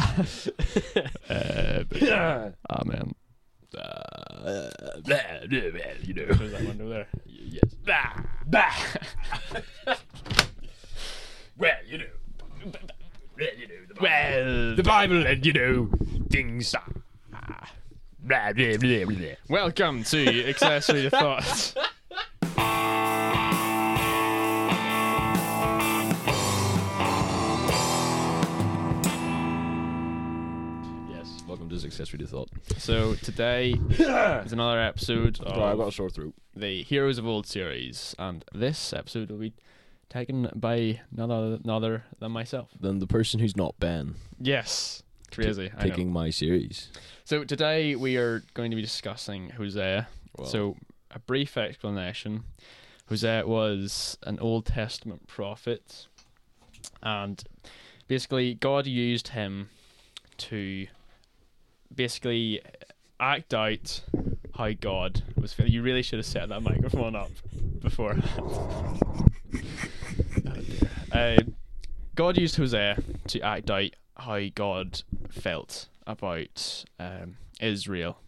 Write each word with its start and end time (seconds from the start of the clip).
Uh, 1.30 1.84
but- 1.88 2.02
Amen. 2.70 3.14
Uh, 3.76 4.70
you 6.02 6.14
know. 6.14 6.26
There's 6.26 6.50
that 6.52 6.62
window 6.66 6.88
there. 6.88 7.06
Yes. 7.26 7.74
Bah, 7.86 8.20
bah. 8.46 8.74
well, 11.56 11.72
you 11.86 11.98
know. 11.98 12.04
Well, 13.38 13.48
you 13.56 13.68
know. 13.68 13.74
The 13.88 13.94
Bible, 13.94 14.02
Well, 14.02 14.74
the 14.76 14.82
Bible 14.82 15.26
and, 15.26 15.46
you 15.46 15.52
know, 15.52 15.90
things. 16.30 16.74
ah, 16.74 17.70
Blah, 18.22 18.52
blah, 18.52 18.76
blah, 18.76 19.04
blah. 19.04 19.28
welcome 19.48 20.04
to 20.04 20.48
Accessory 20.48 21.02
to 21.02 21.10
Thoughts. 21.10 21.74
Welcome 31.90 32.18
to 32.18 32.26
Thought. 32.28 32.50
So 32.78 33.14
today 33.16 33.70
is 33.90 34.52
another 34.52 34.80
episode 34.80 35.38
Sorry, 35.38 35.50
I've 35.50 35.76
got 35.76 35.82
a 35.82 35.88
of 35.88 35.94
sore 35.94 36.08
throat. 36.08 36.34
the 36.54 36.84
Heroes 36.84 37.18
of 37.18 37.26
Old 37.26 37.48
series, 37.48 38.14
and 38.16 38.44
this 38.54 38.92
episode 38.92 39.28
will 39.28 39.38
be 39.38 39.54
taken 40.08 40.48
by 40.54 41.00
none 41.10 41.32
other, 41.32 41.58
none 41.64 41.74
other 41.76 42.04
than 42.20 42.30
myself. 42.30 42.70
Then 42.78 43.00
the 43.00 43.08
person 43.08 43.40
who's 43.40 43.56
not 43.56 43.74
Ben 43.80 44.14
Yes, 44.38 45.02
crazy. 45.32 45.72
I 45.76 45.82
know. 45.82 45.90
taking 45.90 46.12
my 46.12 46.30
series. 46.30 46.90
So 47.24 47.42
today 47.42 47.96
we 47.96 48.16
are 48.18 48.44
going 48.54 48.70
to 48.70 48.76
be 48.76 48.82
discussing 48.82 49.50
Hosea. 49.50 50.06
Well, 50.38 50.46
So 50.46 50.76
a 51.10 51.18
brief 51.18 51.56
explanation: 51.56 52.44
Hosea 53.08 53.48
was 53.48 54.16
an 54.22 54.38
Old 54.38 54.66
Testament 54.66 55.26
prophet, 55.26 56.06
and 57.02 57.42
basically 58.06 58.54
God 58.54 58.86
used 58.86 59.28
him 59.28 59.70
to 60.38 60.86
basically 61.94 62.60
act 63.18 63.54
out 63.54 64.02
how 64.54 64.72
God 64.72 65.22
was 65.36 65.52
feeling. 65.52 65.72
You 65.72 65.82
really 65.82 66.02
should 66.02 66.18
have 66.18 66.26
set 66.26 66.48
that 66.48 66.62
microphone 66.70 67.16
up 67.16 67.30
before. 67.80 68.16
uh, 71.12 71.36
God 72.14 72.38
used 72.38 72.56
Hosea 72.56 73.02
to 73.28 73.40
act 73.40 73.70
out 73.70 73.90
how 74.16 74.40
God 74.54 75.02
felt 75.30 75.88
about 76.06 76.84
um, 76.98 77.36
Israel. 77.60 78.18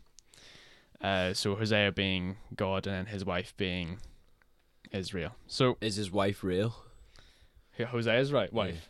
Uh, 1.00 1.34
so 1.34 1.56
Hosea 1.56 1.92
being 1.92 2.36
God 2.54 2.86
and 2.86 3.08
his 3.08 3.24
wife 3.24 3.54
being 3.56 3.98
Israel. 4.92 5.32
So 5.46 5.76
is 5.80 5.96
his 5.96 6.10
wife 6.10 6.44
real? 6.44 6.76
Hosea's 7.78 8.32
right, 8.32 8.52
wife. 8.52 8.88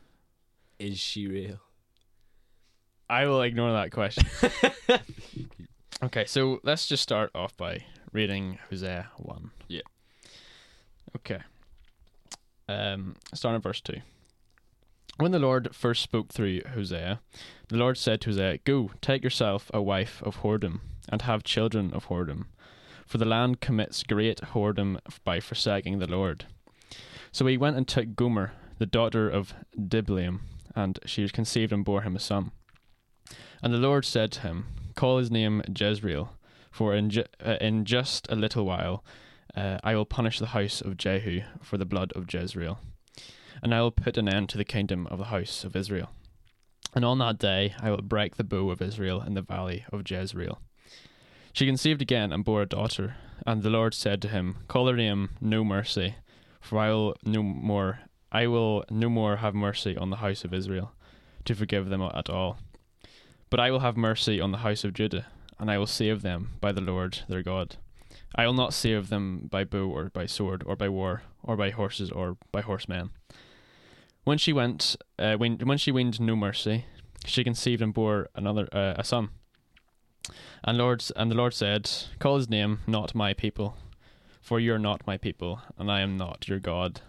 Is 0.79 0.99
she 0.99 1.27
real? 1.27 1.61
I 3.13 3.27
will 3.27 3.43
ignore 3.43 3.73
that 3.73 3.93
question. 3.93 4.25
okay, 6.03 6.25
so 6.25 6.61
let's 6.63 6.87
just 6.87 7.03
start 7.03 7.31
off 7.35 7.55
by 7.59 7.85
reading 8.11 8.59
Hosea 8.71 9.11
1. 9.19 9.51
Yeah. 9.69 9.83
Okay. 11.17 11.41
Um, 12.71 13.17
starting 13.35 13.57
at 13.57 13.63
verse 13.63 13.83
2. 13.83 13.99
When 15.19 15.31
the 15.31 15.39
Lord 15.39 15.77
first 15.77 16.03
spoke 16.03 16.33
through 16.33 16.63
Hosea, 16.73 17.21
the 17.69 17.77
Lord 17.77 17.99
said 17.99 18.23
to 18.23 18.31
Hosea, 18.31 18.61
Go, 18.65 18.93
take 19.03 19.23
yourself 19.23 19.71
a 19.75 19.83
wife 19.83 20.23
of 20.25 20.39
whoredom, 20.39 20.81
and 21.11 21.21
have 21.21 21.45
children 21.45 21.93
of 21.93 22.07
whoredom, 22.07 22.47
for 23.07 23.19
the 23.19 23.27
land 23.27 23.61
commits 23.61 24.05
great 24.05 24.41
whoredom 24.41 24.99
by 25.23 25.39
forsaking 25.39 25.99
the 25.99 26.11
Lord. 26.11 26.47
So 27.31 27.45
he 27.45 27.59
went 27.59 27.77
and 27.77 27.87
took 27.87 28.17
Gomer, 28.17 28.53
the 28.79 28.87
daughter 28.87 29.29
of 29.29 29.53
Diblaim, 29.79 30.41
and 30.75 30.99
she 31.05 31.21
was 31.21 31.31
conceived 31.31 31.75
and 31.75 31.85
bore 31.85 32.01
him 32.01 32.17
a 32.17 32.19
son. 32.19 32.53
And 33.63 33.73
the 33.73 33.79
Lord 33.79 34.05
said 34.05 34.33
to 34.33 34.41
him, 34.41 34.67
Call 34.95 35.19
his 35.19 35.31
name 35.31 35.63
Jezreel, 35.77 36.33
for 36.71 36.95
in, 36.95 37.11
ju- 37.11 37.25
uh, 37.45 37.57
in 37.61 37.85
just 37.85 38.27
a 38.31 38.37
little 38.37 38.65
while 38.65 39.05
uh, 39.55 39.79
I 39.85 39.95
will 39.95 40.05
punish 40.05 40.39
the 40.39 40.47
house 40.47 40.81
of 40.81 40.97
Jehu 40.97 41.43
for 41.61 41.79
the 41.79 41.85
blood 41.85 42.13
of 42.15 42.33
Jezreel, 42.33 42.79
and 43.63 43.75
I 43.75 43.81
will 43.81 43.91
put 43.91 44.17
an 44.17 44.29
end 44.29 44.49
to 44.51 44.59
the 44.59 44.65
kingdom 44.65 45.07
of 45.09 45.19
the 45.19 45.27
house 45.27 45.65
of 45.65 45.77
Israel. 45.77 46.11
And 46.95 47.05
on 47.05 47.19
that 47.19 47.39
day 47.39 47.75
I 47.81 47.91
will 47.91 48.03
break 48.03 48.37
the 48.37 48.45
bow 48.45 48.71
of 48.71 48.83
Israel 48.83 49.23
in 49.23 49.35
the 49.35 49.43
valley 49.43 49.85
of 49.93 50.09
Jezreel. 50.11 50.61
She 51.53 51.67
conceived 51.67 52.01
again 52.01 52.33
and 52.33 52.45
bore 52.45 52.63
a 52.63 52.67
daughter, 52.67 53.17
and 53.47 53.63
the 53.63 53.71
Lord 53.71 53.95
said 53.95 54.23
to 54.23 54.29
him, 54.29 54.57
Call 54.69 54.89
her 54.89 54.97
name 54.97 55.31
No 55.41 55.65
Mercy, 55.65 56.17
for 56.61 56.79
I 56.79 56.91
will 56.91 57.17
no 57.25 57.43
more 57.43 58.01
I 58.35 58.47
will 58.47 58.85
no 58.89 59.11
more 59.11 59.37
have 59.37 59.55
mercy 59.55 59.95
on 59.95 60.09
the 60.09 60.17
house 60.17 60.43
of 60.43 60.55
Israel, 60.55 60.93
to 61.45 61.55
forgive 61.55 61.91
them 61.91 62.01
at 62.01 62.31
all. 62.31 62.57
But 63.53 63.61
I 63.61 63.71
will 63.71 63.81
have 63.81 63.99
mercy 63.99 64.41
on 64.41 64.51
the 64.51 64.65
house 64.65 64.83
of 64.83 64.95
Judah, 64.95 65.27
and 65.59 65.71
I 65.71 65.77
will 65.77 65.87
save 65.87 66.23
them 66.23 66.53
by 66.63 66.73
the 66.73 66.81
Lord 66.81 67.19
their 67.29 67.43
God. 67.43 67.77
I 68.35 68.47
will 68.47 68.55
not 68.55 68.73
save 68.73 69.11
them 69.11 69.47
by 69.51 69.63
bow 69.65 69.91
or 69.91 70.09
by 70.09 70.25
sword 70.25 70.63
or 70.65 70.75
by 70.75 70.89
war 70.89 71.25
or 71.43 71.55
by 71.55 71.69
horses 71.69 72.11
or 72.11 72.39
by 72.51 72.63
horsemen. 72.63 73.11
When 74.25 74.39
she 74.39 74.55
went, 74.55 74.97
uh, 75.19 75.35
when 75.35 75.59
when 75.59 75.77
she 75.77 75.93
weaned 75.93 76.19
no 76.19 76.35
mercy, 76.35 76.87
she 77.27 77.45
conceived 77.45 77.83
and 77.83 77.93
bore 77.93 78.31
another 78.35 78.69
uh, 78.73 78.95
a 78.97 79.05
son. 79.05 79.29
And 80.65 80.79
Lord 80.79 81.05
and 81.15 81.31
the 81.31 81.37
Lord 81.37 81.53
said, 81.53 81.91
Call 82.21 82.39
his 82.39 82.49
name 82.49 82.79
not 82.87 83.15
my 83.15 83.35
people, 83.35 83.77
for 84.41 84.61
you 84.61 84.73
are 84.73 84.79
not 84.79 85.07
my 85.07 85.19
people, 85.19 85.61
and 85.77 85.93
I 85.93 86.01
am 86.01 86.17
not 86.17 86.49
your 86.49 86.59
God. 86.59 87.03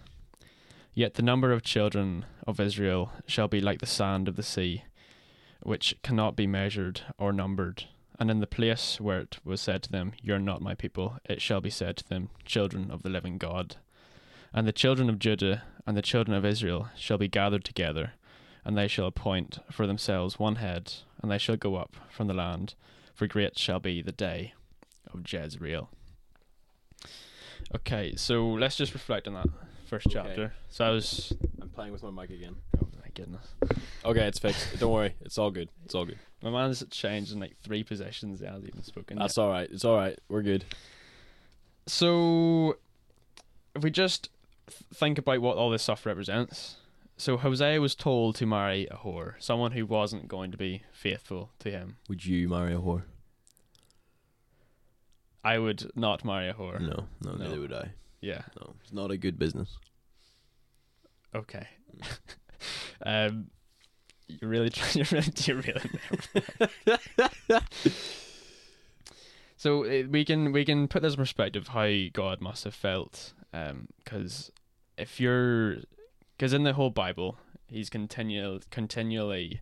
Yet 0.92 1.14
the 1.14 1.22
number 1.22 1.52
of 1.52 1.62
children 1.62 2.26
of 2.46 2.60
Israel 2.60 3.12
shall 3.26 3.48
be 3.48 3.62
like 3.62 3.80
the 3.80 3.86
sand 3.86 4.28
of 4.28 4.36
the 4.36 4.42
sea, 4.42 4.84
which 5.64 5.96
cannot 6.02 6.36
be 6.36 6.46
measured 6.46 7.00
or 7.18 7.32
numbered. 7.32 7.84
And 8.18 8.30
in 8.30 8.38
the 8.40 8.46
place 8.46 9.00
where 9.00 9.20
it 9.20 9.38
was 9.44 9.60
said 9.60 9.82
to 9.84 9.90
them, 9.92 10.12
You 10.22 10.34
are 10.34 10.38
not 10.38 10.62
my 10.62 10.74
people, 10.74 11.18
it 11.24 11.42
shall 11.42 11.60
be 11.60 11.70
said 11.70 11.96
to 11.96 12.08
them, 12.08 12.30
Children 12.44 12.90
of 12.90 13.02
the 13.02 13.08
living 13.10 13.38
God. 13.38 13.76
And 14.52 14.68
the 14.68 14.72
children 14.72 15.10
of 15.10 15.18
Judah 15.18 15.64
and 15.86 15.96
the 15.96 16.02
children 16.02 16.36
of 16.36 16.44
Israel 16.44 16.88
shall 16.96 17.18
be 17.18 17.26
gathered 17.28 17.64
together, 17.64 18.12
and 18.64 18.78
they 18.78 18.86
shall 18.86 19.06
appoint 19.06 19.58
for 19.72 19.86
themselves 19.86 20.38
one 20.38 20.56
head, 20.56 20.92
and 21.20 21.30
they 21.30 21.38
shall 21.38 21.56
go 21.56 21.74
up 21.74 21.96
from 22.08 22.28
the 22.28 22.34
land, 22.34 22.74
for 23.14 23.26
great 23.26 23.58
shall 23.58 23.80
be 23.80 24.00
the 24.00 24.12
day 24.12 24.54
of 25.12 25.20
Jezreel. 25.30 25.90
Okay, 27.74 28.14
so 28.16 28.46
let's 28.50 28.76
just 28.76 28.94
reflect 28.94 29.26
on 29.26 29.34
that 29.34 29.48
first 29.86 30.06
Okay. 30.06 30.14
chapter. 30.14 30.52
So 30.68 30.84
I 30.84 30.90
was 30.90 31.32
I'm 31.60 31.68
playing 31.70 31.92
with 31.92 32.02
my 32.02 32.10
mic 32.10 32.30
again. 32.30 32.56
Oh 32.80 32.88
goodness. 33.14 33.46
Okay, 34.04 34.26
it's 34.26 34.38
fixed. 34.38 34.78
Don't 34.78 34.92
worry. 34.92 35.14
It's 35.22 35.38
all 35.38 35.50
good. 35.50 35.68
It's 35.84 35.94
all 35.94 36.04
good. 36.04 36.18
My 36.42 36.50
man's 36.50 36.84
changed 36.90 37.32
in 37.32 37.40
like 37.40 37.56
three 37.62 37.82
positions. 37.82 38.40
He 38.40 38.46
hasn't 38.46 38.66
even 38.68 38.82
spoken. 38.82 39.18
That's 39.18 39.36
yet. 39.36 39.42
all 39.44 39.50
right. 39.50 39.68
It's 39.70 39.84
all 39.84 39.96
right. 39.96 40.18
We're 40.28 40.42
good. 40.42 40.64
So, 41.86 42.76
if 43.74 43.82
we 43.82 43.90
just 43.90 44.30
think 44.94 45.18
about 45.18 45.40
what 45.40 45.56
all 45.56 45.70
this 45.70 45.82
stuff 45.82 46.04
represents. 46.06 46.76
So, 47.16 47.36
Hosea 47.36 47.80
was 47.80 47.94
told 47.94 48.34
to 48.36 48.46
marry 48.46 48.86
a 48.90 48.96
whore, 48.96 49.34
someone 49.38 49.72
who 49.72 49.86
wasn't 49.86 50.26
going 50.28 50.50
to 50.50 50.56
be 50.58 50.82
faithful 50.92 51.50
to 51.60 51.70
him. 51.70 51.96
Would 52.08 52.24
you 52.26 52.48
marry 52.48 52.74
a 52.74 52.78
whore? 52.78 53.02
I 55.44 55.58
would 55.58 55.90
not 55.94 56.24
marry 56.24 56.48
a 56.48 56.54
whore. 56.54 56.80
No, 56.80 57.06
no, 57.22 57.32
No. 57.32 57.44
neither 57.44 57.60
would 57.60 57.72
I. 57.72 57.90
Yeah. 58.20 58.42
No, 58.58 58.74
it's 58.82 58.92
not 58.92 59.10
a 59.10 59.16
good 59.18 59.38
business. 59.38 59.76
Okay. 61.34 61.66
Mm. 61.96 62.18
um, 63.04 63.46
you're 64.28 64.50
really 64.50 64.70
trying. 64.70 64.96
You're 64.96 65.06
really 65.12 65.30
derailing 65.34 65.98
there. 67.48 67.60
so 69.56 69.84
uh, 69.84 70.04
we 70.10 70.24
can 70.24 70.52
we 70.52 70.64
can 70.64 70.88
put 70.88 71.02
this 71.02 71.14
in 71.14 71.18
perspective 71.18 71.68
how 71.68 71.88
God 72.12 72.40
must 72.40 72.64
have 72.64 72.74
felt, 72.74 73.32
because 74.04 74.50
if 74.98 75.20
you're, 75.20 75.76
because 76.36 76.52
in 76.52 76.62
the 76.64 76.72
whole 76.74 76.90
Bible, 76.90 77.36
He's 77.66 77.90
continual 77.90 78.60
continually, 78.70 79.60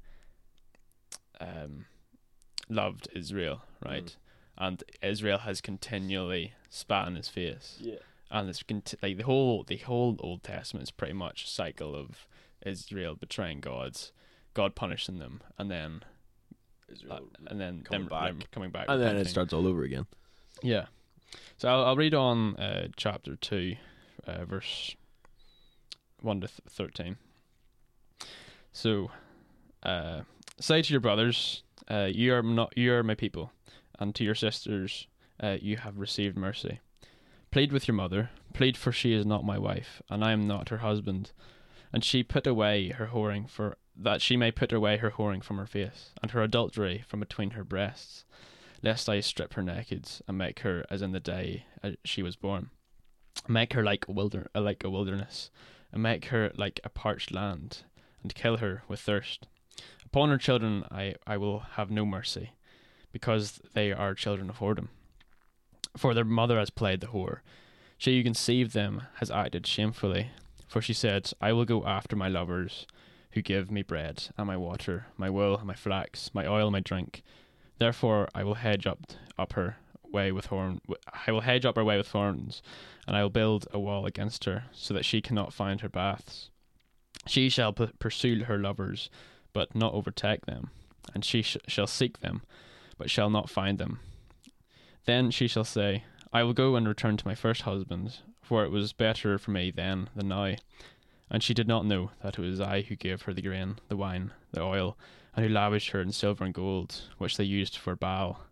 um, 1.40 1.86
loved 2.68 3.08
Israel, 3.14 3.62
right, 3.84 4.16
and 4.58 4.82
Israel 5.02 5.38
has 5.38 5.60
continually 5.60 6.52
spat 6.70 7.08
in 7.08 7.16
His 7.16 7.28
face 7.28 7.78
Yeah. 7.80 7.96
and 8.30 8.48
it's 8.48 8.62
like 9.02 9.16
the 9.18 9.24
whole 9.24 9.64
the 9.64 9.76
whole 9.78 10.16
Old 10.20 10.42
Testament 10.42 10.84
is 10.84 10.90
pretty 10.90 11.14
much 11.14 11.44
a 11.44 11.48
cycle 11.48 11.94
of 11.94 12.26
Israel 12.66 13.14
betraying 13.14 13.60
God's 13.60 14.12
God 14.54 14.74
punishing 14.74 15.18
them, 15.18 15.42
and 15.58 15.70
then 15.70 16.02
uh, 17.10 17.18
and 17.46 17.60
then 17.60 17.82
Coming 17.82 18.02
them, 18.02 18.08
back. 18.08 18.28
them 18.28 18.42
coming 18.50 18.70
back, 18.70 18.86
and 18.88 19.00
then 19.00 19.16
it 19.16 19.26
starts 19.26 19.52
all 19.52 19.66
over 19.66 19.82
again. 19.82 20.06
Yeah. 20.62 20.86
So 21.56 21.68
I'll, 21.68 21.84
I'll 21.86 21.96
read 21.96 22.12
on 22.14 22.56
uh, 22.56 22.88
chapter 22.96 23.36
2, 23.36 23.76
uh, 24.26 24.44
verse 24.44 24.94
1 26.20 26.40
to 26.42 26.46
th- 26.48 26.60
13. 26.68 27.16
So, 28.72 29.10
uh, 29.82 30.22
say 30.60 30.82
to 30.82 30.92
your 30.92 31.00
brothers, 31.00 31.62
uh, 31.90 32.08
you 32.12 32.34
are 32.34 32.42
not 32.42 32.76
you 32.76 32.92
are 32.92 33.02
my 33.02 33.14
people, 33.14 33.52
and 33.98 34.14
to 34.14 34.24
your 34.24 34.34
sisters, 34.34 35.06
uh, 35.40 35.56
you 35.60 35.78
have 35.78 35.98
received 35.98 36.36
mercy. 36.36 36.80
Plead 37.50 37.72
with 37.72 37.86
your 37.88 37.94
mother, 37.94 38.30
plead 38.54 38.76
for 38.76 38.92
she 38.92 39.12
is 39.12 39.26
not 39.26 39.44
my 39.44 39.58
wife, 39.58 40.00
and 40.10 40.24
I 40.24 40.32
am 40.32 40.46
not 40.46 40.68
her 40.70 40.78
husband. 40.78 41.32
And 41.92 42.02
she 42.04 42.22
put 42.22 42.46
away 42.46 42.90
her 42.90 43.10
whoring, 43.12 43.48
for 43.50 43.76
that 43.94 44.22
she 44.22 44.36
may 44.36 44.50
put 44.50 44.72
away 44.72 44.96
her 44.96 45.10
whoring 45.10 45.44
from 45.44 45.58
her 45.58 45.66
face, 45.66 46.10
and 46.22 46.30
her 46.30 46.42
adultery 46.42 47.04
from 47.06 47.20
between 47.20 47.50
her 47.50 47.64
breasts, 47.64 48.24
lest 48.82 49.08
I 49.08 49.20
strip 49.20 49.54
her 49.54 49.62
naked, 49.62 50.08
and 50.26 50.38
make 50.38 50.60
her 50.60 50.84
as 50.88 51.02
in 51.02 51.12
the 51.12 51.20
day 51.20 51.66
uh, 51.84 51.90
she 52.04 52.22
was 52.22 52.36
born, 52.36 52.70
make 53.46 53.74
her 53.74 53.82
like 53.82 54.08
a 54.08 54.12
wilder 54.12 54.48
uh, 54.54 54.60
like 54.62 54.82
a 54.84 54.90
wilderness, 54.90 55.50
and 55.92 56.02
make 56.02 56.26
her 56.26 56.50
like 56.56 56.80
a 56.82 56.88
parched 56.88 57.30
land, 57.30 57.82
and 58.22 58.34
kill 58.34 58.56
her 58.56 58.82
with 58.88 59.00
thirst. 59.00 59.46
Upon 60.06 60.30
her 60.30 60.38
children 60.38 60.84
I, 60.90 61.14
I 61.26 61.36
will 61.36 61.60
have 61.76 61.90
no 61.90 62.06
mercy, 62.06 62.52
because 63.12 63.60
they 63.74 63.92
are 63.92 64.14
children 64.14 64.48
of 64.48 64.58
whoredom. 64.58 64.88
For 65.96 66.14
their 66.14 66.24
mother 66.24 66.58
has 66.58 66.70
played 66.70 67.02
the 67.02 67.08
whore. 67.08 67.40
She 67.98 68.16
who 68.16 68.24
conceived 68.24 68.72
them 68.72 69.02
has 69.16 69.30
acted 69.30 69.66
shamefully. 69.66 70.30
For 70.72 70.80
she 70.80 70.94
said, 70.94 71.30
I 71.38 71.52
will 71.52 71.66
go 71.66 71.84
after 71.84 72.16
my 72.16 72.28
lovers, 72.28 72.86
who 73.32 73.42
give 73.42 73.70
me 73.70 73.82
bread, 73.82 74.28
and 74.38 74.46
my 74.46 74.56
water, 74.56 75.04
my 75.18 75.28
wool, 75.28 75.58
and 75.58 75.66
my 75.66 75.74
flax, 75.74 76.30
my 76.32 76.46
oil, 76.46 76.70
my 76.70 76.80
drink. 76.80 77.22
Therefore 77.76 78.26
I 78.34 78.42
will 78.42 78.54
hedge 78.54 78.86
up 78.86 79.00
up 79.38 79.52
her 79.52 79.76
way 80.02 80.32
with 80.32 80.46
horn. 80.46 80.80
I 81.26 81.30
will 81.30 81.42
hedge 81.42 81.66
up 81.66 81.76
her 81.76 81.84
way 81.84 81.98
with 81.98 82.08
thorns, 82.08 82.62
and 83.06 83.14
I 83.14 83.22
will 83.22 83.28
build 83.28 83.68
a 83.70 83.78
wall 83.78 84.06
against 84.06 84.46
her, 84.46 84.64
so 84.72 84.94
that 84.94 85.04
she 85.04 85.20
cannot 85.20 85.52
find 85.52 85.82
her 85.82 85.90
baths. 85.90 86.48
She 87.26 87.50
shall 87.50 87.74
p- 87.74 87.90
pursue 87.98 88.44
her 88.44 88.56
lovers, 88.56 89.10
but 89.52 89.74
not 89.74 89.92
overtake 89.92 90.46
them, 90.46 90.70
and 91.12 91.22
she 91.22 91.42
sh- 91.42 91.58
shall 91.68 91.86
seek 91.86 92.20
them, 92.20 92.40
but 92.96 93.10
shall 93.10 93.28
not 93.28 93.50
find 93.50 93.76
them. 93.76 94.00
Then 95.04 95.30
she 95.32 95.48
shall 95.48 95.64
say, 95.64 96.04
I 96.32 96.44
will 96.44 96.54
go 96.54 96.76
and 96.76 96.88
return 96.88 97.18
to 97.18 97.28
my 97.28 97.34
first 97.34 97.62
husband, 97.62 98.20
for 98.52 98.66
it 98.66 98.70
was 98.70 98.92
better 98.92 99.38
for 99.38 99.50
me 99.50 99.70
then 99.70 100.10
than 100.14 100.28
now. 100.28 100.54
And 101.30 101.42
she 101.42 101.54
did 101.54 101.66
not 101.66 101.86
know 101.86 102.10
that 102.22 102.38
it 102.38 102.42
was 102.42 102.60
I 102.60 102.82
who 102.82 102.96
gave 102.96 103.22
her 103.22 103.32
the 103.32 103.40
grain, 103.40 103.78
the 103.88 103.96
wine, 103.96 104.30
the 104.52 104.60
oil, 104.60 104.98
and 105.34 105.42
who 105.42 105.50
lavished 105.50 105.92
her 105.92 106.02
in 106.02 106.12
silver 106.12 106.44
and 106.44 106.52
gold, 106.52 107.00
which 107.16 107.38
they 107.38 107.44
used 107.44 107.78
for 107.78 107.96
Baal. 107.96 108.42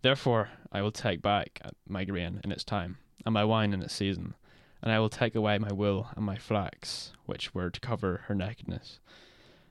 Therefore 0.00 0.48
I 0.72 0.80
will 0.80 0.92
take 0.92 1.20
back 1.20 1.60
my 1.86 2.06
grain 2.06 2.40
in 2.42 2.50
its 2.50 2.64
time, 2.64 2.96
and 3.26 3.34
my 3.34 3.44
wine 3.44 3.74
in 3.74 3.82
its 3.82 3.92
season, 3.92 4.32
and 4.80 4.90
I 4.90 4.98
will 4.98 5.10
take 5.10 5.34
away 5.34 5.58
my 5.58 5.74
wool 5.74 6.08
and 6.16 6.24
my 6.24 6.38
flax, 6.38 7.12
which 7.26 7.54
were 7.54 7.68
to 7.68 7.80
cover 7.80 8.22
her 8.28 8.34
nakedness. 8.34 8.98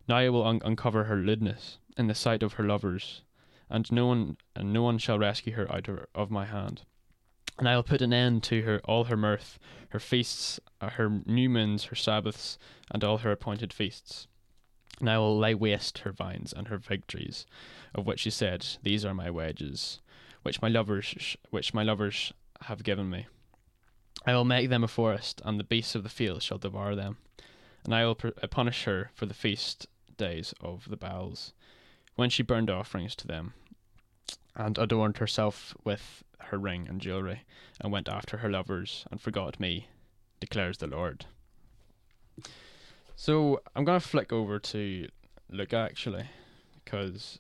Now 0.07 0.17
I 0.17 0.29
will 0.29 0.45
un- 0.45 0.61
uncover 0.63 1.05
her 1.05 1.15
lewdness 1.15 1.79
in 1.97 2.05
the 2.05 2.13
sight 2.13 2.43
of 2.43 2.53
her 2.53 2.63
lovers, 2.63 3.23
and 3.71 3.91
no 3.91 4.05
one 4.05 4.37
and 4.55 4.71
no 4.71 4.83
one 4.83 4.99
shall 4.99 5.17
rescue 5.17 5.53
her 5.53 5.71
out 5.73 5.87
of, 5.87 6.05
of 6.13 6.29
my 6.29 6.45
hand. 6.45 6.83
And 7.57 7.67
I 7.67 7.75
will 7.75 7.83
put 7.83 8.01
an 8.01 8.13
end 8.13 8.43
to 8.43 8.61
her 8.63 8.81
all 8.85 9.05
her 9.05 9.17
mirth, 9.17 9.57
her 9.89 9.99
feasts, 9.99 10.59
uh, 10.79 10.91
her 10.91 11.21
new 11.25 11.49
moons, 11.49 11.85
her 11.85 11.95
sabbaths, 11.95 12.57
and 12.91 13.03
all 13.03 13.19
her 13.19 13.31
appointed 13.31 13.73
feasts. 13.73 14.27
And 14.99 15.09
I 15.09 15.17
will 15.17 15.37
lay 15.37 15.55
waste 15.55 15.99
her 15.99 16.11
vines 16.11 16.53
and 16.53 16.67
her 16.67 16.79
fig 16.79 17.07
trees, 17.07 17.45
of 17.93 18.05
which 18.05 18.21
she 18.21 18.29
said, 18.29 18.65
These 18.83 19.05
are 19.05 19.13
my 19.13 19.29
wages, 19.31 20.01
which 20.43 20.61
my 20.61 20.67
lovers, 20.67 21.35
which 21.49 21.73
my 21.73 21.83
lovers 21.83 22.33
have 22.61 22.83
given 22.83 23.09
me. 23.09 23.27
I 24.25 24.33
will 24.33 24.45
make 24.45 24.69
them 24.69 24.83
a 24.83 24.87
forest, 24.87 25.41
and 25.45 25.59
the 25.59 25.63
beasts 25.63 25.95
of 25.95 26.03
the 26.03 26.09
field 26.09 26.43
shall 26.43 26.57
devour 26.57 26.95
them. 26.95 27.17
And 27.85 27.93
I 27.93 28.05
will 28.05 28.17
uh, 28.23 28.47
punish 28.47 28.83
her 28.83 29.11
for 29.13 29.25
the 29.25 29.33
feast 29.33 29.87
days 30.17 30.53
of 30.59 30.89
the 30.89 30.97
Baals, 30.97 31.53
when 32.15 32.29
she 32.29 32.43
burned 32.43 32.69
offerings 32.69 33.15
to 33.15 33.27
them, 33.27 33.53
and 34.55 34.77
adorned 34.77 35.17
herself 35.17 35.75
with 35.83 36.23
her 36.39 36.57
ring 36.57 36.87
and 36.87 37.01
jewelry, 37.01 37.41
and 37.79 37.91
went 37.91 38.09
after 38.09 38.37
her 38.37 38.49
lovers, 38.49 39.05
and 39.11 39.19
forgot 39.21 39.59
me, 39.59 39.87
declares 40.39 40.77
the 40.77 40.87
Lord. 40.87 41.25
So 43.15 43.61
I'm 43.75 43.83
gonna 43.83 43.99
flick 43.99 44.31
over 44.31 44.59
to 44.59 45.07
Luke 45.49 45.73
actually, 45.73 46.25
because 46.83 47.39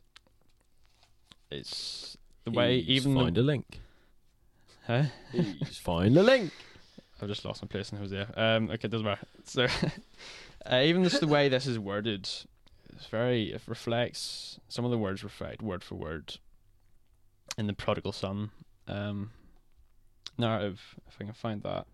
it's 1.51 2.17
the 2.43 2.51
way 2.51 2.81
He's 2.81 3.05
even 3.05 3.15
find 3.15 3.35
the, 3.35 3.41
a 3.41 3.43
link. 3.43 3.79
huh? 4.85 5.03
He's 5.31 5.77
find 5.77 6.15
the 6.15 6.23
link. 6.23 6.51
I've 7.21 7.27
just 7.27 7.45
lost 7.45 7.63
my 7.63 7.67
place 7.67 7.91
in 7.91 7.97
Hosea. 7.97 8.31
Um, 8.35 8.69
okay, 8.71 8.87
doesn't 8.87 9.05
matter. 9.05 9.25
So, 9.45 9.65
uh, 10.69 10.81
even 10.83 11.05
just 11.05 11.21
the 11.21 11.27
way 11.27 11.47
this 11.47 11.67
is 11.67 11.79
worded, 11.79 12.27
it's 12.93 13.05
very 13.09 13.53
it 13.53 13.61
reflects 13.65 14.59
some 14.67 14.83
of 14.83 14.91
the 14.91 14.97
words 14.97 15.23
reflect 15.23 15.61
word 15.61 15.85
for 15.85 15.95
word 15.95 16.35
in 17.57 17.67
the 17.67 17.73
prodigal 17.73 18.11
son 18.11 18.51
um 18.87 19.31
narrative. 20.37 20.95
If 21.07 21.17
I 21.19 21.25
can 21.25 21.33
find 21.33 21.63
that. 21.63 21.85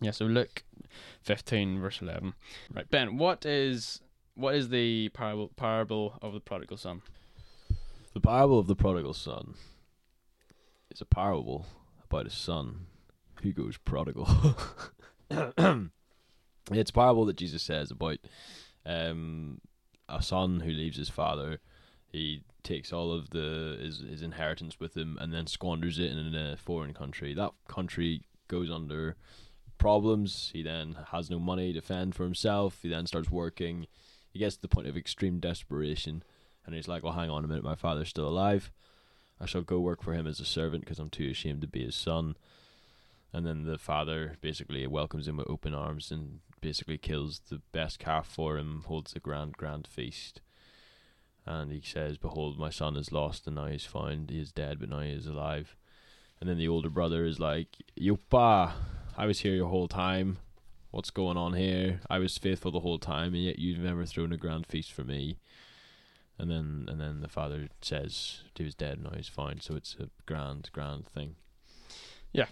Yeah. 0.00 0.10
So 0.10 0.24
Luke 0.26 0.64
fifteen 1.22 1.80
verse 1.80 2.00
eleven. 2.02 2.34
Right, 2.72 2.90
Ben. 2.90 3.16
What 3.16 3.46
is 3.46 4.00
what 4.34 4.54
is 4.54 4.68
the 4.68 5.10
parable 5.10 5.50
parable 5.56 6.18
of 6.22 6.32
the 6.32 6.40
prodigal 6.40 6.76
son? 6.76 7.02
The 8.12 8.20
parable 8.20 8.58
of 8.58 8.66
the 8.66 8.76
prodigal 8.76 9.14
son 9.14 9.54
is 10.90 11.00
a 11.00 11.04
parable 11.04 11.66
about 12.04 12.26
a 12.26 12.30
son 12.30 12.86
who 13.42 13.52
goes 13.52 13.76
prodigal. 13.76 14.28
it's 15.30 16.90
a 16.90 16.92
parable 16.92 17.26
that 17.26 17.36
Jesus 17.36 17.62
says 17.62 17.90
about 17.90 18.18
um, 18.86 19.60
a 20.08 20.22
son 20.22 20.60
who 20.60 20.70
leaves 20.70 20.96
his 20.96 21.08
father. 21.08 21.60
He 22.14 22.42
takes 22.62 22.92
all 22.92 23.10
of 23.10 23.30
the 23.30 23.76
his, 23.80 23.98
his 23.98 24.22
inheritance 24.22 24.78
with 24.78 24.96
him 24.96 25.18
and 25.20 25.34
then 25.34 25.48
squanders 25.48 25.98
it 25.98 26.12
in 26.12 26.32
a 26.36 26.56
foreign 26.56 26.94
country. 26.94 27.34
That 27.34 27.50
country 27.66 28.22
goes 28.46 28.70
under 28.70 29.16
problems. 29.78 30.50
He 30.52 30.62
then 30.62 30.96
has 31.10 31.28
no 31.28 31.40
money 31.40 31.72
to 31.72 31.80
fend 31.80 32.14
for 32.14 32.22
himself. 32.22 32.78
He 32.82 32.88
then 32.88 33.06
starts 33.06 33.32
working. 33.32 33.88
He 34.30 34.38
gets 34.38 34.54
to 34.54 34.62
the 34.62 34.68
point 34.68 34.86
of 34.86 34.96
extreme 34.96 35.40
desperation 35.40 36.22
and 36.64 36.76
he's 36.76 36.86
like, 36.86 37.02
"Well, 37.02 37.14
hang 37.14 37.30
on 37.30 37.44
a 37.44 37.48
minute, 37.48 37.64
my 37.64 37.74
father's 37.74 38.10
still 38.10 38.28
alive. 38.28 38.70
I 39.40 39.46
shall 39.46 39.62
go 39.62 39.80
work 39.80 40.00
for 40.00 40.14
him 40.14 40.28
as 40.28 40.38
a 40.38 40.44
servant 40.44 40.84
because 40.84 41.00
I'm 41.00 41.10
too 41.10 41.30
ashamed 41.30 41.62
to 41.62 41.66
be 41.66 41.84
his 41.84 41.96
son." 41.96 42.36
And 43.32 43.44
then 43.44 43.64
the 43.64 43.76
father 43.76 44.36
basically 44.40 44.86
welcomes 44.86 45.26
him 45.26 45.38
with 45.38 45.50
open 45.50 45.74
arms 45.74 46.12
and 46.12 46.38
basically 46.60 46.96
kills 46.96 47.40
the 47.50 47.60
best 47.72 47.98
calf 47.98 48.28
for 48.28 48.56
him, 48.56 48.84
holds 48.86 49.16
a 49.16 49.18
grand, 49.18 49.54
grand 49.56 49.88
feast. 49.88 50.40
And 51.46 51.72
he 51.72 51.82
says, 51.84 52.16
Behold, 52.16 52.58
my 52.58 52.70
son 52.70 52.96
is 52.96 53.12
lost 53.12 53.46
and 53.46 53.56
now 53.56 53.66
he's 53.66 53.84
found. 53.84 54.30
He 54.30 54.40
is 54.40 54.52
dead, 54.52 54.80
but 54.80 54.88
now 54.88 55.00
he 55.00 55.10
is 55.10 55.26
alive. 55.26 55.76
And 56.40 56.48
then 56.48 56.58
the 56.58 56.68
older 56.68 56.90
brother 56.90 57.24
is 57.24 57.38
like, 57.38 57.68
Yupa, 57.98 58.72
I 59.16 59.26
was 59.26 59.40
here 59.40 59.54
your 59.54 59.68
whole 59.68 59.88
time. 59.88 60.38
What's 60.90 61.10
going 61.10 61.36
on 61.36 61.54
here? 61.54 62.00
I 62.08 62.18
was 62.18 62.38
faithful 62.38 62.70
the 62.70 62.80
whole 62.80 62.98
time, 62.98 63.34
and 63.34 63.42
yet 63.42 63.58
you've 63.58 63.80
never 63.80 64.06
thrown 64.06 64.32
a 64.32 64.36
grand 64.36 64.66
feast 64.66 64.92
for 64.92 65.04
me. 65.04 65.38
And 66.38 66.50
then, 66.50 66.86
and 66.88 67.00
then 67.00 67.20
the 67.20 67.28
father 67.28 67.68
says 67.80 68.42
he 68.54 68.64
was 68.64 68.74
dead, 68.74 69.02
now 69.02 69.12
he's 69.14 69.28
found. 69.28 69.62
So 69.62 69.74
it's 69.74 69.96
a 70.00 70.08
grand, 70.26 70.70
grand 70.72 71.06
thing. 71.06 71.36
Yeah, 72.32 72.46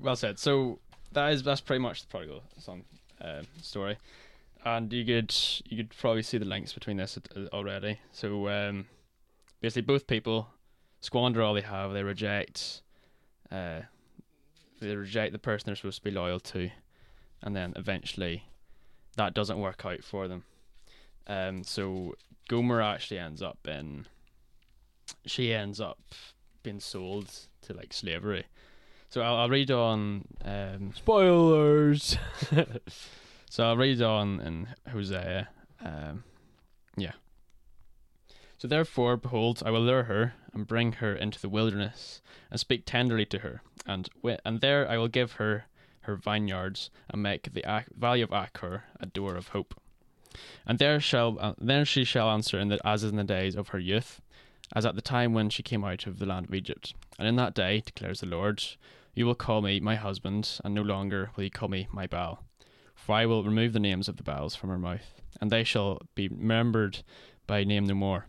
well 0.00 0.16
said. 0.16 0.38
So 0.38 0.78
that 1.12 1.32
is 1.32 1.42
that's 1.42 1.60
pretty 1.60 1.82
much 1.82 2.02
the 2.02 2.08
prodigal 2.08 2.42
son 2.58 2.84
uh, 3.20 3.42
story, 3.62 3.98
and 4.66 4.92
you 4.92 5.04
could 5.04 5.34
you 5.66 5.76
could 5.76 5.96
probably 5.96 6.22
see 6.22 6.38
the 6.38 6.44
links 6.44 6.72
between 6.72 6.96
this 6.96 7.16
already. 7.52 8.00
So 8.10 8.48
um, 8.48 8.86
basically, 9.60 9.82
both 9.82 10.08
people 10.08 10.48
squander 11.00 11.40
all 11.40 11.54
they 11.54 11.60
have. 11.60 11.92
They 11.92 12.02
reject, 12.02 12.82
uh, 13.52 13.82
they 14.80 14.96
reject 14.96 15.32
the 15.32 15.38
person 15.38 15.66
they're 15.66 15.76
supposed 15.76 15.98
to 15.98 16.04
be 16.04 16.10
loyal 16.10 16.40
to, 16.40 16.70
and 17.42 17.54
then 17.54 17.74
eventually, 17.76 18.42
that 19.16 19.34
doesn't 19.34 19.60
work 19.60 19.86
out 19.86 20.02
for 20.02 20.26
them. 20.26 20.42
Um, 21.28 21.62
so 21.62 22.16
Gomer 22.48 22.82
actually 22.82 23.20
ends 23.20 23.42
up 23.42 23.58
in. 23.68 24.06
She 25.26 25.54
ends 25.54 25.80
up 25.80 26.00
being 26.64 26.80
sold 26.80 27.30
to 27.62 27.72
like 27.72 27.92
slavery. 27.92 28.46
So 29.10 29.22
I'll, 29.22 29.36
I'll 29.36 29.48
read 29.48 29.70
on. 29.70 30.26
Um, 30.44 30.92
Spoilers! 30.96 32.18
so 33.48 33.64
I'll 33.64 33.76
read 33.76 34.02
on 34.02 34.40
in 34.40 34.68
Hosea. 34.90 35.48
Um, 35.84 36.24
yeah. 36.96 37.12
So 38.58 38.68
therefore, 38.68 39.16
behold, 39.16 39.62
I 39.64 39.70
will 39.70 39.82
lure 39.82 40.04
her 40.04 40.34
and 40.54 40.66
bring 40.66 40.92
her 40.92 41.14
into 41.14 41.40
the 41.40 41.48
wilderness 41.48 42.22
and 42.50 42.58
speak 42.58 42.86
tenderly 42.86 43.26
to 43.26 43.40
her, 43.40 43.62
and 43.86 44.08
wi- 44.22 44.40
and 44.44 44.60
there 44.60 44.88
I 44.88 44.96
will 44.96 45.08
give 45.08 45.32
her 45.32 45.66
her 46.02 46.16
vineyards 46.16 46.90
and 47.10 47.22
make 47.22 47.52
the 47.52 47.68
Ac- 47.70 47.88
valley 47.96 48.22
of 48.22 48.32
Achor 48.32 48.84
a 48.98 49.06
door 49.06 49.36
of 49.36 49.48
hope. 49.48 49.74
And 50.66 50.78
there 50.78 51.00
shall 51.00 51.38
uh, 51.40 51.54
then 51.58 51.84
she 51.84 52.04
shall 52.04 52.30
answer 52.30 52.58
in 52.58 52.68
the, 52.68 52.78
as 52.86 53.04
in 53.04 53.16
the 53.16 53.24
days 53.24 53.56
of 53.56 53.68
her 53.68 53.78
youth, 53.78 54.20
as 54.74 54.86
at 54.86 54.94
the 54.94 55.02
time 55.02 55.34
when 55.34 55.50
she 55.50 55.62
came 55.62 55.84
out 55.84 56.06
of 56.06 56.18
the 56.18 56.26
land 56.26 56.46
of 56.46 56.54
Egypt. 56.54 56.94
And 57.18 57.28
in 57.28 57.36
that 57.36 57.54
day, 57.54 57.82
declares 57.84 58.20
the 58.20 58.26
Lord, 58.26 58.62
you 59.14 59.26
will 59.26 59.34
call 59.34 59.62
me 59.62 59.80
my 59.80 59.96
husband, 59.96 60.60
and 60.64 60.74
no 60.74 60.82
longer 60.82 61.30
will 61.36 61.44
you 61.44 61.50
call 61.50 61.68
me 61.68 61.88
my 61.92 62.06
Baal. 62.06 62.42
For 63.06 63.14
I 63.14 63.24
will 63.24 63.44
remove 63.44 63.72
the 63.72 63.78
names 63.78 64.08
of 64.08 64.16
the 64.16 64.24
Baals 64.24 64.56
from 64.56 64.68
her 64.68 64.78
mouth, 64.80 65.20
and 65.40 65.48
they 65.48 65.62
shall 65.62 66.02
be 66.16 66.26
remembered 66.26 67.04
by 67.46 67.62
name 67.62 67.84
no 67.84 67.94
more. 67.94 68.26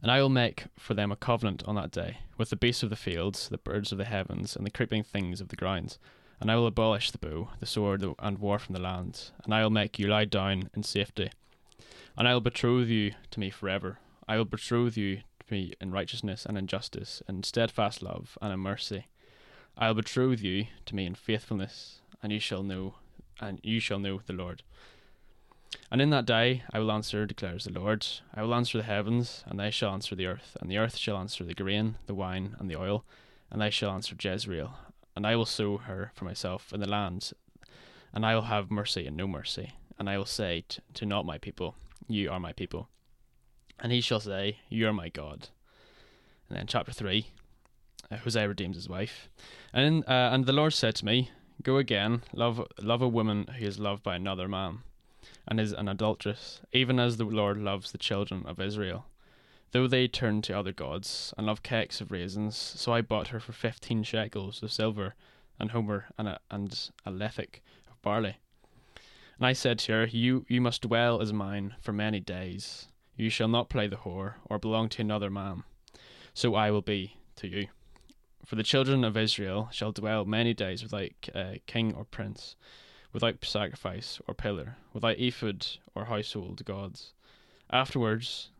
And 0.00 0.10
I 0.10 0.22
will 0.22 0.30
make 0.30 0.64
for 0.78 0.94
them 0.94 1.12
a 1.12 1.16
covenant 1.16 1.62
on 1.66 1.74
that 1.74 1.90
day 1.90 2.20
with 2.38 2.48
the 2.48 2.56
beasts 2.56 2.82
of 2.82 2.88
the 2.88 2.96
fields, 2.96 3.50
the 3.50 3.58
birds 3.58 3.92
of 3.92 3.98
the 3.98 4.06
heavens, 4.06 4.56
and 4.56 4.64
the 4.64 4.70
creeping 4.70 5.02
things 5.02 5.42
of 5.42 5.48
the 5.48 5.56
ground, 5.56 5.98
And 6.40 6.50
I 6.50 6.56
will 6.56 6.66
abolish 6.66 7.10
the 7.10 7.18
bow, 7.18 7.50
the 7.60 7.66
sword, 7.66 8.02
and 8.18 8.38
war 8.38 8.58
from 8.58 8.72
the 8.72 8.80
land, 8.80 9.32
and 9.44 9.52
I 9.52 9.62
will 9.62 9.68
make 9.68 9.98
you 9.98 10.06
lie 10.06 10.24
down 10.24 10.70
in 10.74 10.82
safety. 10.82 11.30
And 12.16 12.26
I 12.26 12.32
will 12.32 12.40
betroth 12.40 12.88
you 12.88 13.12
to 13.32 13.38
me 13.38 13.50
forever. 13.50 13.98
I 14.26 14.38
will 14.38 14.46
betroth 14.46 14.96
you 14.96 15.16
to 15.16 15.52
me 15.52 15.74
in 15.78 15.90
righteousness 15.92 16.46
and 16.46 16.56
in 16.56 16.68
justice, 16.68 17.22
in 17.28 17.42
steadfast 17.42 18.02
love 18.02 18.38
and 18.40 18.50
in 18.50 18.60
mercy. 18.60 19.08
I 19.76 19.88
will 19.88 19.96
betroth 19.96 20.40
you 20.40 20.68
to 20.86 20.96
me 20.96 21.04
in 21.04 21.14
faithfulness, 21.14 22.00
and 22.22 22.32
you 22.32 22.40
shall 22.40 22.62
know, 22.62 22.94
and 23.42 23.60
you 23.62 23.80
shall 23.80 23.98
know 23.98 24.20
the 24.24 24.32
Lord. 24.32 24.62
And 25.90 26.00
in 26.00 26.10
that 26.10 26.26
day 26.26 26.62
I 26.72 26.78
will 26.78 26.92
answer, 26.92 27.26
declares 27.26 27.64
the 27.64 27.72
Lord. 27.72 28.06
I 28.34 28.42
will 28.42 28.54
answer 28.54 28.78
the 28.78 28.84
heavens, 28.84 29.44
and 29.46 29.58
they 29.58 29.70
shall 29.70 29.92
answer 29.92 30.14
the 30.14 30.26
earth, 30.26 30.56
and 30.60 30.70
the 30.70 30.78
earth 30.78 30.96
shall 30.96 31.18
answer 31.18 31.44
the 31.44 31.54
grain, 31.54 31.96
the 32.06 32.14
wine, 32.14 32.56
and 32.58 32.70
the 32.70 32.76
oil, 32.76 33.04
and 33.50 33.60
they 33.60 33.70
shall 33.70 33.90
answer 33.90 34.14
Jezreel. 34.18 34.74
And 35.14 35.26
I 35.26 35.36
will 35.36 35.44
sow 35.44 35.78
her 35.78 36.12
for 36.14 36.24
myself 36.24 36.72
in 36.72 36.80
the 36.80 36.88
land, 36.88 37.32
and 38.14 38.24
I 38.24 38.34
will 38.34 38.42
have 38.42 38.70
mercy 38.70 39.06
and 39.06 39.16
no 39.16 39.26
mercy. 39.26 39.74
And 39.98 40.08
I 40.08 40.16
will 40.16 40.26
say 40.26 40.64
t- 40.68 40.80
to 40.94 41.06
not 41.06 41.26
my 41.26 41.38
people, 41.38 41.74
You 42.08 42.30
are 42.30 42.40
my 42.40 42.52
people. 42.52 42.88
And 43.78 43.92
he 43.92 44.00
shall 44.00 44.20
say, 44.20 44.58
You 44.68 44.88
are 44.88 44.92
my 44.92 45.08
God. 45.08 45.48
And 46.48 46.58
then 46.58 46.66
chapter 46.66 46.92
3, 46.92 47.26
uh, 48.10 48.16
Hosea 48.16 48.48
redeems 48.48 48.76
his 48.76 48.88
wife. 48.88 49.28
And, 49.72 50.04
uh, 50.08 50.30
and 50.32 50.46
the 50.46 50.52
Lord 50.52 50.72
said 50.72 50.94
to 50.96 51.04
me, 51.04 51.30
Go 51.62 51.76
again, 51.76 52.22
love, 52.32 52.66
love 52.80 53.02
a 53.02 53.08
woman 53.08 53.46
who 53.58 53.64
is 53.64 53.78
loved 53.78 54.02
by 54.02 54.16
another 54.16 54.48
man 54.48 54.80
and 55.46 55.60
is 55.60 55.72
an 55.72 55.88
adulteress, 55.88 56.60
even 56.72 56.98
as 56.98 57.16
the 57.16 57.24
Lord 57.24 57.56
loves 57.56 57.92
the 57.92 57.98
children 57.98 58.44
of 58.46 58.60
Israel. 58.60 59.06
Though 59.70 59.86
they 59.86 60.08
turn 60.08 60.42
to 60.42 60.58
other 60.58 60.72
gods 60.72 61.32
and 61.38 61.46
love 61.46 61.62
cakes 61.62 62.00
of 62.00 62.10
raisins, 62.10 62.56
so 62.56 62.92
I 62.92 63.00
bought 63.00 63.28
her 63.28 63.38
for 63.38 63.52
fifteen 63.52 64.02
shekels 64.02 64.62
of 64.62 64.72
silver, 64.72 65.14
and 65.58 65.70
homer 65.70 66.06
and 66.18 66.28
a, 66.28 66.40
and 66.50 66.90
a 67.06 67.10
lethech 67.10 67.60
of 67.88 68.02
barley. 68.02 68.38
And 69.38 69.46
I 69.46 69.52
said 69.52 69.78
to 69.80 69.92
her, 69.92 70.06
You 70.06 70.44
you 70.48 70.60
must 70.60 70.82
dwell 70.82 71.22
as 71.22 71.32
mine 71.32 71.76
for 71.80 71.92
many 71.92 72.18
days. 72.18 72.88
You 73.16 73.30
shall 73.30 73.48
not 73.48 73.68
play 73.68 73.86
the 73.86 73.96
whore 73.96 74.34
or 74.46 74.58
belong 74.58 74.88
to 74.90 75.02
another 75.02 75.30
man. 75.30 75.62
So 76.34 76.54
I 76.54 76.70
will 76.70 76.82
be 76.82 77.16
to 77.36 77.46
you. 77.46 77.68
For 78.44 78.56
the 78.56 78.62
children 78.62 79.04
of 79.04 79.16
Israel 79.16 79.68
shall 79.72 79.92
dwell 79.92 80.24
many 80.24 80.52
days 80.54 80.82
without 80.82 81.10
uh, 81.34 81.54
king 81.66 81.94
or 81.94 82.04
prince, 82.04 82.56
without 83.12 83.44
sacrifice 83.44 84.20
or 84.26 84.34
pillar, 84.34 84.76
without 84.92 85.18
ephod 85.18 85.66
or 85.94 86.06
household 86.06 86.64
gods. 86.64 87.12
Afterwards, 87.70 88.50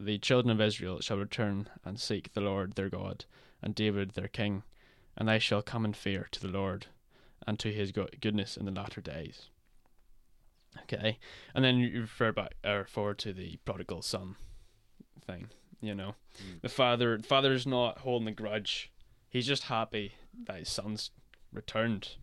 the 0.00 0.18
children 0.18 0.50
of 0.50 0.60
Israel 0.60 1.00
shall 1.00 1.16
return 1.18 1.68
and 1.84 1.98
seek 1.98 2.32
the 2.32 2.40
Lord 2.40 2.74
their 2.74 2.90
God 2.90 3.24
and 3.62 3.74
David 3.74 4.10
their 4.10 4.28
king, 4.28 4.62
and 5.16 5.28
they 5.28 5.38
shall 5.38 5.62
come 5.62 5.84
in 5.84 5.94
fear 5.94 6.28
to 6.32 6.40
the 6.40 6.48
Lord 6.48 6.86
and 7.46 7.58
to 7.60 7.72
his 7.72 7.92
go- 7.92 8.08
goodness 8.20 8.56
in 8.56 8.66
the 8.66 8.72
latter 8.72 9.00
days. 9.00 9.48
Okay, 10.82 11.18
and 11.54 11.64
then 11.64 11.78
you 11.78 12.00
refer 12.02 12.32
back 12.32 12.54
or 12.64 12.84
forward 12.84 13.18
to 13.20 13.32
the 13.32 13.58
prodigal 13.64 14.02
son 14.02 14.36
thing. 15.24 15.48
You 15.80 15.94
know, 15.94 16.14
Mm. 16.42 16.62
the 16.62 16.68
father 16.68 17.18
father's 17.20 17.66
not 17.66 17.98
holding 17.98 18.26
a 18.28 18.32
grudge; 18.32 18.90
he's 19.34 19.46
just 19.46 19.64
happy 19.64 20.14
that 20.46 20.60
his 20.60 20.68
son's 20.70 21.10
returned, 21.52 22.16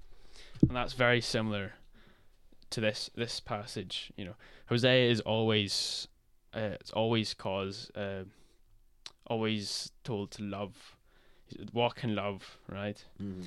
and 0.62 0.76
that's 0.76 0.94
very 0.94 1.22
similar 1.22 1.74
to 2.72 2.82
this 2.82 3.12
this 3.16 3.40
passage. 3.40 4.12
You 4.16 4.26
know, 4.26 4.36
Hosea 4.68 5.12
is 5.12 5.20
always 5.22 6.08
uh, 6.56 6.76
it's 6.80 6.92
always 6.92 7.36
cause 7.36 7.92
uh, 7.96 8.24
always 9.28 9.92
told 10.04 10.32
to 10.32 10.44
love, 10.44 10.96
walk 11.74 12.04
in 12.04 12.16
love, 12.16 12.58
right? 12.68 13.04
Mm. 13.22 13.46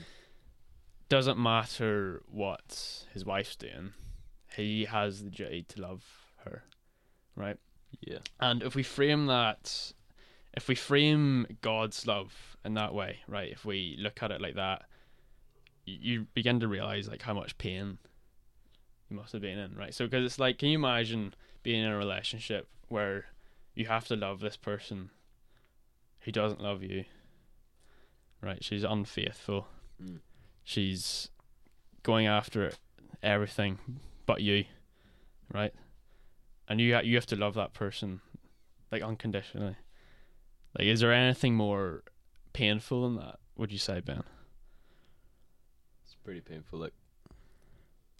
Doesn't 1.09 1.39
matter 1.39 2.23
what 2.31 3.05
his 3.13 3.25
wife's 3.25 3.57
doing, 3.57 3.95
he 4.57 4.85
has 4.85 5.23
the 5.23 5.31
duty 5.31 5.65
to 5.69 5.81
love 5.81 6.05
her, 6.45 6.63
right? 7.35 7.57
Yeah. 8.01 8.19
And 8.41 8.63
if 8.63 8.75
we 8.75 8.83
frame 8.83 9.27
that, 9.27 9.93
if 10.57 10.69
we 10.69 10.75
frame 10.75 11.47
God's 11.61 12.07
love 12.07 12.57
in 12.65 12.75
that 12.75 12.95
way, 12.95 13.19
right? 13.29 13.51
If 13.51 13.65
we 13.65 13.97
look 13.99 14.23
at 14.23 14.31
it 14.31 14.41
like 14.41 14.55
that, 14.55 14.83
you 15.85 16.27
begin 16.33 16.61
to 16.61 16.69
realize 16.69 17.09
like 17.09 17.23
how 17.23 17.35
much 17.35 17.59
pain 17.59 17.99
you 19.11 19.17
must 19.17 19.33
have 19.33 19.43
been 19.43 19.59
in, 19.59 19.75
right? 19.77 19.95
So, 19.95 20.07
because 20.07 20.25
it's 20.25 20.39
like, 20.39 20.59
can 20.59 20.69
you 20.69 20.79
imagine 20.79 21.35
being 21.63 21.85
in 21.85 21.91
a 21.91 21.97
relationship 21.97 22.69
where 22.89 23.27
you 23.75 23.87
have 23.87 24.07
to 24.09 24.17
love 24.17 24.41
this 24.41 24.57
person 24.57 25.11
who 26.21 26.33
doesn't 26.33 26.61
love 26.61 26.83
you, 26.83 27.05
right? 28.41 28.63
She's 28.63 28.85
unfaithful. 28.85 29.67
Mm. 30.03 30.21
She's 30.63 31.31
going 32.03 32.27
after 32.27 32.73
everything 33.23 33.79
but 34.27 34.41
you, 34.41 34.65
right? 35.53 35.75
And 36.69 36.81
you 36.81 36.99
you 37.01 37.17
have 37.17 37.27
to 37.27 37.37
love 37.37 37.55
that 37.55 37.75
person 37.75 38.21
like 38.91 39.03
unconditionally. 39.03 39.77
Like, 40.79 40.89
is 40.89 41.01
there 41.01 41.13
anything 41.13 41.55
more 41.55 42.03
painful 42.53 43.03
than 43.03 43.17
that? 43.25 43.39
Would 43.57 43.71
you 43.73 43.79
say, 43.79 44.01
Ben? 44.01 44.23
It's 46.05 46.17
pretty 46.25 46.41
painful. 46.41 46.81
Like, 46.81 46.93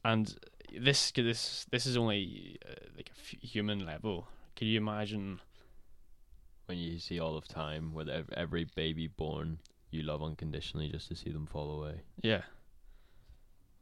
And 0.05 0.35
this 0.79 1.11
this 1.13 1.67
this 1.71 1.87
is 1.87 1.97
only 1.97 2.59
uh, 2.69 2.75
like 2.97 3.09
a 3.11 3.19
f- 3.19 3.41
human 3.43 3.85
level. 3.85 4.29
Can 4.57 4.69
you 4.69 4.79
imagine? 4.79 5.41
when 6.67 6.79
you 6.79 6.99
see 6.99 7.21
all 7.21 7.37
of 7.37 7.47
time, 7.47 7.93
where 7.93 8.09
ev- 8.09 8.31
every 8.35 8.65
baby 8.65 9.07
born 9.07 9.59
you 9.91 10.03
love 10.03 10.23
unconditionally 10.23 10.89
just 10.89 11.09
to 11.09 11.15
see 11.15 11.31
them 11.31 11.45
fall 11.47 11.71
away. 11.79 12.01
Yeah. 12.23 12.41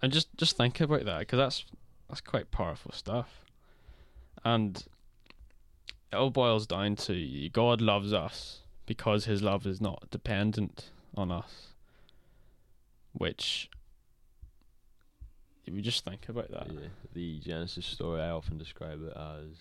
And 0.03 0.13
just 0.13 0.37
just 0.37 0.57
think 0.57 0.81
about 0.81 1.05
that 1.05 1.21
because 1.21 1.37
that's 1.37 1.65
that's 2.09 2.21
quite 2.21 2.51
powerful 2.51 2.91
stuff. 2.91 3.45
And 4.45 4.85
it 6.13 6.17
all 6.17 6.31
boils 6.31 6.67
down 6.67 6.97
to 6.97 7.49
God 7.51 7.81
loves 7.81 8.13
us 8.13 8.62
because 8.93 9.25
His 9.25 9.41
love 9.43 9.67
is 9.67 9.81
not 9.81 10.11
dependent 10.11 10.91
on 11.17 11.33
us. 11.33 11.69
Which 13.15 13.71
if 15.65 15.73
you 15.73 15.81
just 15.81 16.05
think 16.05 16.29
about 16.29 16.51
that. 16.51 16.67
Yeah, 16.71 16.89
the 17.15 17.41
Genesis 17.41 17.87
story, 17.87 18.21
I 18.21 18.29
often 18.29 18.59
describe 18.59 19.01
it 19.03 19.17
as 19.17 19.57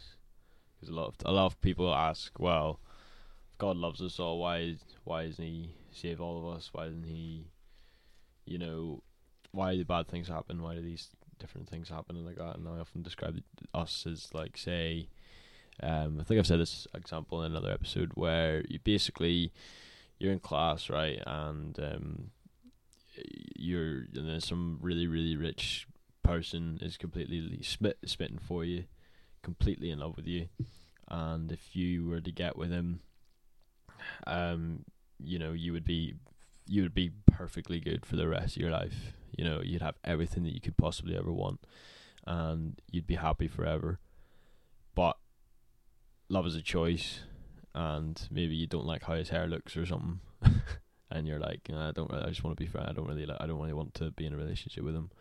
because 0.76 0.90
a 0.90 0.94
lot 0.94 1.08
of 1.08 1.16
a 1.24 1.32
lot 1.32 1.46
of 1.46 1.62
people 1.62 1.94
ask, 1.94 2.38
well, 2.40 2.82
if 3.54 3.58
God 3.58 3.78
loves 3.78 4.02
us 4.02 4.20
all, 4.20 4.40
why 4.40 4.76
why 5.06 5.28
doesn't 5.28 5.46
He 5.46 5.76
save 5.92 6.20
all 6.20 6.38
of 6.38 6.58
us? 6.58 6.70
Why 6.74 6.88
doesn't 6.88 7.06
He, 7.06 7.46
you 8.44 8.58
know, 8.58 9.02
why 9.54 9.78
do 9.78 9.86
bad 9.86 10.10
things 10.10 10.28
happen? 10.28 10.62
Why 10.62 10.76
do 10.76 10.82
these 10.82 11.08
different 11.40 11.70
things 11.70 11.88
happen 11.88 12.18
and 12.18 12.26
like 12.26 12.36
that? 12.36 12.58
And 12.58 12.68
I 12.68 12.80
often 12.80 13.02
describe 13.02 13.42
us 13.74 14.06
as 14.06 14.34
like, 14.34 14.58
say, 14.58 15.08
um, 15.82 16.18
I 16.20 16.24
think 16.24 16.40
I've 16.40 16.48
said 16.48 16.60
this 16.60 16.88
example 16.94 17.44
in 17.44 17.51
another 17.51 17.72
episode 17.72 18.12
where 18.16 18.63
you 18.68 18.80
basically 18.84 19.51
you're 20.20 20.32
in 20.32 20.40
class, 20.40 20.90
right, 20.90 21.22
and 21.25 21.80
um, 21.80 22.32
you're 23.56 24.04
some 24.40 24.78
really 24.82 25.08
really 25.08 25.36
rich 25.36 25.88
person 26.24 26.78
is 26.82 26.98
completely 26.98 27.60
spit 27.63 27.98
spitting 28.06 28.40
for 28.40 28.63
you, 28.63 28.86
completely 29.42 29.90
in 29.90 30.00
love 30.00 30.16
with 30.16 30.28
you, 30.28 30.50
and 31.10 31.51
if 31.51 31.75
you 31.75 32.08
were 32.08 32.22
to 32.22 32.32
get 32.32 32.58
with 32.58 32.72
him, 32.72 33.00
um, 34.28 34.86
you 35.20 35.40
know 35.40 35.54
you 35.54 35.74
would 35.74 35.86
be 35.86 36.13
you 36.68 36.84
would 36.84 36.94
be 36.94 37.12
perfectly 37.32 37.80
good 37.80 38.06
for 38.06 38.16
the 38.16 38.28
rest 38.28 38.56
of 38.56 38.62
your 38.62 38.72
life. 38.72 39.13
You 39.36 39.44
know 39.44 39.62
you'd 39.63 39.82
have 39.82 39.96
everything 40.04 40.44
that 40.44 40.54
you 40.54 40.62
could 40.62 40.78
possibly 40.78 41.18
ever 41.18 41.32
want, 41.32 41.62
and 42.28 42.80
you'd 42.92 43.08
be 43.08 43.16
happy 43.16 43.48
forever. 43.48 44.00
But 44.94 45.18
love 46.32 46.48
is 46.48 46.56
a 46.56 46.62
choice, 46.62 47.20
and 47.76 48.28
maybe 48.32 48.56
you 48.56 48.66
don't 48.66 48.86
like 48.86 49.04
how 49.04 49.16
his 49.16 49.30
hair 49.30 49.48
looks 49.48 49.76
or 49.76 49.86
something. 49.86 50.22
and 51.12 51.28
you're 51.28 51.40
like, 51.40 51.68
"Nah, 51.70 51.90
I 51.90 51.92
don't. 51.92 52.10
Really, 52.10 52.24
I 52.24 52.30
just 52.30 52.44
want 52.44 52.58
to 52.58 52.64
be 52.64 52.70
friends. 52.70 52.88
I 52.90 52.94
don't 52.94 53.08
really. 53.08 53.26
Like, 53.26 53.38
I 53.40 53.46
don't 53.46 53.60
really 53.60 53.74
want 53.74 53.94
to 53.96 54.12
be 54.12 54.26
in 54.26 54.34
a 54.34 54.38
relationship 54.38 54.84
with 54.84 54.96
him. 54.96 55.12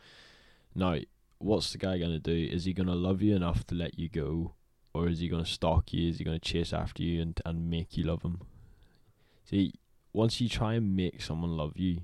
Now, 0.74 0.96
what's 1.38 1.72
the 1.72 1.78
guy 1.78 1.98
gonna 1.98 2.20
do? 2.20 2.32
Is 2.32 2.64
he 2.64 2.72
gonna 2.72 2.94
love 2.94 3.20
you 3.20 3.34
enough 3.34 3.66
to 3.66 3.74
let 3.74 3.98
you 3.98 4.08
go, 4.08 4.54
or 4.94 5.08
is 5.08 5.18
he 5.18 5.28
gonna 5.28 5.44
stalk 5.44 5.92
you? 5.92 6.08
Is 6.08 6.18
he 6.18 6.24
gonna 6.24 6.38
chase 6.38 6.72
after 6.72 7.02
you 7.02 7.20
and 7.20 7.40
and 7.44 7.68
make 7.68 7.96
you 7.96 8.04
love 8.04 8.22
him? 8.22 8.40
See, 9.44 9.74
once 10.12 10.40
you 10.40 10.48
try 10.48 10.74
and 10.74 10.94
make 10.94 11.20
someone 11.20 11.56
love 11.56 11.76
you, 11.76 12.02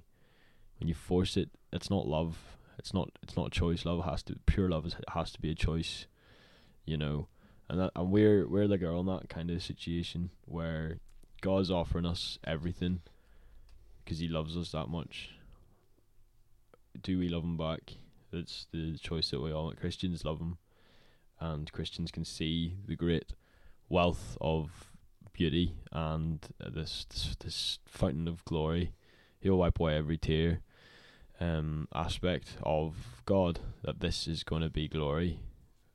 when 0.79 0.89
you 0.89 0.95
force 0.95 1.37
it, 1.37 1.51
it's 1.73 1.91
not 1.91 2.09
love. 2.09 2.59
It's 2.79 2.93
not. 2.93 3.11
It's 3.23 3.37
not 3.37 3.47
a 3.49 3.51
choice. 3.51 3.85
Love 3.85 4.05
has 4.05 4.23
to 4.25 4.37
pure 4.47 4.69
love 4.69 4.93
has 5.15 5.31
to 5.33 5.41
be 5.41 5.53
a 5.53 5.55
choice. 5.55 6.07
You 6.85 6.97
know, 6.97 7.29
and 7.69 7.81
that, 7.81 7.93
and 7.97 8.11
we're 8.11 8.47
we're 8.49 8.69
the 8.69 8.79
girl 8.79 9.01
in 9.01 9.07
that 9.07 9.29
kind 9.29 9.51
of 9.51 9.63
situation 9.63 10.31
where 10.45 10.99
God's 11.41 11.71
offering 11.71 12.07
us 12.07 12.39
everything 12.45 13.01
because 14.05 14.19
He 14.19 14.29
loves 14.29 14.57
us 14.57 14.73
that 14.73 14.89
much. 14.89 15.31
Do 17.03 17.19
we 17.19 17.29
love 17.29 17.45
Him 17.45 17.57
back? 17.57 17.95
It's 18.33 18.67
the 18.73 18.99
choice 18.99 19.31
that 19.31 19.41
we 19.41 19.53
all 19.53 19.73
Christians 19.73 20.25
love 20.25 20.41
Him, 20.41 20.59
and 21.41 21.71
Christians 21.73 22.11
can 22.11 22.25
see 22.25 22.77
the 22.87 22.97
great 22.97 23.33
wealth 23.89 24.37
of 24.41 24.91
beauty 25.33 25.75
and 25.93 26.47
uh, 26.65 26.71
this, 26.71 27.07
this 27.11 27.37
this 27.41 27.79
fountain 27.87 28.27
of 28.29 28.45
glory. 28.45 28.93
He'll 29.41 29.59
wipe 29.59 29.79
away 29.79 29.97
every 29.97 30.19
tear. 30.19 30.61
um, 31.41 31.89
aspect 31.95 32.57
of 32.63 33.23
God 33.27 33.61
that 33.83 34.01
this 34.01 34.27
is 34.27 34.43
going 34.45 34.63
to 34.63 34.71
be 34.71 34.89
glory 34.89 35.39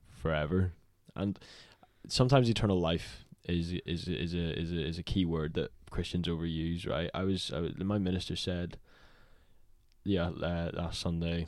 forever, 0.10 0.74
and 1.16 1.40
sometimes 2.08 2.50
eternal 2.50 2.80
life 2.80 3.26
is 3.48 3.74
is 3.86 4.08
is 4.08 4.34
a 4.34 4.60
is 4.60 4.72
a 4.72 4.88
is 4.88 4.98
a 4.98 5.04
key 5.04 5.26
word 5.26 5.54
that 5.56 5.72
Christians 5.90 6.28
overuse. 6.28 6.88
Right? 6.88 7.10
I 7.14 7.24
was, 7.24 7.52
I 7.54 7.60
was 7.60 7.78
my 7.78 7.98
minister 7.98 8.36
said, 8.36 8.78
yeah, 10.04 10.30
uh, 10.30 10.72
last 10.74 11.00
Sunday, 11.00 11.48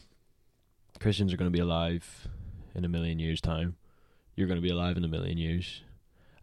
Christians 1.00 1.34
are 1.34 1.38
going 1.38 1.52
to 1.52 1.56
be 1.56 1.62
alive 1.62 2.28
in 2.76 2.86
a 2.86 2.90
million 2.90 3.20
years' 3.20 3.42
time. 3.42 3.76
You're 4.36 4.48
going 4.48 4.62
to 4.62 4.68
be 4.68 4.72
alive 4.72 4.98
in 4.98 5.04
a 5.04 5.08
million 5.08 5.38
years. 5.38 5.84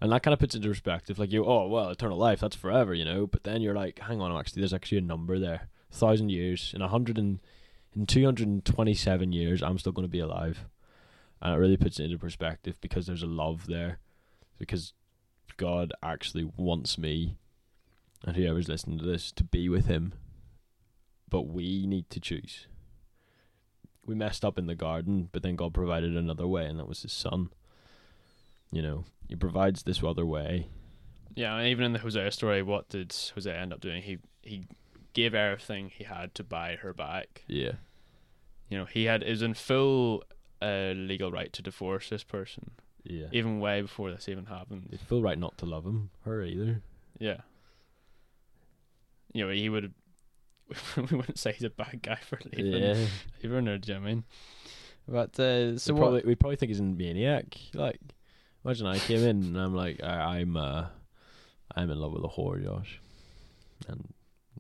And 0.01 0.13
that 0.13 0.23
kind 0.23 0.33
of 0.33 0.39
puts 0.39 0.55
into 0.55 0.69
perspective. 0.69 1.19
Like 1.19 1.31
you, 1.31 1.45
oh 1.45 1.67
well, 1.69 1.91
eternal 1.91 2.17
life, 2.17 2.41
that's 2.41 2.57
forever, 2.57 2.95
you 2.95 3.05
know. 3.05 3.27
But 3.27 3.45
then 3.45 3.61
you're 3.61 3.75
like, 3.75 3.99
hang 3.99 4.21
on, 4.21 4.37
actually, 4.39 4.61
there's 4.61 4.73
actually 4.73 4.99
a 4.99 5.03
number 5.03 5.39
there. 5.39 5.69
thousand 5.91 6.31
years, 6.31 6.73
in 6.75 6.83
a 6.83 6.89
hundred 6.89 7.19
and 7.19 7.41
in 7.95 8.07
two 8.07 8.25
hundred 8.25 8.49
and 8.49 8.65
twenty-seven 8.65 9.33
years, 9.33 9.63
I'm 9.63 9.79
still 9.79 9.93
going 9.93 10.07
to 10.07 10.11
be 10.11 10.21
alive, 10.21 10.65
and 11.41 11.55
it 11.55 11.59
really 11.59 11.77
puts 11.77 11.99
it 11.99 12.05
into 12.05 12.19
perspective 12.19 12.79
because 12.81 13.07
there's 13.07 13.23
a 13.23 13.27
love 13.27 13.67
there, 13.67 13.99
because 14.59 14.93
God 15.57 15.93
actually 16.03 16.51
wants 16.57 16.99
me, 16.99 17.37
and 18.25 18.37
whoever's 18.37 18.69
listening 18.69 18.99
to 18.99 19.07
this, 19.07 19.33
to 19.33 19.45
be 19.45 19.69
with 19.69 19.87
Him. 19.87 20.15
But 21.29 21.43
we 21.43 21.87
need 21.87 22.11
to 22.11 22.21
choose. 22.21 22.67
We 24.05 24.15
messed 24.15 24.45
up 24.45 24.59
in 24.59 24.67
the 24.67 24.75
garden, 24.75 25.29
but 25.31 25.43
then 25.43 25.57
God 25.57 25.73
provided 25.73 26.17
another 26.17 26.47
way, 26.47 26.67
and 26.67 26.79
that 26.79 26.89
was 26.89 27.03
His 27.03 27.13
Son. 27.13 27.51
You 28.73 28.83
know, 28.83 29.05
He 29.29 29.37
provides 29.37 29.83
this 29.83 30.03
other 30.03 30.27
way. 30.27 30.69
Yeah, 31.35 31.57
and 31.57 31.69
even 31.69 31.85
in 31.85 31.93
the 31.93 32.01
Hosea 32.01 32.33
story, 32.33 32.63
what 32.63 32.89
did 32.89 33.15
Hosea 33.35 33.57
end 33.57 33.73
up 33.73 33.81
doing? 33.81 34.03
He 34.03 34.19
he 34.43 34.67
gave 35.13 35.35
everything 35.35 35.91
he 35.91 36.05
had 36.05 36.35
to 36.35 36.45
buy 36.45 36.77
her 36.77 36.93
back. 36.93 37.45
Yeah. 37.47 37.73
You 38.69 38.79
know, 38.79 38.85
he 38.85 39.05
had 39.05 39.23
is 39.23 39.43
in 39.43 39.55
full 39.55 40.25
uh, 40.63 40.93
legal 40.97 41.31
right 41.33 41.53
to 41.53 41.63
divorce 41.63 42.09
this 42.09 42.23
person, 42.25 42.73
Yeah. 43.05 43.27
even 43.33 43.61
way 43.61 43.83
before 43.83 44.11
this 44.11 44.29
even 44.29 44.47
happened. 44.47 44.89
They 44.91 44.97
feel 44.97 45.23
right 45.23 45.39
not 45.39 45.59
to 45.59 45.67
love 45.67 45.85
him, 45.85 46.11
her 46.25 46.43
either. 46.43 46.83
Yeah. 47.19 47.41
You 49.33 49.47
know, 49.47 49.53
he 49.53 49.69
would. 49.69 49.93
we 50.97 51.03
wouldn't 51.17 51.39
say 51.39 51.53
he's 51.53 51.65
a 51.65 51.71
bad 51.71 52.01
guy 52.03 52.17
for 52.17 52.39
leaving. 52.45 52.73
Yeah. 52.83 53.07
Leaving 53.43 53.67
her, 53.67 53.79
do 53.79 53.93
you 53.93 53.95
know 53.99 54.01
what 54.03 54.09
I 54.09 54.13
mean? 54.15 54.25
But 55.09 55.41
uh, 55.41 55.79
so 55.79 55.95
what? 55.95 56.01
probably 56.01 56.23
we 56.25 56.35
probably 56.35 56.57
think 56.57 56.71
he's 56.71 56.81
a 56.81 56.85
maniac. 56.85 57.57
Like, 57.75 57.99
imagine 58.65 58.87
I 58.87 58.99
came 58.99 59.21
in 59.21 59.43
and 59.43 59.57
I'm 59.59 59.75
like, 59.75 60.03
I, 60.03 60.39
I'm 60.39 60.57
uh, 60.57 60.87
I'm 61.75 61.91
in 61.91 61.99
love 61.99 62.13
with 62.13 62.25
a 62.25 62.29
whore, 62.29 62.63
Josh, 62.63 63.01
and 63.89 64.13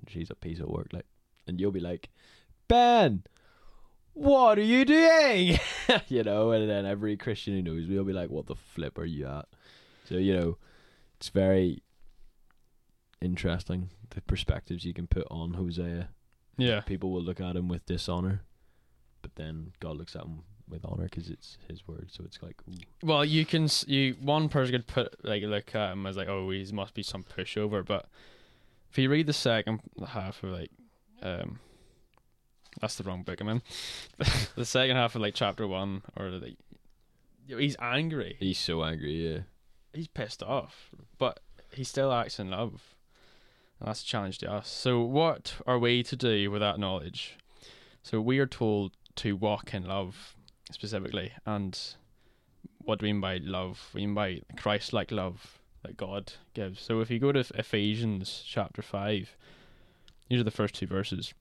she's 0.08 0.30
a 0.30 0.34
piece 0.34 0.58
of 0.60 0.68
work. 0.68 0.88
Like, 0.92 1.06
and 1.46 1.60
you'll 1.60 1.70
be 1.72 1.80
like, 1.80 2.08
Ben, 2.68 3.22
what 4.20 4.58
are 4.58 4.62
you 4.62 4.84
doing? 4.84 5.58
you 6.08 6.22
know, 6.22 6.50
and 6.50 6.68
then 6.68 6.84
every 6.84 7.16
Christian 7.16 7.54
who 7.54 7.62
knows 7.62 7.88
me 7.88 7.96
will 7.96 8.04
be 8.04 8.12
like, 8.12 8.28
what 8.28 8.46
the 8.46 8.54
flip 8.54 8.98
are 8.98 9.06
you 9.06 9.26
at? 9.26 9.46
So 10.04 10.16
you 10.16 10.36
know, 10.36 10.58
it's 11.16 11.30
very 11.30 11.82
interesting 13.22 13.90
the 14.10 14.20
perspectives 14.20 14.84
you 14.84 14.92
can 14.92 15.06
put 15.06 15.26
on 15.30 15.54
Hosea. 15.54 16.08
Yeah. 16.58 16.80
People 16.80 17.12
will 17.12 17.22
look 17.22 17.40
at 17.40 17.56
him 17.56 17.68
with 17.68 17.86
dishonor, 17.86 18.42
but 19.22 19.36
then 19.36 19.72
God 19.80 19.96
looks 19.96 20.14
at 20.14 20.22
him 20.22 20.42
with 20.68 20.84
honor 20.84 21.04
because 21.04 21.30
it's 21.30 21.56
His 21.68 21.86
word. 21.88 22.08
So 22.10 22.22
it's 22.24 22.42
like, 22.42 22.56
ooh, 22.68 22.74
Well, 23.02 23.24
you 23.24 23.46
can 23.46 23.68
you 23.86 24.16
one 24.20 24.48
person 24.48 24.72
could 24.72 24.86
put 24.86 25.24
like 25.24 25.42
look 25.44 25.74
at 25.74 25.92
him 25.92 26.06
as 26.06 26.16
like 26.16 26.28
oh 26.28 26.50
he 26.50 26.70
must 26.72 26.92
be 26.92 27.02
some 27.02 27.24
pushover, 27.24 27.84
but 27.84 28.06
if 28.90 28.98
you 28.98 29.08
read 29.08 29.26
the 29.26 29.32
second 29.32 29.80
half 30.08 30.42
of 30.42 30.50
like 30.50 30.70
um 31.22 31.58
that's 32.80 32.96
the 32.96 33.04
wrong 33.04 33.22
book 33.22 33.40
I'm 33.40 33.48
in. 33.48 33.62
the 34.56 34.64
second 34.64 34.96
half 34.96 35.14
of 35.14 35.22
like 35.22 35.34
chapter 35.34 35.66
one 35.66 36.02
or 36.16 36.30
like 36.30 36.56
know, 37.50 37.58
he's 37.58 37.76
angry, 37.80 38.36
he's 38.38 38.58
so 38.58 38.84
angry. 38.84 39.32
Yeah, 39.32 39.40
he's 39.92 40.08
pissed 40.08 40.42
off, 40.42 40.90
but 41.18 41.40
he 41.72 41.84
still 41.84 42.12
acts 42.12 42.38
in 42.38 42.50
love. 42.50 42.94
And 43.78 43.88
that's 43.88 44.02
a 44.02 44.06
challenge 44.06 44.38
to 44.38 44.52
us. 44.52 44.68
So 44.68 45.00
what 45.00 45.54
are 45.66 45.78
we 45.78 46.02
to 46.04 46.16
do 46.16 46.50
with 46.50 46.60
that 46.60 46.78
knowledge? 46.78 47.36
So 48.02 48.20
we 48.20 48.38
are 48.38 48.46
told 48.46 48.92
to 49.16 49.36
walk 49.36 49.74
in 49.74 49.86
love 49.86 50.34
specifically, 50.70 51.32
and 51.46 51.78
what 52.78 52.98
do 52.98 53.06
we 53.06 53.12
mean 53.12 53.20
by 53.20 53.38
love? 53.38 53.90
We 53.94 54.06
mean 54.06 54.14
by 54.14 54.42
Christ-like 54.56 55.10
love 55.10 55.58
that 55.82 55.96
God 55.96 56.32
gives. 56.54 56.80
So 56.80 57.00
if 57.00 57.10
you 57.10 57.18
go 57.18 57.32
to 57.32 57.44
Ephesians 57.54 58.44
chapter 58.46 58.82
five, 58.82 59.36
these 60.28 60.40
are 60.40 60.44
the 60.44 60.50
first 60.50 60.74
two 60.74 60.86
verses. 60.86 61.34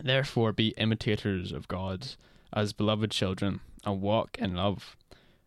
Therefore, 0.00 0.52
be 0.52 0.68
imitators 0.76 1.52
of 1.52 1.68
God 1.68 2.08
as 2.52 2.72
beloved 2.72 3.10
children, 3.10 3.60
and 3.84 4.00
walk 4.00 4.36
in 4.38 4.54
love, 4.54 4.96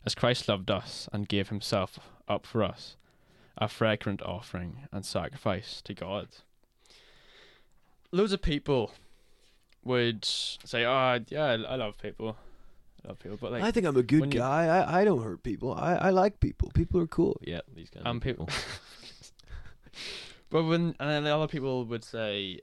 as 0.05 0.13
Christ 0.15 0.47
loved 0.47 0.69
us 0.71 1.07
and 1.13 1.27
gave 1.27 1.49
Himself 1.49 1.99
up 2.27 2.45
for 2.45 2.63
us, 2.63 2.95
a 3.57 3.67
fragrant 3.67 4.21
offering 4.21 4.87
and 4.91 5.05
sacrifice 5.05 5.81
to 5.83 5.93
God. 5.93 6.27
Loads 8.11 8.31
of 8.33 8.41
people 8.41 8.91
would 9.83 10.23
say, 10.25 10.85
"Oh, 10.85 11.19
yeah, 11.29 11.45
I 11.45 11.53
I 11.53 11.75
love 11.75 11.97
people, 12.01 12.37
I 13.03 13.07
love 13.09 13.19
people," 13.19 13.37
but 13.39 13.51
like, 13.51 13.63
I 13.63 13.71
think 13.71 13.85
I'm 13.85 13.95
a 13.95 13.99
when 13.99 14.05
good 14.05 14.33
you- 14.33 14.39
guy. 14.39 14.65
I, 14.67 15.01
I 15.01 15.05
don't 15.05 15.21
hurt 15.23 15.43
people. 15.43 15.73
I, 15.73 15.95
I 15.95 16.09
like 16.11 16.39
people. 16.39 16.71
People 16.73 16.99
are 17.01 17.07
cool. 17.07 17.37
Yeah, 17.41 17.61
these 17.75 17.89
kind 17.89 18.05
Um, 18.07 18.17
of 18.17 18.23
people- 18.23 18.45
people. 18.47 18.59
But 20.49 20.63
when 20.63 20.95
and 20.99 21.09
then 21.09 21.23
the 21.25 21.35
other 21.35 21.47
people 21.47 21.83
would 21.85 22.03
say, 22.05 22.61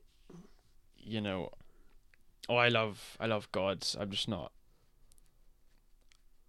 you 0.98 1.20
know, 1.20 1.50
oh, 2.48 2.56
I 2.56 2.68
love, 2.68 3.16
I 3.20 3.26
love 3.26 3.50
God. 3.52 3.86
I'm 3.98 4.10
just 4.10 4.28
not. 4.28 4.52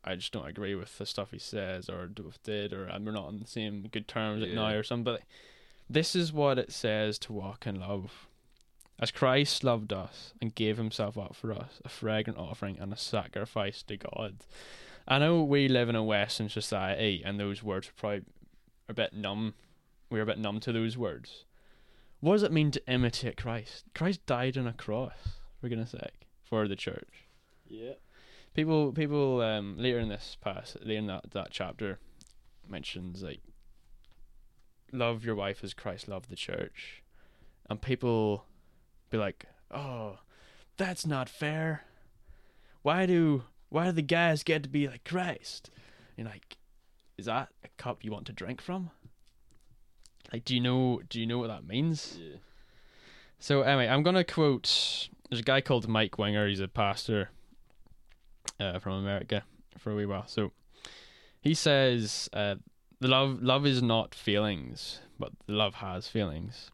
I 0.04 0.16
just 0.16 0.32
don't 0.32 0.48
agree 0.48 0.76
with 0.76 0.98
the 0.98 1.06
stuff 1.06 1.32
he 1.32 1.40
says 1.40 1.90
or 1.90 2.06
do- 2.06 2.32
did, 2.44 2.74
or 2.74 2.86
we're 3.04 3.12
not 3.12 3.26
on 3.26 3.40
the 3.40 3.48
same 3.48 3.88
good 3.92 4.08
terms 4.08 4.44
at 4.44 4.50
now 4.50 4.70
or 4.70 4.84
something. 4.84 5.04
But 5.04 5.24
this 5.90 6.16
is 6.16 6.32
what 6.32 6.60
it 6.60 6.72
says 6.72 7.18
to 7.20 7.34
walk 7.34 7.66
in 7.66 7.80
love. 7.80 8.28
As 9.00 9.12
Christ 9.12 9.64
loved 9.64 9.92
us 9.92 10.34
and 10.42 10.56
gave 10.56 10.78
himself 10.78 11.18
up 11.18 11.36
for 11.36 11.52
us, 11.52 11.82
a 11.84 11.90
fragrant 11.90 12.40
offering 12.40 12.78
and 12.80 12.94
a 12.94 12.98
sacrifice 12.98 13.84
to 13.84 13.98
God. 13.98 14.38
I 15.08 15.20
know 15.20 15.44
we 15.44 15.68
live 15.68 15.90
in 15.90 15.96
a 15.96 16.04
Western 16.04 16.50
society 16.50 17.22
and 17.26 17.40
those 17.40 17.62
words 17.62 17.90
are 17.90 17.94
probably 17.98 18.22
a 18.88 18.94
bit 18.94 19.14
numb. 19.14 19.54
We're 20.10 20.22
a 20.22 20.26
bit 20.26 20.40
numb 20.40 20.60
to 20.62 20.72
those 20.72 20.98
words. 20.98 21.46
What 22.22 22.34
does 22.34 22.44
it 22.44 22.52
mean 22.52 22.72
to 22.72 22.88
imitate 22.88 23.38
Christ? 23.38 23.84
Christ 23.94 24.26
died 24.26 24.58
on 24.58 24.66
a 24.66 24.74
cross, 24.74 25.42
for 25.66 25.70
goodness 25.70 25.92
sake, 25.92 26.28
for 26.44 26.68
the 26.68 26.76
church. 26.76 27.26
Yeah. 27.68 27.94
People 28.54 28.92
people 28.92 29.42
um 29.42 29.76
later 29.80 29.98
in 30.00 30.10
this 30.10 30.38
pass 30.40 30.78
later 30.80 31.00
in 31.00 31.08
that, 31.08 31.32
that 31.32 31.48
chapter 31.50 31.98
mentions 32.70 33.24
like 33.24 33.42
love 34.92 35.26
your 35.26 35.34
wife 35.34 35.64
as 35.64 35.74
Christ 35.74 36.08
loved 36.08 36.30
the 36.30 36.36
church. 36.36 37.02
And 37.68 37.82
people 37.82 38.46
be 39.10 39.18
like, 39.18 39.46
Oh, 39.72 40.20
that's 40.78 41.08
not 41.08 41.30
fair. 41.30 41.86
Why 42.84 43.08
do 43.08 43.46
why 43.70 43.86
do 43.86 43.92
the 43.94 44.04
guys 44.04 44.44
get 44.44 44.62
to 44.64 44.70
be 44.70 44.88
like 44.88 45.04
Christ? 45.04 45.72
You're 46.16 46.28
like, 46.28 46.58
is 47.18 47.26
that 47.26 47.50
a 47.64 47.70
cup 47.78 48.04
you 48.04 48.12
want 48.12 48.28
to 48.28 48.34
drink 48.34 48.62
from? 48.62 48.92
Like 50.32 50.46
do 50.46 50.54
you 50.54 50.62
know 50.62 51.02
do 51.10 51.20
you 51.20 51.26
know 51.26 51.40
what 51.40 51.48
that 51.48 51.66
means? 51.66 52.20
Yeah. 52.22 52.38
So 53.40 53.64
anyway, 53.64 53.88
I'm 53.88 54.04
gonna 54.04 54.24
quote. 54.24 55.10
There's 55.30 55.42
a 55.42 55.44
guy 55.44 55.62
called 55.62 55.88
Mike 55.88 56.18
Winger. 56.18 56.48
He's 56.48 56.60
a 56.60 56.68
pastor 56.68 57.30
uh, 58.60 58.80
from 58.80 58.94
America 58.94 59.44
for 59.78 59.92
a 59.92 59.96
wee 59.96 60.06
while. 60.06 60.28
So 60.28 60.52
he 61.42 61.54
says, 61.54 62.30
uh, 62.34 62.56
"The 63.00 63.08
love 63.08 63.42
love 63.42 63.66
is 63.66 63.82
not 63.82 64.14
feelings, 64.16 65.00
but 65.20 65.32
the 65.48 65.54
love 65.54 65.76
has 65.76 66.08
feelings. 66.08 66.72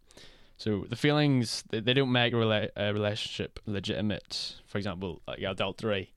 So 0.57 0.85
the 0.87 0.95
feelings 0.95 1.63
they, 1.69 1.79
they 1.79 1.93
don't 1.93 2.11
make 2.11 2.33
a, 2.33 2.35
rela- 2.35 2.69
a 2.75 2.93
relationship 2.93 3.59
legitimate. 3.65 4.55
For 4.67 4.77
example, 4.77 5.21
like 5.27 5.39
adultery. 5.41 6.13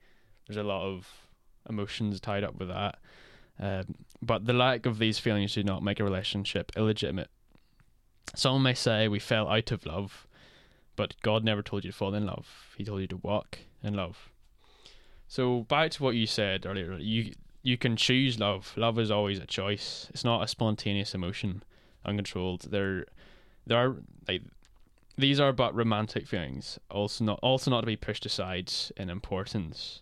There's 0.47 0.57
a 0.57 0.63
lot 0.63 0.85
of 0.85 1.09
emotions 1.67 2.19
tied 2.19 2.43
up 2.43 2.55
with 2.59 2.67
that. 2.67 2.99
Um, 3.59 3.95
but 4.21 4.45
the 4.45 4.53
lack 4.53 4.85
of 4.85 4.99
these 4.99 5.17
feelings 5.17 5.53
do 5.53 5.63
not 5.63 5.81
make 5.81 5.99
a 5.99 6.03
relationship 6.03 6.71
illegitimate. 6.75 7.29
Someone 8.35 8.63
may 8.63 8.73
say 8.73 9.07
we 9.07 9.19
fell 9.19 9.47
out 9.47 9.71
of 9.71 9.85
love, 9.85 10.27
but 10.95 11.15
God 11.21 11.43
never 11.43 11.61
told 11.61 11.83
you 11.83 11.91
to 11.91 11.97
fall 11.97 12.13
in 12.15 12.25
love. 12.25 12.73
He 12.77 12.83
told 12.83 13.01
you 13.01 13.07
to 13.07 13.17
walk 13.17 13.59
in 13.83 13.93
love. 13.93 14.29
So 15.27 15.61
back 15.63 15.91
to 15.91 16.03
what 16.03 16.15
you 16.15 16.27
said 16.27 16.65
earlier, 16.65 16.93
you 16.97 17.33
you 17.63 17.77
can 17.77 17.95
choose 17.95 18.39
love. 18.39 18.73
Love 18.77 18.99
is 18.99 19.09
always 19.09 19.39
a 19.39 19.45
choice. 19.47 20.07
It's 20.11 20.23
not 20.23 20.43
a 20.43 20.47
spontaneous 20.47 21.15
emotion, 21.15 21.63
uncontrolled. 22.05 22.61
There, 22.69 23.05
there 23.65 23.77
are 23.79 23.95
like 24.27 24.43
these 25.17 25.39
are 25.39 25.51
but 25.51 25.73
romantic 25.73 26.27
feelings. 26.27 26.79
Also 26.91 27.23
not 27.23 27.39
also 27.41 27.71
not 27.71 27.81
to 27.81 27.87
be 27.87 27.95
pushed 27.95 28.25
aside 28.25 28.71
in 28.97 29.09
importance. 29.09 30.01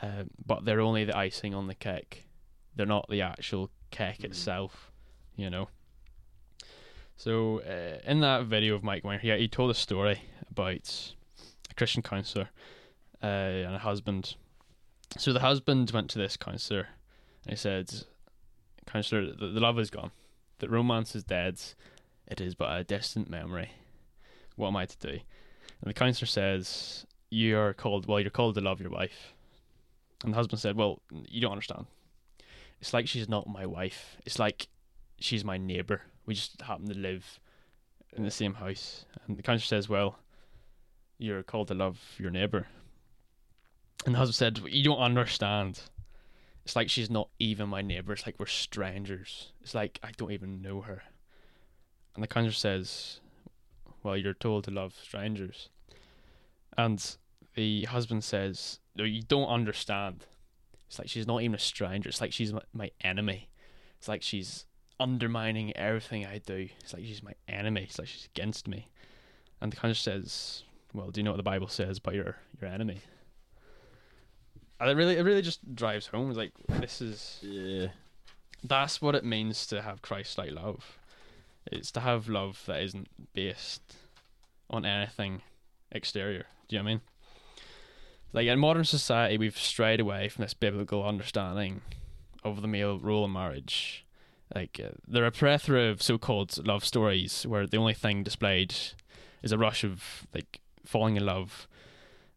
Um, 0.00 0.30
but 0.44 0.64
they're 0.64 0.80
only 0.80 1.04
the 1.04 1.16
icing 1.16 1.54
on 1.54 1.66
the 1.66 1.74
cake. 1.74 2.26
They're 2.76 2.86
not 2.86 3.08
the 3.08 3.22
actual 3.22 3.70
cake 3.90 4.18
Mhm. 4.18 4.24
itself. 4.26 4.90
You 5.36 5.50
know. 5.50 5.68
So 7.16 7.60
uh, 7.60 8.00
in 8.10 8.20
that 8.20 8.46
video 8.46 8.74
of 8.74 8.82
Mike 8.82 9.04
Winger, 9.04 9.20
yeah, 9.22 9.36
he 9.36 9.48
told 9.48 9.70
a 9.70 9.74
story 9.74 10.22
about 10.50 11.12
a 11.70 11.74
Christian 11.74 12.02
counselor, 12.02 12.50
uh, 13.22 13.26
and 13.26 13.74
a 13.74 13.78
husband. 13.78 14.34
So 15.16 15.32
the 15.32 15.40
husband 15.40 15.90
went 15.92 16.10
to 16.10 16.18
this 16.18 16.36
counselor, 16.36 16.88
and 17.44 17.50
he 17.50 17.56
said, 17.56 17.92
"Counselor, 18.86 19.32
the, 19.32 19.46
the 19.48 19.60
love 19.60 19.78
is 19.78 19.90
gone, 19.90 20.10
the 20.58 20.68
romance 20.68 21.14
is 21.14 21.24
dead, 21.24 21.60
it 22.26 22.40
is 22.40 22.54
but 22.54 22.78
a 22.78 22.84
distant 22.84 23.30
memory. 23.30 23.70
What 24.56 24.68
am 24.68 24.76
I 24.76 24.86
to 24.86 24.98
do?" 24.98 25.20
And 25.80 25.90
the 25.90 25.94
counselor 25.94 26.26
says, 26.26 27.06
"You 27.30 27.58
are 27.58 27.72
called. 27.72 28.06
Well, 28.06 28.20
you're 28.20 28.30
called 28.30 28.56
to 28.56 28.60
love 28.60 28.80
your 28.80 28.90
wife." 28.90 29.34
And 30.22 30.32
the 30.32 30.36
husband 30.36 30.60
said, 30.60 30.76
"Well, 30.76 31.00
you 31.28 31.40
don't 31.40 31.52
understand. 31.52 31.86
It's 32.80 32.92
like 32.92 33.08
she's 33.08 33.28
not 33.28 33.46
my 33.46 33.66
wife. 33.66 34.16
It's 34.26 34.38
like 34.38 34.68
she's 35.20 35.44
my 35.44 35.58
neighbor. 35.58 36.02
We 36.26 36.34
just 36.34 36.60
happen 36.62 36.88
to 36.88 36.94
live 36.94 37.40
in 38.12 38.24
the 38.24 38.30
same 38.30 38.54
house." 38.54 39.04
And 39.26 39.36
the 39.36 39.42
counselor 39.42 39.66
says, 39.66 39.88
"Well." 39.88 40.18
you're 41.18 41.42
called 41.42 41.68
to 41.68 41.74
love 41.74 41.98
your 42.18 42.30
neighbor. 42.30 42.66
And 44.04 44.14
the 44.14 44.18
husband 44.18 44.34
said, 44.34 44.60
You 44.72 44.84
don't 44.84 44.98
understand. 44.98 45.80
It's 46.64 46.76
like 46.76 46.90
she's 46.90 47.10
not 47.10 47.28
even 47.38 47.68
my 47.68 47.82
neighbor. 47.82 48.12
It's 48.12 48.26
like 48.26 48.36
we're 48.38 48.46
strangers. 48.46 49.52
It's 49.62 49.74
like 49.74 49.98
I 50.02 50.10
don't 50.16 50.32
even 50.32 50.62
know 50.62 50.82
her. 50.82 51.02
And 52.14 52.22
the 52.22 52.28
counselor 52.28 52.52
says, 52.52 53.20
Well, 54.02 54.16
you're 54.16 54.34
told 54.34 54.64
to 54.64 54.70
love 54.70 54.94
strangers. 55.02 55.70
And 56.76 57.16
the 57.54 57.84
husband 57.84 58.24
says, 58.24 58.80
No, 58.94 59.04
you 59.04 59.22
don't 59.22 59.48
understand. 59.48 60.26
It's 60.86 60.98
like 60.98 61.08
she's 61.08 61.26
not 61.26 61.42
even 61.42 61.54
a 61.54 61.58
stranger. 61.58 62.08
It's 62.08 62.20
like 62.20 62.32
she's 62.32 62.52
my, 62.52 62.62
my 62.72 62.90
enemy. 63.02 63.48
It's 63.98 64.08
like 64.08 64.22
she's 64.22 64.66
undermining 65.00 65.76
everything 65.76 66.24
I 66.26 66.38
do. 66.38 66.68
It's 66.80 66.92
like 66.92 67.04
she's 67.04 67.22
my 67.22 67.34
enemy. 67.48 67.82
It's 67.82 67.98
like 67.98 68.08
she's 68.08 68.28
against 68.34 68.68
me. 68.68 68.88
And 69.60 69.72
the 69.72 69.76
counselor 69.76 69.94
says, 70.20 70.62
well, 70.92 71.10
do 71.10 71.20
you 71.20 71.24
know 71.24 71.30
what 71.32 71.38
the 71.38 71.42
Bible 71.42 71.68
says 71.68 71.98
about 71.98 72.14
your 72.14 72.36
your 72.60 72.70
enemy? 72.70 73.00
And 74.80 74.90
it 74.90 74.94
really 74.94 75.16
it 75.16 75.22
really 75.22 75.42
just 75.42 75.74
drives 75.74 76.06
home. 76.08 76.28
It's 76.30 76.38
like 76.38 76.52
this 76.68 77.00
is 77.00 77.38
Yeah. 77.42 77.88
that's 78.62 79.00
what 79.00 79.14
it 79.14 79.24
means 79.24 79.66
to 79.68 79.82
have 79.82 80.02
Christ 80.02 80.38
like 80.38 80.50
love. 80.52 80.98
It's 81.66 81.90
to 81.92 82.00
have 82.00 82.28
love 82.28 82.62
that 82.66 82.82
isn't 82.82 83.08
based 83.32 83.96
on 84.68 84.84
anything 84.84 85.42
exterior. 85.92 86.46
Do 86.68 86.76
you 86.76 86.82
know 86.82 86.84
what 86.84 86.90
I 86.90 86.94
mean? 86.94 87.00
Like 88.32 88.46
in 88.48 88.58
modern 88.58 88.84
society, 88.84 89.38
we've 89.38 89.56
strayed 89.56 90.00
away 90.00 90.28
from 90.28 90.42
this 90.42 90.54
biblical 90.54 91.06
understanding 91.06 91.80
of 92.42 92.60
the 92.62 92.68
male 92.68 92.98
role 92.98 93.24
in 93.24 93.32
marriage. 93.32 94.03
Like 94.54 94.80
uh, 94.82 94.90
there 95.06 95.22
are 95.24 95.28
a 95.28 95.32
plethora 95.32 95.84
of 95.90 96.02
so-called 96.02 96.66
love 96.66 96.84
stories 96.84 97.44
where 97.46 97.66
the 97.66 97.76
only 97.76 97.94
thing 97.94 98.22
displayed 98.24 98.74
is 99.42 99.52
a 99.52 99.58
rush 99.58 99.84
of 99.84 100.26
like 100.34 100.60
falling 100.84 101.16
in 101.16 101.24
love 101.26 101.66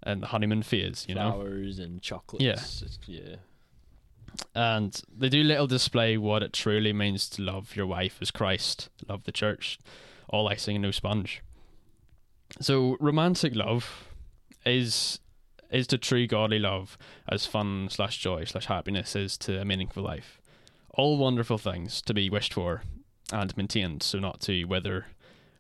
and 0.04 0.22
the 0.22 0.28
honeymoon 0.28 0.62
phase. 0.64 1.06
You 1.10 1.16
know, 1.16 1.32
Flowers 1.32 1.80
and 1.80 2.02
chocolates. 2.02 2.82
It's- 2.82 3.00
Yeah. 3.08 3.36
and 4.56 5.02
they 5.16 5.30
do 5.30 5.44
little 5.44 5.68
display 5.68 6.18
what 6.18 6.44
it 6.44 6.54
truly 6.54 6.94
means 6.94 7.28
to 7.30 7.42
love 7.42 7.76
your 7.76 7.86
wife 7.88 8.18
as 8.22 8.32
Christ 8.32 8.90
loved 9.08 9.26
the 9.26 9.32
church, 9.32 9.80
all 10.30 10.48
icing 10.48 10.76
and 10.78 10.84
no 10.84 10.92
sponge. 10.92 11.42
So 12.62 12.96
romantic 13.00 13.56
love 13.56 14.08
is 14.66 15.20
is 15.70 15.86
to 15.88 15.98
true 15.98 16.26
godly 16.28 16.60
love 16.60 16.98
as 17.28 17.46
fun 17.46 17.90
slash 17.92 18.18
joy 18.20 18.46
slash 18.46 18.68
happiness 18.68 19.16
is 19.18 19.38
to 19.40 19.60
a 19.60 19.66
meaningful 19.66 20.02
life. 20.02 20.40
All 20.98 21.18
wonderful 21.18 21.58
things 21.58 22.02
to 22.02 22.14
be 22.14 22.30
wished 22.30 22.54
for 22.54 22.84
and 23.32 23.56
maintained, 23.56 24.04
so 24.04 24.20
not 24.20 24.42
to 24.42 24.66
wither 24.66 25.06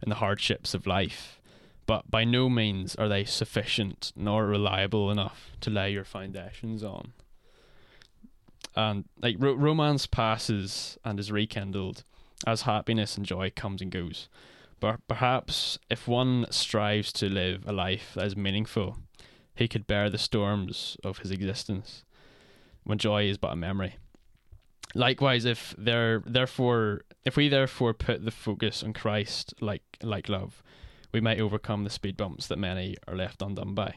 in 0.03 0.09
the 0.09 0.15
hardships 0.15 0.73
of 0.73 0.85
life. 0.85 1.39
But 1.85 2.11
by 2.11 2.25
no 2.25 2.49
means 2.49 2.95
are 2.95 3.07
they 3.07 3.23
sufficient 3.23 4.11
nor 4.15 4.45
reliable 4.45 5.09
enough 5.09 5.51
to 5.61 5.69
lay 5.69 5.91
your 5.91 6.03
foundations 6.03 6.83
on 6.83 7.13
and 8.77 9.05
like 9.21 9.35
ro- 9.39 9.55
romance 9.55 10.05
passes 10.05 10.97
and 11.03 11.19
is 11.19 11.31
rekindled 11.31 12.03
as 12.45 12.61
happiness 12.61 13.17
and 13.17 13.25
joy 13.25 13.51
comes 13.53 13.81
and 13.81 13.91
goes. 13.91 14.29
But 14.79 14.99
perhaps 15.07 15.79
if 15.89 16.07
one 16.07 16.45
strives 16.51 17.11
to 17.13 17.27
live 17.27 17.63
a 17.65 17.73
life 17.73 18.11
that 18.13 18.27
is 18.27 18.37
meaningful, 18.37 18.99
he 19.55 19.67
could 19.67 19.87
bear 19.87 20.11
the 20.11 20.19
storms 20.19 20.95
of 21.03 21.17
his 21.17 21.31
existence 21.31 22.03
when 22.83 22.99
joy 22.99 23.23
is 23.23 23.39
but 23.39 23.53
a 23.53 23.55
memory. 23.55 23.95
Likewise, 24.95 25.45
if 25.45 25.75
there 25.77 26.23
therefore 26.25 27.01
if 27.25 27.35
we 27.35 27.49
therefore 27.49 27.93
put 27.93 28.23
the 28.23 28.31
focus 28.31 28.83
on 28.83 28.93
Christ 28.93 29.53
like 29.59 29.83
like 30.01 30.29
love, 30.29 30.63
we 31.11 31.21
might 31.21 31.39
overcome 31.39 31.83
the 31.83 31.89
speed 31.89 32.17
bumps 32.17 32.47
that 32.47 32.57
many 32.57 32.95
are 33.07 33.15
left 33.15 33.41
undone 33.41 33.73
by. 33.73 33.95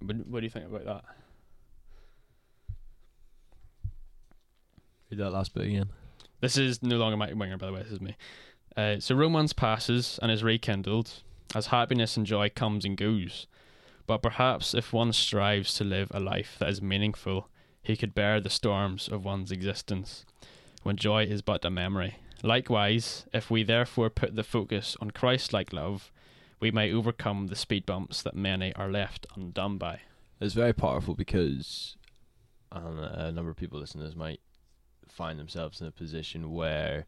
What, 0.00 0.16
what 0.26 0.40
do 0.40 0.46
you 0.46 0.50
think 0.50 0.66
about 0.66 0.84
that? 0.84 1.04
Read 5.10 5.20
that 5.20 5.30
last 5.30 5.54
bit 5.54 5.66
again. 5.66 5.90
This 6.40 6.56
is 6.56 6.82
no 6.82 6.96
longer 6.96 7.16
Mike 7.16 7.34
Winger, 7.34 7.56
by 7.56 7.66
the 7.66 7.72
way. 7.72 7.82
This 7.82 7.92
is 7.92 8.00
me. 8.00 8.16
Uh, 8.76 8.98
so 8.98 9.14
romance 9.14 9.52
passes 9.52 10.18
and 10.22 10.30
is 10.30 10.42
rekindled 10.42 11.22
as 11.54 11.66
happiness 11.66 12.16
and 12.16 12.26
joy 12.26 12.50
comes 12.50 12.84
and 12.84 12.96
goes. 12.96 13.46
But 14.06 14.22
perhaps 14.22 14.74
if 14.74 14.92
one 14.92 15.12
strives 15.12 15.74
to 15.74 15.84
live 15.84 16.08
a 16.12 16.20
life 16.20 16.56
that 16.58 16.68
is 16.68 16.82
meaningful, 16.82 17.48
he 17.84 17.96
could 17.96 18.14
bear 18.14 18.40
the 18.40 18.50
storms 18.50 19.06
of 19.08 19.24
one's 19.24 19.52
existence, 19.52 20.24
when 20.82 20.96
joy 20.96 21.24
is 21.24 21.42
but 21.42 21.64
a 21.64 21.70
memory. 21.70 22.16
Likewise, 22.42 23.26
if 23.32 23.50
we 23.50 23.62
therefore 23.62 24.10
put 24.10 24.34
the 24.34 24.42
focus 24.42 24.96
on 25.00 25.12
Christ-like 25.12 25.72
love, 25.72 26.10
we 26.60 26.70
may 26.70 26.92
overcome 26.92 27.46
the 27.46 27.56
speed 27.56 27.86
bumps 27.86 28.22
that 28.22 28.34
many 28.34 28.74
are 28.74 28.90
left 28.90 29.26
undone 29.36 29.78
by. 29.78 30.00
It's 30.40 30.54
very 30.54 30.72
powerful 30.72 31.14
because 31.14 31.96
um, 32.72 32.98
a 32.98 33.30
number 33.30 33.50
of 33.50 33.56
people 33.56 33.78
listeners 33.78 34.16
might 34.16 34.40
find 35.08 35.38
themselves 35.38 35.80
in 35.80 35.86
a 35.86 35.92
position 35.92 36.50
where 36.52 37.06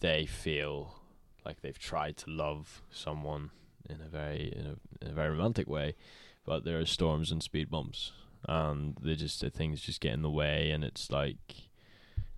they 0.00 0.26
feel 0.26 1.00
like 1.44 1.60
they've 1.60 1.78
tried 1.78 2.16
to 2.18 2.30
love 2.30 2.82
someone 2.90 3.50
in 3.88 4.00
a 4.00 4.08
very 4.08 4.52
in 4.54 4.66
a, 4.66 5.04
in 5.04 5.10
a 5.10 5.14
very 5.14 5.30
romantic 5.30 5.68
way, 5.68 5.96
but 6.44 6.64
there 6.64 6.78
are 6.78 6.86
storms 6.86 7.32
and 7.32 7.42
speed 7.42 7.68
bumps, 7.68 8.12
Um, 8.48 8.94
and 8.96 8.96
they 9.02 9.14
just 9.14 9.40
the 9.40 9.50
things 9.50 9.80
just 9.80 10.00
get 10.00 10.14
in 10.14 10.22
the 10.22 10.30
way, 10.30 10.70
and 10.70 10.84
it's 10.84 11.10
like 11.10 11.70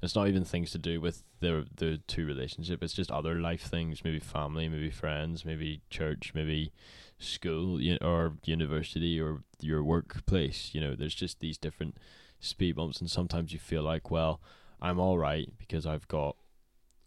it's 0.02 0.14
not 0.14 0.28
even 0.28 0.44
things 0.44 0.70
to 0.72 0.78
do 0.78 1.00
with 1.00 1.22
the 1.40 1.66
the 1.74 2.00
two 2.06 2.26
relationship. 2.26 2.82
It's 2.82 2.92
just 2.92 3.10
other 3.10 3.36
life 3.36 3.62
things, 3.62 4.04
maybe 4.04 4.20
family, 4.20 4.68
maybe 4.68 4.90
friends, 4.90 5.44
maybe 5.44 5.80
church, 5.90 6.32
maybe 6.34 6.72
school 7.18 7.80
you 7.80 7.96
or 8.02 8.34
university 8.44 9.20
or 9.20 9.42
your 9.60 9.82
workplace. 9.82 10.70
You 10.72 10.80
know, 10.80 10.94
there's 10.94 11.14
just 11.14 11.40
these 11.40 11.56
different 11.58 11.96
speed 12.38 12.76
bumps, 12.76 13.00
and 13.00 13.10
sometimes 13.10 13.52
you 13.52 13.58
feel 13.58 13.82
like, 13.82 14.10
well, 14.10 14.40
I'm 14.80 14.98
all 14.98 15.18
right 15.18 15.50
because 15.58 15.86
I've 15.86 16.06
got 16.08 16.36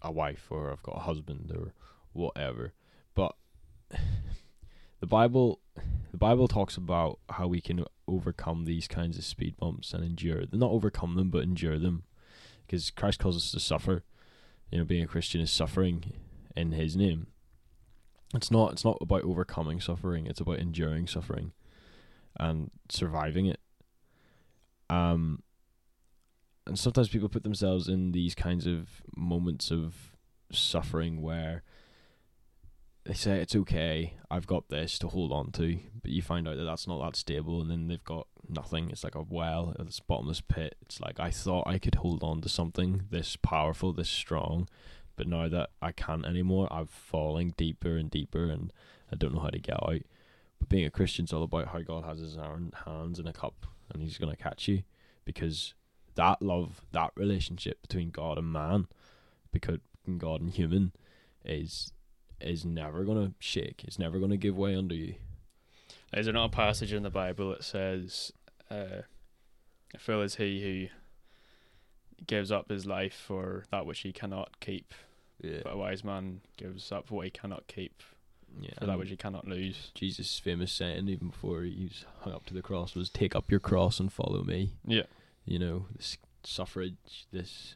a 0.02 0.12
wife 0.12 0.48
or 0.50 0.72
I've 0.72 0.84
got 0.84 0.98
a 0.98 1.02
husband 1.02 1.52
or 1.56 1.74
whatever. 2.14 2.74
But 3.14 3.36
the 5.00 5.08
Bible, 5.08 5.60
the 6.12 6.18
Bible 6.18 6.48
talks 6.48 6.78
about 6.78 7.20
how 7.30 7.48
we 7.48 7.62
can 7.62 7.86
overcome 8.08 8.66
these 8.66 8.88
kinds 8.88 9.18
of 9.18 9.24
speed 9.24 9.56
bumps 9.58 9.94
and 9.94 10.04
endure. 10.04 10.44
Not 10.52 10.72
overcome 10.72 11.16
them, 11.16 11.30
but 11.30 11.44
endure 11.44 11.78
them, 11.78 12.04
because 12.66 12.90
Christ 12.92 13.20
calls 13.20 13.38
us 13.38 13.52
to 13.52 13.60
suffer. 13.60 14.04
You 14.72 14.80
know, 14.80 14.86
being 14.86 15.04
a 15.04 15.08
Christian 15.08 15.40
is 15.42 15.52
suffering 15.52 16.14
in 16.56 16.72
His 16.72 16.96
name. 16.96 17.28
It's 18.34 18.52
not. 18.52 18.74
It's 18.74 18.86
not 18.86 18.98
about 19.02 19.24
overcoming 19.24 19.80
suffering. 19.80 20.28
It's 20.28 20.42
about 20.42 20.60
enduring 20.60 21.08
suffering, 21.08 21.54
and 22.38 22.72
surviving 22.90 23.46
it. 23.46 23.60
Um, 24.90 25.44
and 26.66 26.78
sometimes 26.78 27.10
people 27.10 27.30
put 27.30 27.44
themselves 27.44 27.88
in 27.88 28.12
these 28.12 28.36
kinds 28.36 28.68
of 28.68 29.02
moments 29.16 29.72
of 29.72 30.12
suffering 30.52 31.22
where 31.22 31.64
they 33.08 33.14
say 33.14 33.40
it's 33.40 33.56
okay, 33.56 34.16
I've 34.30 34.48
got 34.48 34.68
this 34.68 35.00
to 35.00 35.08
hold 35.08 35.32
on 35.32 35.52
to, 35.54 35.80
but 36.02 36.12
you 36.12 36.22
find 36.22 36.46
out 36.46 36.58
that 36.58 36.66
that's 36.66 36.88
not 36.88 37.02
that 37.04 37.16
stable, 37.16 37.62
and 37.62 37.72
then 37.72 37.88
they've 37.88 38.04
got 38.04 38.28
nothing. 38.50 38.90
It's 38.90 39.06
like 39.06 39.16
a 39.16 39.22
well, 39.22 39.74
it's 39.80 40.02
bottomless 40.02 40.42
pit. 40.42 40.76
It's 40.82 41.00
like 41.00 41.18
I 41.18 41.32
thought 41.32 41.68
I 41.68 41.78
could 41.78 41.96
hold 41.96 42.22
on 42.22 42.42
to 42.42 42.50
something 42.50 43.04
this 43.10 43.38
powerful, 43.38 43.94
this 43.94 44.10
strong, 44.10 44.68
but 45.16 45.26
now 45.26 45.48
that 45.48 45.70
I 45.82 45.94
can't 45.94 46.26
anymore, 46.26 46.68
I'm 46.70 46.88
falling 46.88 47.54
deeper 47.56 47.96
and 47.96 48.12
deeper, 48.12 48.50
and 48.50 48.74
I 49.10 49.16
don't 49.16 49.34
know 49.34 49.40
how 49.40 49.52
to 49.52 49.60
get 49.60 49.82
out. 49.82 50.02
But 50.60 50.68
being 50.68 50.86
a 50.86 50.90
Christian's 50.90 51.32
all 51.32 51.44
about 51.44 51.70
how 51.70 51.80
God 51.80 52.04
has 52.04 52.20
His 52.20 52.36
hands 52.36 53.20
in 53.20 53.28
a 53.28 53.34
cup, 53.34 53.66
and 53.94 54.04
He's 54.04 54.18
gonna 54.18 54.36
catch 54.36 54.68
you, 54.68 54.84
because 55.24 55.76
that 56.16 56.42
love, 56.42 56.82
that 56.92 57.12
relationship 57.16 57.82
between 57.84 58.10
God 58.10 58.38
and 58.38 58.52
man, 58.52 58.88
because 59.54 59.80
God 60.18 60.42
and 60.42 60.52
human, 60.52 60.92
is 61.46 61.94
is 62.40 62.66
never 62.66 63.04
gonna 63.04 63.34
shake. 63.40 63.84
It's 63.86 64.00
never 64.00 64.20
gonna 64.20 64.38
give 64.38 64.56
way 64.58 64.76
under 64.76 64.96
you. 64.96 65.16
Is 66.14 66.26
there 66.26 66.34
not 66.34 66.46
a 66.46 66.56
passage 66.56 66.94
in 66.94 67.04
the 67.04 67.10
Bible 67.10 67.50
that 67.50 67.64
says, 67.64 68.32
uh, 68.70 69.02
"Fool 69.98 70.22
is 70.22 70.36
he 70.36 70.62
who 70.62 72.24
gives 72.26 72.52
up 72.52 72.70
his 72.70 72.86
life 72.86 73.14
for 73.14 73.66
that 73.72 73.86
which 73.86 74.00
he 74.00 74.12
cannot 74.12 74.60
keep, 74.60 74.94
Yeah. 75.42 75.62
but 75.64 75.74
a 75.74 75.78
wise 75.78 76.04
man 76.04 76.42
gives 76.58 76.92
up 76.92 77.12
what 77.12 77.26
he 77.26 77.32
cannot 77.32 77.68
keep 77.68 78.02
Yeah, 78.60 78.72
for 78.80 78.86
that 78.88 78.98
which 78.98 79.10
you 79.10 79.18
cannot 79.18 79.48
lose. 79.48 79.92
Jesus' 79.94 80.40
famous 80.40 80.72
saying, 80.72 81.10
even 81.10 81.28
before 81.30 81.64
he 81.64 81.84
was 81.84 82.06
hung 82.22 82.34
up 82.34 82.46
to 82.48 82.54
the 82.54 82.62
cross, 82.62 82.96
was 82.96 83.10
"Take 83.10 83.36
up 83.36 83.52
your 83.52 83.60
cross 83.60 84.00
and 84.00 84.12
follow 84.12 84.44
me." 84.44 84.72
Yeah. 84.86 85.04
You 85.46 85.60
know, 85.60 85.88
this 85.96 86.18
suffrage, 86.44 87.26
this 87.32 87.76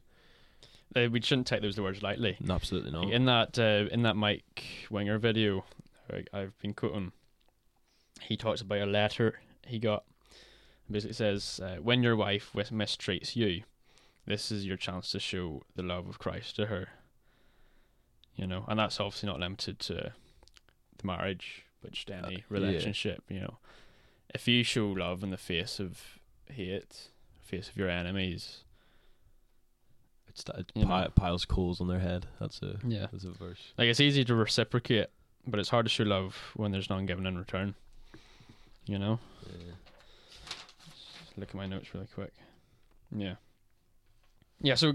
Uh, 0.95 1.08
we 1.10 1.21
shouldn't 1.21 1.47
take 1.47 1.62
those 1.62 1.80
words 1.80 2.04
lightly. 2.04 2.38
absolutely 2.49 2.91
not. 2.91 3.12
In 3.12 3.25
that 3.25 3.58
uh, 3.58 3.88
in 3.91 4.04
that 4.04 4.15
Mike 4.15 4.63
Winger 4.89 5.17
video, 5.17 5.63
I, 6.12 6.23
I've 6.34 6.58
been 6.60 6.73
quoting. 6.73 7.12
He 8.21 8.38
talks 8.38 8.62
about 8.62 8.82
a 8.82 8.86
letter 8.86 9.39
he 9.65 9.80
got. 9.80 10.04
Basically 10.89 11.13
says, 11.13 11.62
uh, 11.63 11.77
"When 11.82 12.04
your 12.04 12.15
wife 12.15 12.51
mistreats 12.54 13.36
you, 13.36 13.63
this 14.25 14.51
is 14.51 14.65
your 14.65 14.77
chance 14.77 15.12
to 15.12 15.19
show 15.19 15.63
the 15.75 15.84
love 15.84 16.10
of 16.10 16.19
Christ 16.19 16.58
to 16.58 16.65
her." 16.65 16.89
You 18.36 18.47
know, 18.47 18.65
and 18.67 18.80
that's 18.80 18.99
obviously 18.99 19.27
not 19.27 19.39
limited 19.39 19.80
to 19.80 20.13
the 20.97 21.08
marriage, 21.08 21.63
but 21.82 21.91
just 21.91 22.12
any 22.12 22.36
yeah. 22.36 22.41
relationship. 22.49 23.23
You 23.30 23.41
know, 23.41 23.58
if 24.34 24.47
you 24.47 24.63
show 24.63 24.88
love 24.88 25.23
in 25.23 25.30
the 25.30 25.38
face 25.38 25.80
of 25.80 26.19
hate, 26.49 27.10
face 27.41 27.69
of 27.69 27.77
your 27.77 27.89
enemies, 27.89 28.63
It's 30.31 30.43
it 30.57 30.71
You 30.75 30.85
know. 30.85 31.07
piles 31.15 31.45
coals 31.45 31.81
on 31.81 31.87
their 31.87 31.99
head. 31.99 32.25
That's 32.39 32.61
a 32.61 32.77
yeah, 32.87 33.07
that's 33.11 33.25
a 33.25 33.31
verse. 33.31 33.73
Like 33.77 33.87
it's 33.87 33.99
easy 33.99 34.23
to 34.25 34.35
reciprocate, 34.35 35.07
but 35.45 35.59
it's 35.59 35.69
hard 35.69 35.85
to 35.85 35.89
show 35.89 36.03
love 36.03 36.37
when 36.55 36.71
there's 36.71 36.89
none 36.89 37.05
given 37.05 37.25
in 37.25 37.37
return. 37.37 37.75
You 38.85 38.97
know? 38.97 39.19
Yeah. 39.47 39.73
Look 41.37 41.49
at 41.49 41.55
my 41.55 41.65
notes 41.65 41.93
really 41.93 42.07
quick. 42.13 42.33
Yeah. 43.15 43.35
Yeah, 44.61 44.75
so 44.75 44.93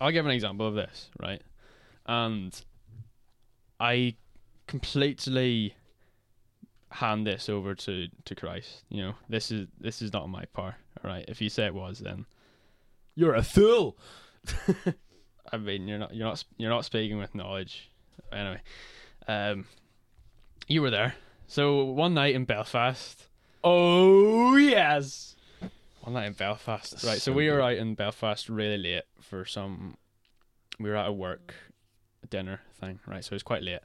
I'll 0.00 0.12
give 0.12 0.24
an 0.24 0.32
example 0.32 0.66
of 0.66 0.74
this, 0.74 1.10
right? 1.20 1.42
And 2.06 2.58
I 3.80 4.14
completely 4.66 5.74
hand 6.90 7.26
this 7.26 7.48
over 7.48 7.74
to, 7.74 8.08
to 8.24 8.34
Christ. 8.34 8.84
You 8.88 9.02
know, 9.02 9.14
this 9.28 9.50
is 9.50 9.66
this 9.80 10.00
is 10.00 10.12
not 10.12 10.22
on 10.22 10.30
my 10.30 10.44
part. 10.46 10.74
Alright. 11.04 11.26
If 11.28 11.40
you 11.42 11.50
say 11.50 11.66
it 11.66 11.74
was 11.74 11.98
then 11.98 12.24
You're 13.14 13.34
a 13.34 13.42
fool. 13.42 13.96
I 15.52 15.56
mean, 15.56 15.86
you're 15.86 15.98
not 15.98 16.14
you're 16.14 16.26
not 16.26 16.44
you're 16.56 16.70
not 16.70 16.84
speaking 16.84 17.18
with 17.18 17.34
knowledge. 17.34 17.90
Anyway, 18.32 18.60
um, 19.28 19.66
you 20.66 20.82
were 20.82 20.90
there. 20.90 21.14
So 21.46 21.84
one 21.84 22.14
night 22.14 22.34
in 22.34 22.44
Belfast. 22.44 23.26
Oh 23.62 24.56
yes. 24.56 25.36
One 26.02 26.14
night 26.14 26.26
in 26.26 26.32
Belfast. 26.34 26.90
That's 26.90 27.04
right. 27.04 27.14
So, 27.14 27.30
so 27.30 27.32
we 27.32 27.50
were 27.50 27.62
out 27.62 27.74
in 27.74 27.94
Belfast 27.94 28.48
really 28.48 28.78
late 28.78 29.04
for 29.20 29.44
some. 29.44 29.96
We 30.78 30.90
were 30.90 30.96
at 30.96 31.08
a 31.08 31.12
work 31.12 31.54
dinner 32.28 32.60
thing, 32.80 32.98
right? 33.06 33.24
So 33.24 33.32
it 33.32 33.36
was 33.36 33.42
quite 33.42 33.62
late, 33.62 33.80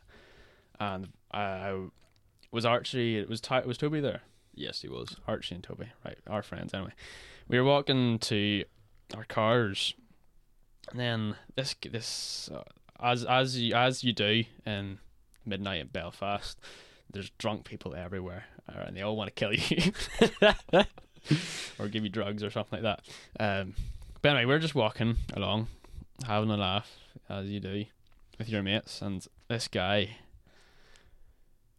and 0.80 1.10
I 1.32 1.88
was 2.52 2.65
Archie. 2.65 3.17
It 3.17 3.30
was 3.30 3.39
Ty, 3.41 3.62
was 3.62 3.78
Toby 3.78 4.00
there. 4.02 4.22
Yes, 4.54 4.82
he 4.82 4.89
was. 4.89 5.15
Archie 5.28 5.56
and 5.56 5.63
Toby, 5.63 5.88
right? 6.04 6.17
Our 6.28 6.41
friends, 6.41 6.74
anyway. 6.74 6.91
We 7.48 7.58
were 7.60 7.65
walking 7.65 8.19
to 8.19 8.65
our 9.15 9.24
cars, 9.24 9.93
and 10.91 10.99
then 10.99 11.36
this 11.56 11.75
this 11.91 12.49
uh, 12.54 12.63
as 12.99 13.25
as 13.25 13.58
you 13.58 13.73
as 13.73 14.04
you 14.04 14.13
do 14.13 14.43
in 14.65 14.99
midnight 15.45 15.82
in 15.82 15.88
Belfast, 15.88 16.60
there's 17.12 17.30
drunk 17.32 17.65
people 17.65 17.95
everywhere, 17.95 18.45
uh, 18.67 18.84
and 18.88 18.95
they 18.97 19.02
all 19.02 19.15
want 19.15 19.28
to 19.28 19.34
kill 19.34 19.54
you, 20.73 20.84
or 21.80 21.88
give 21.88 22.04
you 22.04 22.10
drugs 22.10 22.43
or 22.43 22.49
something 22.49 22.82
like 22.82 22.99
that. 22.99 23.02
Um, 23.39 23.73
but 24.21 24.30
anyway, 24.30 24.45
we're 24.45 24.60
just 24.60 24.75
walking 24.75 25.17
along, 25.34 25.67
having 26.25 26.49
a 26.49 26.58
laugh 26.58 26.91
as 27.30 27.47
you 27.47 27.60
do 27.60 27.86
with 28.38 28.49
your 28.49 28.63
mates, 28.63 29.02
and 29.02 29.25
this 29.47 29.67
guy. 29.67 30.17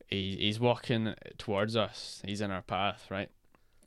He, 0.09 0.37
he's 0.41 0.59
walking 0.59 1.15
towards 1.39 1.77
us. 1.77 2.21
He's 2.27 2.41
in 2.41 2.51
our 2.51 2.63
path, 2.63 3.07
right? 3.11 3.31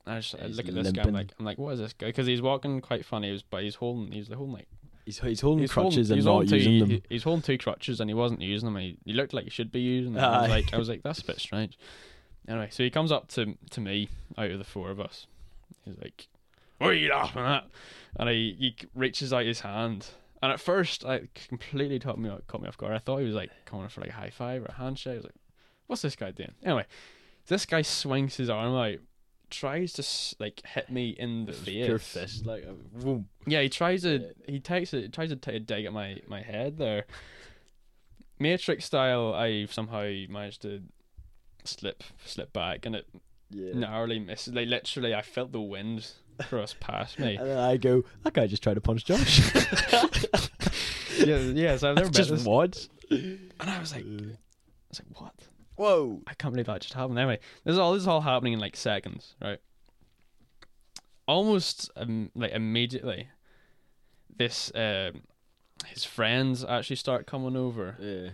I 0.08 0.20
just 0.20 0.36
I 0.36 0.48
look 0.48 0.70
at 0.70 0.74
this 0.74 0.94
guy. 0.94 1.02
I'm 1.02 1.14
like, 1.14 1.34
I'm 1.38 1.44
like, 1.44 1.58
what 1.58 1.74
is 1.74 1.80
this 1.80 1.92
guy? 1.92 2.08
Because 2.08 2.28
he's 2.28 2.42
walking 2.42 2.80
quite 2.80 3.06
funny. 3.06 3.28
He 3.28 3.34
was, 3.34 3.44
but 3.44 3.64
he's 3.64 3.76
holding, 3.76 4.14
he's 4.14 4.30
holding 4.30 4.54
like 4.54 4.68
He's 5.06 5.20
he's 5.20 5.42
holding 5.42 5.64
he's 5.64 5.72
crutches 5.72 6.08
holding, 6.10 6.16
he's 6.18 6.26
and 6.26 6.26
not 6.26 6.32
holding 6.32 6.54
using 6.54 6.72
two, 6.74 6.80
them. 6.80 6.90
he- 6.90 7.04
he's 7.10 7.24
holding 7.24 7.42
two 7.42 7.58
crutches 7.58 8.00
and 8.00 8.10
he 8.10 8.14
wasn't 8.14 8.42
using 8.42 8.68
them. 8.74 8.82
He, 8.82 8.98
he 9.06 9.14
looked 9.14 9.34
like 9.34 9.44
he 9.44 9.50
should 9.50 9.72
be 9.72 9.82
using 9.82 10.14
them. 10.14 10.24
I 10.24 10.42
was 10.42 10.50
like, 10.50 10.74
I 10.74 10.78
was 10.78 10.90
like, 10.90 11.04
that's 11.04 11.20
a 11.20 11.26
bit 11.26 11.40
strange. 11.40 11.78
Anyway, 12.48 12.70
so 12.72 12.84
he 12.84 12.90
comes 12.90 13.12
up 13.12 13.28
to 13.30 13.56
to 13.72 13.82
me 13.82 14.10
out 14.38 14.52
of 14.52 14.58
the 14.60 14.64
four 14.66 14.90
of 14.92 15.00
us. 15.00 15.28
He's 15.86 15.98
like, 16.02 16.28
"What 16.78 16.92
are 16.92 16.94
you 16.94 17.10
laughing 17.10 17.42
at?" 17.42 17.66
And 18.18 18.30
he 18.30 18.56
he 18.60 18.76
reaches 18.96 19.32
out 19.34 19.46
his 19.46 19.62
hand. 19.62 20.08
And 20.42 20.52
at 20.52 20.60
first, 20.60 21.06
I 21.06 21.30
completely 21.48 22.00
caught 22.00 22.18
me 22.20 22.30
caught 22.48 22.62
me 22.62 22.68
off 22.68 22.78
guard. 22.78 22.94
I 22.94 23.00
thought 23.00 23.20
he 23.20 23.26
was 23.26 23.36
like 23.36 23.50
coming 23.66 23.88
for 23.88 24.02
like 24.02 24.10
a 24.10 24.14
high 24.14 24.30
five 24.30 24.62
or 24.62 24.66
a 24.68 24.74
handshake. 24.74 25.14
I 25.14 25.16
was 25.16 25.24
like, 25.26 25.36
"What's 25.88 26.02
this 26.02 26.16
guy 26.18 26.32
doing?" 26.32 26.52
Anyway, 26.64 26.86
this 27.48 27.66
guy 27.66 27.82
swings 27.82 28.36
his 28.36 28.50
arm 28.50 28.74
out, 28.76 29.00
tries 29.54 29.94
to 29.94 30.04
like 30.44 30.62
hit 30.66 30.90
me 30.90 31.10
in 31.12 31.46
the 31.46 31.52
It 31.52 31.56
face. 31.56 31.86
Pure 31.86 32.00
fist, 32.00 32.46
like 32.46 32.66
uh, 32.68 32.74
boom. 33.02 33.28
Yeah, 33.48 33.62
he 33.62 33.70
tries 33.70 34.02
to. 34.04 34.34
He 34.48 34.60
takes 34.60 34.94
it. 34.94 35.14
Tries 35.14 35.30
to 35.30 35.36
take 35.36 35.56
a 35.56 35.60
dig 35.60 35.86
at 35.86 35.94
my 35.94 36.20
my 36.28 36.42
head 36.42 36.78
there. 36.78 37.06
Matrix 38.40 38.86
style. 38.86 39.34
I 39.34 39.66
somehow 39.70 40.04
managed 40.30 40.62
to 40.64 40.82
slip 41.64 42.04
slip 42.26 42.52
back, 42.54 42.86
and 42.86 42.96
it 42.96 43.08
Yeah. 43.52 43.74
narrowly 43.74 44.20
missed. 44.20 44.48
Like 44.54 44.68
literally, 44.68 45.14
I 45.16 45.22
felt 45.22 45.52
the 45.52 45.62
wind 45.62 46.12
cross 46.50 46.76
past 46.80 47.20
me. 47.20 47.38
And 47.40 47.48
then 47.50 47.58
I 47.60 47.78
go, 47.78 48.04
that 48.24 48.34
guy 48.34 48.48
just 48.48 48.64
tried 48.64 48.74
to 48.76 48.82
punch 48.82 49.06
Josh. 49.06 49.40
yeah, 51.20 51.38
yeah. 51.38 51.78
So 51.78 51.92
I've 51.92 51.96
never 51.96 52.08
met 52.08 52.14
just 52.14 52.30
this, 52.32 52.44
what? 52.44 52.88
and 53.12 53.40
I 53.60 53.80
was 53.80 53.94
like, 53.94 54.04
I 54.06 54.36
was 54.90 55.00
like, 55.00 55.22
what? 55.22 55.34
Whoa. 55.76 56.22
I 56.28 56.34
can't 56.36 56.54
believe 56.54 56.68
that 56.68 56.82
just 56.82 56.94
happened. 56.94 57.18
Anyway, 57.18 57.40
this 57.64 57.74
is 57.74 57.80
all 57.80 57.94
this 57.94 58.04
is 58.04 58.08
all 58.08 58.22
happening 58.22 58.54
in 58.54 58.60
like 58.60 58.76
seconds, 58.76 59.36
right? 59.42 59.60
Almost 61.28 61.90
um, 61.96 62.32
like 62.36 62.52
immediately, 62.52 63.30
this 64.36 64.72
um, 64.76 65.22
his 65.88 66.04
friends 66.04 66.64
actually 66.66 66.98
start 66.98 67.26
coming 67.26 67.56
over, 67.56 67.96
Yeah. 68.00 68.32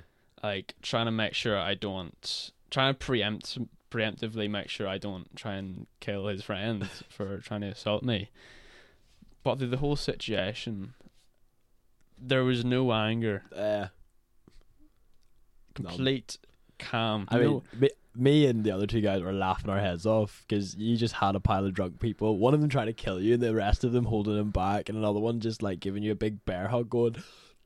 like 0.47 0.73
trying 0.81 1.05
to 1.05 1.11
make 1.11 1.33
sure 1.33 1.57
I 1.57 1.75
don't 1.75 2.51
trying 2.71 2.93
to 2.93 2.97
preempt 2.97 3.57
preemptively 3.91 4.49
make 4.49 4.69
sure 4.69 4.87
I 4.87 4.97
don't 4.97 5.35
try 5.35 5.55
and 5.55 5.87
kill 5.99 6.27
his 6.27 6.43
friends 6.43 7.03
for 7.09 7.37
trying 7.39 7.61
to 7.61 7.67
assault 7.67 8.03
me. 8.03 8.29
But 9.43 9.57
through 9.59 9.69
the 9.69 9.77
whole 9.77 9.95
situation, 9.95 10.93
there 12.17 12.43
was 12.43 12.65
no 12.65 12.91
anger, 12.91 13.43
Uh, 13.55 13.87
complete 15.73 16.37
calm. 16.79 17.27
I 17.29 17.37
mean, 17.39 17.61
me, 17.79 17.89
me 18.15 18.45
and 18.47 18.63
the 18.63 18.71
other 18.71 18.87
two 18.87 19.01
guys 19.01 19.21
were 19.21 19.31
laughing 19.33 19.69
our 19.69 19.79
heads 19.79 20.05
off 20.05 20.43
because 20.47 20.75
you 20.75 20.97
just 20.97 21.13
had 21.15 21.35
a 21.35 21.39
pile 21.39 21.65
of 21.65 21.73
drunk 21.73 21.99
people. 21.99 22.37
One 22.37 22.53
of 22.53 22.61
them 22.61 22.69
trying 22.69 22.87
to 22.87 22.93
kill 22.93 23.21
you, 23.21 23.35
and 23.35 23.43
the 23.43 23.53
rest 23.53 23.83
of 23.83 23.91
them 23.91 24.05
holding 24.05 24.37
him 24.37 24.51
back, 24.51 24.89
and 24.89 24.97
another 24.97 25.19
one 25.19 25.39
just 25.39 25.61
like 25.61 25.79
giving 25.79 26.03
you 26.03 26.11
a 26.11 26.15
big 26.15 26.43
bear 26.45 26.67
hug, 26.69 26.89
going, 26.89 27.17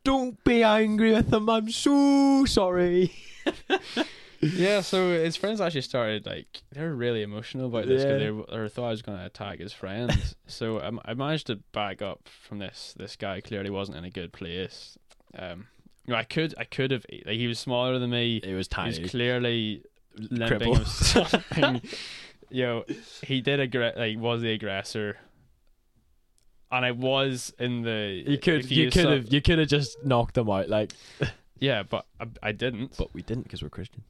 "Don't 0.04 0.44
be 0.44 0.64
angry 0.64 1.14
with 1.14 1.32
him. 1.34 1.50
I'm 1.50 1.70
so 1.72 2.46
sorry." 2.46 3.14
yeah, 4.42 4.82
so 4.82 5.12
his 5.12 5.36
friends 5.38 5.62
actually 5.62 5.82
started 5.82 6.26
like 6.26 6.64
they 6.72 6.82
were 6.82 6.96
really 6.96 7.22
emotional 7.22 7.68
about 7.68 7.86
this 7.88 8.04
because 8.04 8.22
Yeah. 8.22 8.42
they, 8.58 8.58
they 8.64 8.70
thought 8.70 8.88
I 8.88 8.92
was 8.92 9.02
going 9.02 9.18
to 9.18 9.26
attack 9.26 9.60
his 9.60 9.72
friends. 9.74 10.36
so 10.48 10.82
um, 10.82 11.00
I 11.06 11.14
managed 11.14 11.48
to 11.48 11.58
back 11.72 12.02
up 12.02 12.28
from 12.28 12.60
this. 12.60 12.94
This 12.98 13.16
guy 13.16 13.40
clearly 13.42 13.70
wasn't 13.70 13.98
in 13.98 14.04
a 14.06 14.10
good 14.10 14.34
place. 14.34 14.98
Um, 15.38 15.68
I 16.12 16.24
could 16.24 16.54
I 16.58 16.64
could 16.66 16.92
have 16.92 17.06
like 17.26 17.38
he 17.38 17.48
was 17.48 17.60
smaller 17.60 17.98
than 18.00 18.10
me. 18.10 18.38
It 18.44 18.54
was 18.56 18.68
tiny. 18.68 18.96
He 18.96 19.02
was 19.04 19.12
clearly 19.12 19.84
limping 20.18 20.76
or 20.78 20.86
something. 20.86 21.82
you 22.50 22.64
know, 22.64 22.84
he 23.24 23.42
did 23.42 23.60
aggre- 23.72 23.98
like 23.98 24.18
was 24.20 24.42
the 24.42 24.52
aggressor. 24.52 25.18
And 26.72 26.84
I 26.86 26.92
was 26.92 27.54
in 27.60 27.84
the. 27.84 28.24
you 28.28 28.38
could 28.40 28.70
you 28.70 28.90
could 28.90 29.06
have 29.06 29.32
you 29.32 29.42
could 29.42 29.60
have 29.60 29.68
just 29.68 30.04
knocked 30.04 30.38
him 30.38 30.50
out, 30.50 30.70
like, 30.70 30.92
Yeah, 31.60 31.84
but 31.84 32.06
I, 32.20 32.26
I 32.42 32.52
didn't. 32.52 32.98
but 32.98 33.14
we 33.14 33.22
didn't 33.22 33.44
because 33.44 33.62
we're 33.62 33.70
Christians. 33.70 34.06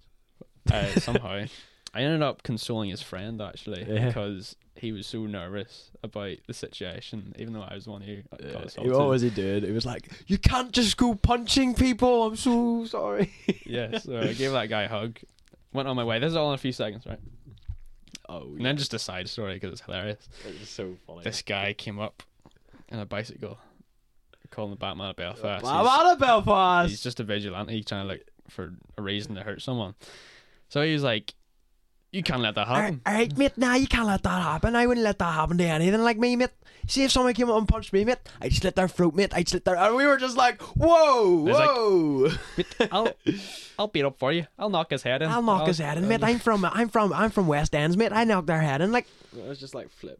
uh, 0.71 0.87
somehow. 0.99 1.45
I 1.93 2.01
ended 2.01 2.21
up 2.23 2.41
consoling 2.41 2.89
his 2.89 3.01
friend 3.03 3.39
actually 3.41 3.83
Yeah. 3.87 4.07
because 4.07 4.55
he 4.83 4.91
was 4.91 5.07
so 5.07 5.25
nervous 5.25 5.91
about 6.03 6.35
the 6.45 6.53
situation, 6.53 7.33
even 7.39 7.53
though 7.53 7.61
I 7.61 7.73
was 7.73 7.85
the 7.85 7.91
one 7.91 8.01
who 8.01 8.17
got 8.31 8.41
Yeah. 8.43 8.57
assaulted. 8.59 8.93
What 8.93 9.07
was 9.07 9.21
he 9.21 9.29
doing? 9.29 9.63
It 9.63 9.71
was 9.71 9.85
like, 9.85 10.09
you 10.27 10.37
can't 10.37 10.73
just 10.73 10.97
go 10.97 11.15
punching 11.15 11.75
people. 11.75 12.25
I'm 12.25 12.35
so 12.35 12.85
sorry. 12.85 13.31
yeah, 13.65 13.97
so 13.99 14.19
I 14.19 14.33
gave 14.33 14.51
that 14.51 14.67
guy 14.67 14.81
a 14.83 14.89
hug, 14.89 15.19
went 15.71 15.87
on 15.87 15.95
my 15.95 16.03
way. 16.03 16.19
This 16.19 16.31
is 16.31 16.35
all 16.35 16.49
in 16.49 16.55
a 16.55 16.57
few 16.57 16.73
seconds, 16.73 17.05
right? 17.05 17.19
Oh, 18.27 18.41
And 18.57 18.65
then 18.65 18.75
just 18.75 18.93
a 18.93 18.99
side 18.99 19.29
story 19.29 19.53
because 19.53 19.71
it's 19.71 19.81
hilarious. 19.81 20.27
it's 20.45 20.69
so 20.69 20.95
funny. 21.07 21.23
This 21.23 21.41
guy 21.41 21.71
came 21.73 21.99
up 21.99 22.21
in 22.89 22.99
a 22.99 23.05
bicycle, 23.05 23.57
calling 24.51 24.71
the 24.71 24.75
Batman 24.77 25.11
of 25.11 25.15
Belfast. 25.15 25.65
He's- 25.65 26.11
of 26.13 26.19
Belfast. 26.19 26.89
He's 26.89 27.01
just 27.01 27.21
a 27.21 27.23
vigilante 27.23 27.73
He's 27.73 27.85
trying 27.85 28.05
to 28.07 28.13
look 28.13 28.21
for 28.49 28.73
a 28.97 29.01
reason 29.01 29.35
to 29.35 29.43
hurt 29.43 29.61
someone. 29.61 29.95
So 30.67 30.81
he 30.81 30.91
was 30.93 31.03
like, 31.03 31.35
You 32.13 32.21
can't 32.23 32.41
let 32.41 32.53
that 32.55 32.67
All 32.67 32.75
right, 32.75 32.83
happen. 32.83 33.01
all 33.07 33.13
right, 33.13 33.37
mate. 33.37 33.57
Nah, 33.57 33.73
you 33.73 33.87
can't 33.87 34.05
let 34.05 34.21
that 34.23 34.43
happen. 34.43 34.75
I 34.75 34.85
wouldn't 34.85 35.03
let 35.03 35.17
that 35.17 35.33
happen 35.33 35.57
to 35.57 35.63
anything 35.65 36.01
like 36.03 36.17
me, 36.19 36.35
mate. 36.35 36.51
See 36.87 37.03
if 37.03 37.11
someone 37.11 37.33
came 37.33 37.49
up 37.49 37.57
and 37.57 37.67
punched 37.67 37.91
me, 37.91 38.05
mate, 38.05 38.19
I'd 38.39 38.53
slit 38.53 38.75
their 38.75 38.87
throat, 38.87 39.15
mate. 39.15 39.33
I'd 39.33 39.49
slit 39.49 39.65
their. 39.65 39.75
And 39.75 39.95
we 39.95 40.05
were 40.05 40.17
just 40.17 40.37
like, 40.37 40.61
whoa, 40.61 41.47
It's 41.47 41.57
like- 41.57 41.69
whoa. 41.69 42.31
I'll 42.91 43.13
I'll 43.79 43.87
beat 43.87 44.05
up 44.05 44.19
for 44.19 44.31
you. 44.31 44.45
I'll 44.59 44.69
knock 44.69 44.91
his 44.91 45.01
head 45.01 45.23
in. 45.23 45.29
I'll 45.29 45.41
knock 45.41 45.65
his 45.67 45.79
head 45.79 45.97
in, 45.97 46.07
mate. 46.07 46.23
I'm 46.23 46.37
from, 46.39 46.63
I'm 46.65 46.87
from, 46.89 47.11
I'm 47.13 47.31
from 47.31 47.47
West 47.47 47.73
Ends, 47.73 47.97
mate. 47.97 48.11
I 48.13 48.25
knocked 48.25 48.47
their 48.47 48.61
head 48.61 48.81
in, 48.81 48.91
like. 48.91 49.07
I 49.43 49.47
was 49.49 49.59
just 49.59 49.73
like 49.73 49.89
flip. 49.89 50.19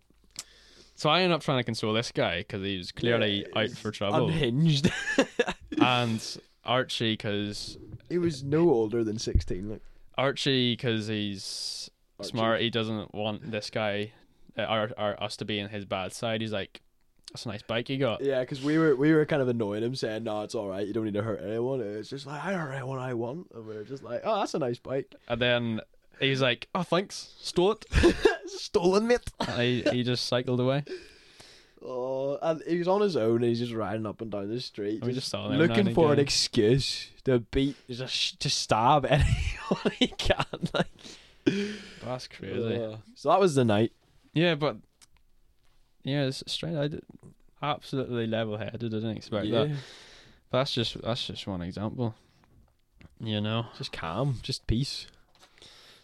So 0.96 1.10
I 1.12 1.22
ended 1.22 1.36
up 1.36 1.42
trying 1.44 1.60
to 1.60 1.64
console 1.64 1.94
this 1.94 2.12
guy 2.12 2.40
because 2.40 2.64
he 2.64 2.78
was 2.78 2.92
clearly 2.92 3.46
Yeah, 3.54 3.62
out 3.62 3.70
for 3.72 3.92
trouble, 3.92 4.28
Unhinged. 4.30 4.92
and 5.80 6.38
Archie 6.66 7.14
because 7.14 7.78
he 8.10 8.18
was 8.18 8.44
no 8.44 8.70
older 8.72 9.04
than 9.04 9.20
sixteen, 9.20 9.70
like. 9.70 9.82
Archie 10.18 10.74
because 10.74 11.08
he's 11.08 11.90
Archie. 12.20 12.30
smart. 12.30 12.62
He 12.62 12.70
doesn't 12.70 13.14
want 13.14 13.50
this 13.52 13.70
guy, 13.70 14.12
uh, 14.58 14.62
our, 14.64 14.90
our, 14.98 15.22
us 15.22 15.38
to 15.38 15.46
be 15.46 15.60
in 15.60 15.70
his 15.70 15.86
bad 15.86 16.14
side. 16.14 16.42
He's 16.42 16.54
like, 16.54 16.82
"That's 17.32 17.46
a 17.46 17.50
nice 17.50 17.62
bike 17.62 17.90
you 17.90 17.98
got." 17.98 18.22
Yeah, 18.22 18.42
because 18.42 18.64
we 18.64 18.78
were 18.78 18.96
we 18.96 19.14
were 19.14 19.26
kind 19.26 19.42
of 19.42 19.48
annoying 19.48 19.84
him, 19.84 19.96
saying, 19.96 20.24
"No, 20.24 20.42
it's 20.42 20.56
all 20.56 20.68
right. 20.68 20.86
You 20.86 20.94
don't 20.94 21.06
need 21.06 21.14
to 21.16 21.24
hurt 21.24 21.42
anyone." 21.44 21.82
It's 21.82 22.10
just 22.10 22.26
like 22.28 22.44
I 22.44 22.54
hurt 22.54 22.74
anyone 22.74 23.00
I 23.00 23.14
want, 23.14 23.48
and 23.54 23.66
we 23.66 23.76
are 23.76 23.84
just 23.84 24.04
like, 24.04 24.22
"Oh, 24.24 24.40
that's 24.40 24.54
a 24.54 24.60
nice 24.60 24.80
bike, 24.80 25.14
And 25.28 25.42
then 25.42 25.82
he's 26.20 26.42
like, 26.42 26.68
"Oh, 26.76 26.84
thanks, 26.84 27.34
stole 27.40 27.74
it." 27.74 27.86
stolen, 28.48 29.08
mate." 29.08 29.32
and 29.40 29.62
he 29.62 29.82
he 29.92 30.04
just 30.04 30.26
cycled 30.28 30.60
away. 30.60 30.84
Oh, 31.86 32.38
and 32.42 32.62
he 32.66 32.78
was 32.78 32.88
on 32.88 33.02
his 33.02 33.18
own. 33.18 33.38
and 33.38 33.46
He's 33.46 33.60
just 33.60 33.74
riding 33.74 34.06
up 34.06 34.22
and 34.22 34.32
down 34.32 34.50
the 34.50 34.62
street, 34.62 35.00
And 35.02 35.08
we 35.08 35.14
just 35.14 35.28
saw 35.28 35.50
him 35.50 35.58
looking 35.58 35.94
for 35.94 36.14
an 36.14 36.20
excuse 36.20 37.10
to 37.26 37.40
beat, 37.40 37.76
just 37.90 38.40
to 38.40 38.50
stab 38.50 39.06
anyone 39.10 39.94
he 40.00 40.08
can. 40.08 40.46
Like, 40.74 40.88
That's 42.04 42.28
crazy. 42.28 42.78
Uh, 42.82 42.98
so 43.16 43.30
that 43.30 43.40
was 43.40 43.56
the 43.56 43.66
night. 43.66 43.92
Yeah, 44.34 44.56
but 44.56 44.78
yeah, 46.04 46.24
it's 46.24 46.44
straight. 46.48 46.76
I 46.76 46.88
did, 46.88 47.04
absolutely 47.62 48.28
level-headed. 48.28 48.76
I 48.76 48.78
didn't 48.78 49.18
expect 49.18 49.52
that. 49.52 49.72
But 50.50 50.60
that's 50.60 50.74
just 50.74 51.02
that's 51.02 51.28
just 51.28 51.48
one 51.48 51.62
example. 51.62 52.16
You 53.20 53.42
know. 53.42 53.68
just 53.78 53.92
calm, 53.92 54.40
just 54.42 54.68
peace. 54.68 55.08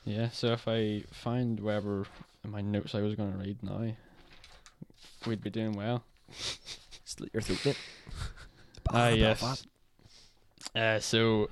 Yeah. 0.06 0.30
So 0.30 0.48
if 0.54 0.68
I 0.68 1.04
find 1.12 1.60
wherever 1.60 2.06
my 2.48 2.62
notes 2.62 2.96
I 2.96 3.02
was 3.02 3.16
going 3.16 3.34
to 3.34 3.38
read 3.38 3.62
now, 3.62 3.94
we'd 5.26 5.42
be 5.42 5.50
doing 5.50 5.74
well. 5.74 6.04
Slit 7.06 7.32
your 7.34 7.42
throat. 7.42 7.78
Ah, 8.92 9.10
yes. 9.10 9.66
Uh, 10.76 11.00
so 11.00 11.48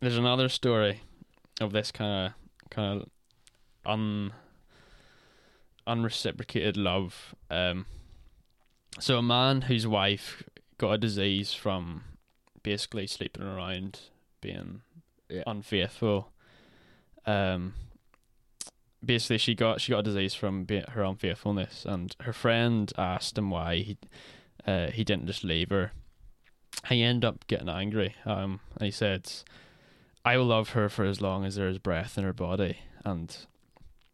there's 0.00 0.16
another 0.16 0.48
story 0.48 1.02
of 1.60 1.70
this 1.72 1.92
kind 1.92 2.26
of 2.26 2.70
kind 2.70 3.02
of 3.02 3.08
un 3.86 4.32
unreciprocated 5.86 6.76
love. 6.76 7.34
Um, 7.48 7.86
so 8.98 9.18
a 9.18 9.22
man 9.22 9.62
whose 9.62 9.86
wife 9.86 10.42
got 10.78 10.92
a 10.92 10.98
disease 10.98 11.52
from 11.52 12.02
basically 12.62 13.06
sleeping 13.06 13.42
around, 13.44 14.00
being 14.40 14.82
Yeah. 15.28 15.44
unfaithful. 15.46 16.32
Um, 17.26 17.74
basically, 19.04 19.38
she 19.38 19.54
got 19.54 19.80
she 19.80 19.92
got 19.92 20.00
a 20.00 20.02
disease 20.02 20.34
from 20.34 20.66
her 20.68 21.02
unfaithfulness, 21.02 21.84
and 21.84 22.14
her 22.20 22.32
friend 22.32 22.92
asked 22.98 23.36
him 23.38 23.50
why 23.50 23.76
he 23.76 23.98
uh, 24.66 24.90
he 24.90 25.04
didn't 25.04 25.26
just 25.26 25.44
leave 25.44 25.70
her. 25.70 25.92
He 26.88 27.02
ended 27.02 27.24
up 27.26 27.46
getting 27.46 27.68
angry. 27.68 28.14
Um, 28.24 28.60
and 28.76 28.84
he 28.86 28.90
said, 28.90 29.30
"I 30.24 30.36
will 30.36 30.46
love 30.46 30.70
her 30.70 30.88
for 30.88 31.04
as 31.04 31.20
long 31.20 31.44
as 31.44 31.54
there 31.56 31.68
is 31.68 31.78
breath 31.78 32.16
in 32.18 32.24
her 32.24 32.32
body." 32.32 32.78
And 33.04 33.36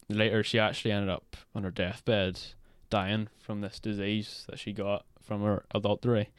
later, 0.08 0.42
she 0.42 0.58
actually 0.58 0.92
ended 0.92 1.10
up 1.10 1.36
on 1.54 1.64
her 1.64 1.70
deathbed, 1.70 2.40
dying 2.90 3.28
from 3.38 3.60
this 3.60 3.78
disease 3.80 4.44
that 4.48 4.58
she 4.58 4.72
got 4.72 5.04
from 5.20 5.42
her 5.42 5.64
adultery. 5.74 6.30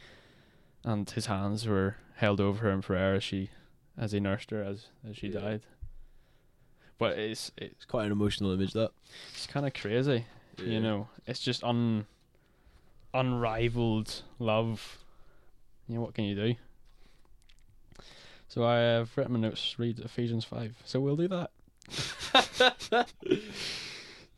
And 0.83 1.09
his 1.09 1.25
hands 1.25 1.67
were 1.67 1.97
held 2.15 2.39
over 2.39 2.63
her 2.63 2.71
in 2.71 2.81
prayer 2.81 3.15
as 3.15 3.23
she, 3.23 3.49
as 3.97 4.13
he 4.13 4.19
nursed 4.21 4.51
her 4.51 4.63
as 4.63 4.87
as 5.07 5.17
she 5.17 5.27
Yeah. 5.27 5.39
died. 5.41 5.61
But 6.97 7.17
it's 7.19 7.51
it's 7.57 7.85
quite 7.85 8.05
an 8.05 8.11
emotional 8.11 8.51
image. 8.51 8.73
That 8.73 8.91
it's 9.33 9.47
kind 9.47 9.65
of 9.67 9.73
crazy, 9.73 10.25
you 10.57 10.79
know. 10.79 11.07
It's 11.25 11.39
just 11.39 11.63
un 11.63 12.05
unrivaled 13.13 14.23
love. 14.39 14.97
You 15.87 15.95
know 15.95 16.01
what 16.01 16.13
can 16.13 16.25
you 16.25 16.35
do? 16.35 16.55
So 18.49 18.63
I 18.65 18.77
have 18.77 19.15
written 19.17 19.33
my 19.33 19.39
notes. 19.39 19.75
Read 19.77 19.99
Ephesians 19.99 20.43
five. 20.45 20.75
So 20.85 20.99
we'll 20.99 21.15
do 21.17 21.27
that. 21.27 21.51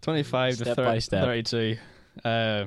Twenty-five 0.01 0.57
to 0.57 0.63
Step 0.63 0.77
by 0.77 0.99
step. 0.99 1.23
thirty-two. 1.25 1.77
Uh, 2.23 2.65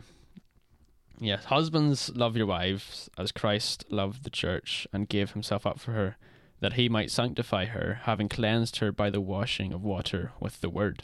yes, 1.18 1.44
husbands 1.44 2.10
love 2.14 2.36
your 2.36 2.46
wives 2.46 3.08
as 3.18 3.32
Christ 3.32 3.84
loved 3.90 4.24
the 4.24 4.30
church 4.30 4.86
and 4.92 5.08
gave 5.08 5.32
himself 5.32 5.66
up 5.66 5.78
for 5.80 5.92
her, 5.92 6.16
that 6.62 6.74
he 6.74 6.88
might 6.88 7.10
sanctify 7.10 7.66
her, 7.66 8.00
having 8.04 8.28
cleansed 8.28 8.76
her 8.76 8.92
by 8.92 9.10
the 9.10 9.20
washing 9.20 9.72
of 9.72 9.82
water 9.82 10.30
with 10.38 10.60
the 10.60 10.70
word, 10.70 11.02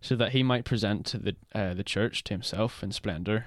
so 0.00 0.14
that 0.14 0.30
he 0.30 0.44
might 0.44 0.64
present 0.64 1.12
the 1.12 1.34
uh, 1.54 1.74
the 1.74 1.84
church 1.84 2.22
to 2.24 2.32
himself 2.32 2.84
in 2.84 2.92
splendor, 2.92 3.46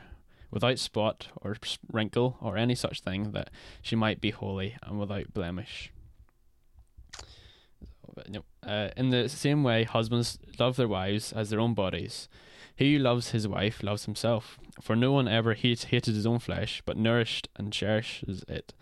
without 0.51 0.77
spot 0.77 1.29
or 1.41 1.55
wrinkle 1.91 2.37
or 2.41 2.57
any 2.57 2.75
such 2.75 2.99
thing, 2.99 3.31
that 3.31 3.49
she 3.81 3.95
might 3.95 4.19
be 4.19 4.31
holy 4.31 4.75
and 4.83 4.99
without 4.99 5.33
blemish. 5.33 5.91
Uh, 8.61 8.89
in 8.97 9.09
the 9.09 9.29
same 9.29 9.63
way, 9.63 9.85
husbands 9.85 10.39
love 10.59 10.75
their 10.75 10.89
wives 10.89 11.31
as 11.31 11.49
their 11.49 11.61
own 11.61 11.73
bodies. 11.73 12.27
He 12.75 12.95
who 12.95 12.99
loves 12.99 13.29
his 13.29 13.47
wife 13.47 13.81
loves 13.81 14.03
himself. 14.03 14.59
For 14.81 14.93
no 14.93 15.13
one 15.13 15.29
ever 15.29 15.53
hates, 15.53 15.85
hated 15.85 16.15
his 16.15 16.25
own 16.25 16.39
flesh, 16.39 16.81
but 16.85 16.97
nourished 16.97 17.47
and 17.55 17.71
cherishes 17.71 18.43
it, 18.49 18.73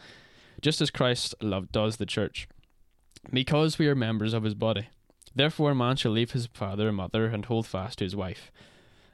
just 0.62 0.82
as 0.82 0.92
Christ 0.92 1.36
loved 1.42 1.72
does 1.72 1.98
the 1.98 2.06
church, 2.06 2.48
because 3.32 3.78
we 3.78 3.88
are 3.88 3.96
members 3.96 4.34
of 4.34 4.44
his 4.44 4.56
body. 4.56 4.90
Therefore, 5.36 5.72
a 5.72 5.76
man 5.76 5.96
shall 5.96 6.12
leave 6.12 6.32
his 6.32 6.48
father 6.48 6.88
and 6.88 6.98
mother 6.98 7.28
and 7.28 7.46
hold 7.46 7.68
fast 7.68 8.00
to 8.00 8.06
his 8.06 8.16
wife, 8.16 8.52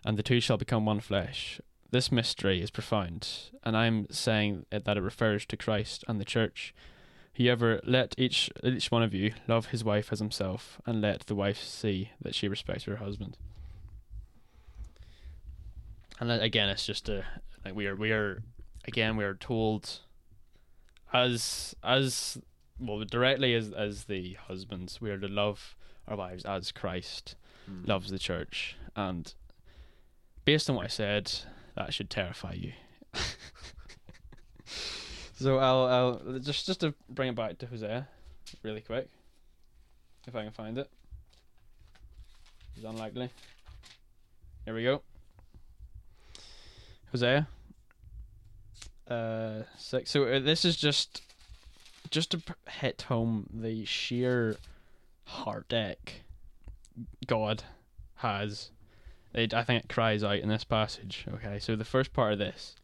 and 0.05 0.17
the 0.17 0.23
two 0.23 0.39
shall 0.39 0.57
become 0.57 0.85
one 0.85 0.99
flesh. 0.99 1.59
This 1.91 2.11
mystery 2.11 2.61
is 2.61 2.71
profound, 2.71 3.27
and 3.63 3.77
I 3.77 3.85
am 3.85 4.07
saying 4.09 4.65
that 4.71 4.97
it 4.97 5.01
refers 5.01 5.45
to 5.47 5.57
Christ 5.57 6.03
and 6.07 6.19
the 6.19 6.25
church. 6.25 6.73
However, 7.37 7.81
let 7.83 8.15
each 8.17 8.49
each 8.63 8.91
one 8.91 9.03
of 9.03 9.13
you 9.13 9.33
love 9.47 9.67
his 9.67 9.83
wife 9.83 10.11
as 10.11 10.19
himself, 10.19 10.79
and 10.85 11.01
let 11.01 11.27
the 11.27 11.35
wife 11.35 11.61
see 11.61 12.11
that 12.21 12.35
she 12.35 12.47
respects 12.47 12.85
her 12.85 12.97
husband. 12.97 13.37
And 16.19 16.29
then 16.29 16.41
again, 16.41 16.69
it's 16.69 16.85
just 16.85 17.09
a 17.09 17.25
like 17.65 17.75
we 17.75 17.87
are 17.87 17.95
we 17.95 18.11
are 18.11 18.43
again 18.85 19.17
we 19.17 19.23
are 19.23 19.33
told 19.33 19.99
as 21.13 21.75
as 21.83 22.37
well 22.79 23.03
directly 23.03 23.53
as 23.53 23.71
as 23.71 24.05
the 24.05 24.33
husbands 24.47 24.99
we 24.99 25.11
are 25.11 25.17
to 25.19 25.27
love 25.27 25.75
our 26.07 26.15
wives 26.17 26.43
as 26.45 26.71
Christ 26.71 27.35
Hmm. 27.65 27.85
loves 27.85 28.09
the 28.09 28.19
church, 28.19 28.75
and 28.93 29.33
based 30.43 30.69
on 30.69 30.75
what 30.75 30.83
I 30.83 30.89
said, 30.89 31.31
that 31.75 31.93
should 31.93 32.09
terrify 32.09 32.51
you. 32.53 32.73
so 35.39 35.59
I'll 35.59 35.85
I'll 35.85 36.39
just 36.39 36.65
just 36.65 36.81
to 36.81 36.93
bring 37.09 37.29
it 37.29 37.35
back 37.35 37.57
to 37.59 37.65
Hosea, 37.67 38.07
really 38.63 38.81
quick, 38.81 39.07
if 40.27 40.35
I 40.35 40.43
can 40.43 40.51
find 40.51 40.77
it. 40.77 40.89
It's 42.75 42.83
unlikely. 42.85 43.29
Here 44.65 44.73
we 44.75 44.83
go. 44.83 45.01
Hosea. 47.11 47.47
Uh, 49.07 49.63
six. 49.77 50.11
So 50.11 50.25
uh, 50.25 50.39
this 50.39 50.63
is 50.65 50.75
just, 50.75 51.21
just 52.09 52.31
to 52.31 52.41
hit 52.69 53.03
home 53.03 53.49
the 53.53 53.85
sheer 53.85 54.57
heartache 55.25 56.23
God 57.25 57.63
has. 58.15 58.71
It, 59.33 59.53
I 59.53 59.63
think 59.63 59.83
it 59.83 59.89
cries 59.89 60.23
out 60.23 60.37
in 60.37 60.49
this 60.49 60.63
passage. 60.63 61.25
Okay, 61.33 61.59
so 61.59 61.75
the 61.75 61.85
first 61.85 62.13
part 62.13 62.33
of 62.33 62.39
this, 62.39 62.75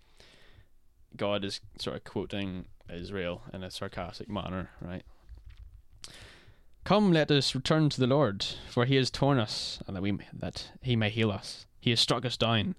God 1.16 1.46
is 1.46 1.62
sort 1.78 1.96
of 1.98 2.04
quoting 2.04 2.66
Israel 2.92 3.44
in 3.54 3.64
a 3.64 3.72
sarcastic 3.72 4.30
manner, 4.30 4.72
right? 4.82 5.04
Come, 6.84 7.14
let 7.14 7.30
us 7.30 7.54
return 7.54 7.90
to 7.90 8.00
the 8.00 8.08
Lord, 8.08 8.44
for 8.70 8.86
He 8.86 8.96
has 8.96 9.12
torn 9.12 9.38
us, 9.38 9.80
and 9.86 9.96
that 9.96 10.02
we 10.02 10.18
that 10.34 10.72
He 10.82 10.96
may 10.96 11.10
heal 11.10 11.30
us. 11.30 11.68
He 11.80 11.92
has 11.92 12.00
struck 12.00 12.26
us 12.26 12.36
down, 12.36 12.76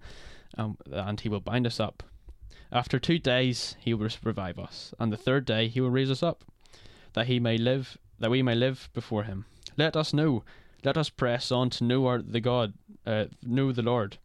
um, 0.59 0.77
and 0.91 1.21
He 1.21 1.29
will 1.29 1.41
bind 1.41 1.67
us 1.67 1.79
up. 1.79 2.03
After 2.73 2.99
two 2.99 3.19
days, 3.19 3.77
He 3.81 3.95
will 3.95 4.09
revive 4.23 4.59
us, 4.59 4.95
and 4.99 5.13
the 5.13 5.17
third 5.17 5.45
day 5.45 5.69
He 5.69 5.81
will 5.81 5.91
raise 5.91 6.11
us 6.11 6.23
up, 6.23 6.45
that 7.15 7.27
He 7.27 7.41
may 7.41 7.59
live, 7.59 7.99
that 8.19 8.31
we 8.31 8.43
may 8.43 8.55
live 8.55 8.89
before 8.95 9.25
Him. 9.25 9.47
Let 9.77 9.97
us 9.97 10.13
know, 10.13 10.45
let 10.85 10.97
us 10.97 11.11
press 11.11 11.51
on 11.51 11.71
to 11.71 11.85
know 11.85 12.07
our 12.07 12.23
the 12.23 12.41
God, 12.41 12.75
uh, 13.05 13.27
know 13.43 13.73
the 13.73 13.83
Lord. 13.83 14.19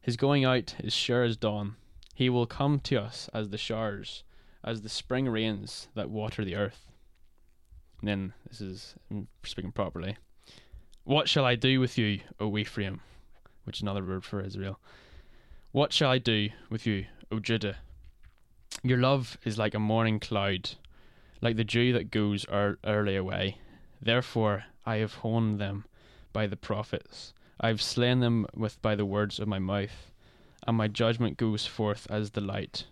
His 0.00 0.16
going 0.16 0.44
out 0.44 0.76
is 0.78 0.94
sure 0.94 1.24
as 1.24 1.36
dawn. 1.36 1.76
He 2.14 2.30
will 2.30 2.46
come 2.46 2.80
to 2.80 2.96
us 2.96 3.28
as 3.34 3.50
the 3.50 3.58
showers, 3.58 4.24
as 4.64 4.80
the 4.80 4.88
spring 4.88 5.28
rains 5.28 5.88
that 5.94 6.08
water 6.08 6.44
the 6.44 6.56
earth. 6.56 6.86
And 8.00 8.08
then 8.08 8.32
this 8.48 8.60
is 8.60 8.94
I'm 9.10 9.28
speaking 9.44 9.72
properly. 9.72 10.16
What 11.04 11.28
shall 11.28 11.44
I 11.44 11.56
do 11.56 11.80
with 11.80 11.98
you, 11.98 12.20
O 12.40 12.56
Ephraim? 12.56 13.00
Which 13.64 13.78
is 13.78 13.82
another 13.82 14.04
word 14.04 14.24
for 14.24 14.40
Israel. 14.40 14.80
What 15.72 15.92
shall 15.92 16.10
I 16.10 16.18
do 16.18 16.48
with 16.70 16.86
you, 16.86 17.06
O 17.32 17.40
Judah? 17.40 17.78
Your 18.84 18.98
love 18.98 19.36
is 19.44 19.58
like 19.58 19.74
a 19.74 19.80
morning 19.80 20.20
cloud, 20.20 20.70
like 21.40 21.56
the 21.56 21.64
dew 21.64 21.92
that 21.92 22.12
goes 22.12 22.46
ear- 22.52 22.78
early 22.84 23.16
away. 23.16 23.58
Therefore 24.00 24.66
I 24.84 24.96
have 24.96 25.14
honed 25.14 25.60
them 25.60 25.86
by 26.32 26.46
the 26.46 26.56
prophets. 26.56 27.34
I 27.60 27.68
have 27.68 27.82
slain 27.82 28.20
them 28.20 28.46
with 28.54 28.80
by 28.80 28.94
the 28.94 29.04
words 29.04 29.40
of 29.40 29.48
my 29.48 29.58
mouth, 29.58 30.12
and 30.68 30.76
my 30.76 30.86
judgment 30.86 31.36
goes 31.36 31.66
forth 31.66 32.06
as 32.08 32.30
the 32.30 32.40
light. 32.40 32.84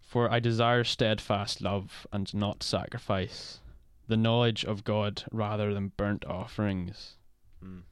For 0.00 0.30
I 0.30 0.38
desire 0.38 0.84
steadfast 0.84 1.60
love 1.60 2.06
and 2.12 2.32
not 2.32 2.62
sacrifice, 2.62 3.58
the 4.06 4.16
knowledge 4.16 4.64
of 4.64 4.84
God 4.84 5.24
rather 5.32 5.74
than 5.74 5.92
burnt 5.96 6.24
offerings. 6.26 7.16
Mm. 7.64 7.82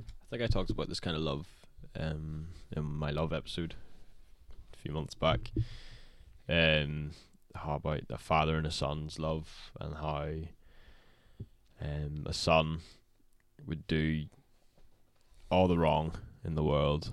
I 0.00 0.26
think 0.30 0.42
I 0.42 0.46
talked 0.46 0.70
about 0.70 0.88
this 0.88 1.00
kind 1.00 1.16
of 1.16 1.22
love 1.22 1.46
um, 1.98 2.48
in 2.74 2.84
my 2.84 3.10
love 3.10 3.34
episode 3.34 3.74
few 4.80 4.92
months 4.92 5.14
back. 5.14 5.50
Um, 6.48 7.10
how 7.54 7.74
about 7.74 8.08
the 8.08 8.18
father 8.18 8.56
and 8.56 8.66
a 8.66 8.70
son's 8.70 9.18
love, 9.18 9.72
and 9.80 9.94
how 9.94 10.28
um, 11.80 12.24
a 12.26 12.32
son 12.32 12.80
would 13.66 13.86
do 13.86 14.24
all 15.50 15.68
the 15.68 15.78
wrong 15.78 16.12
in 16.44 16.54
the 16.54 16.64
world, 16.64 17.12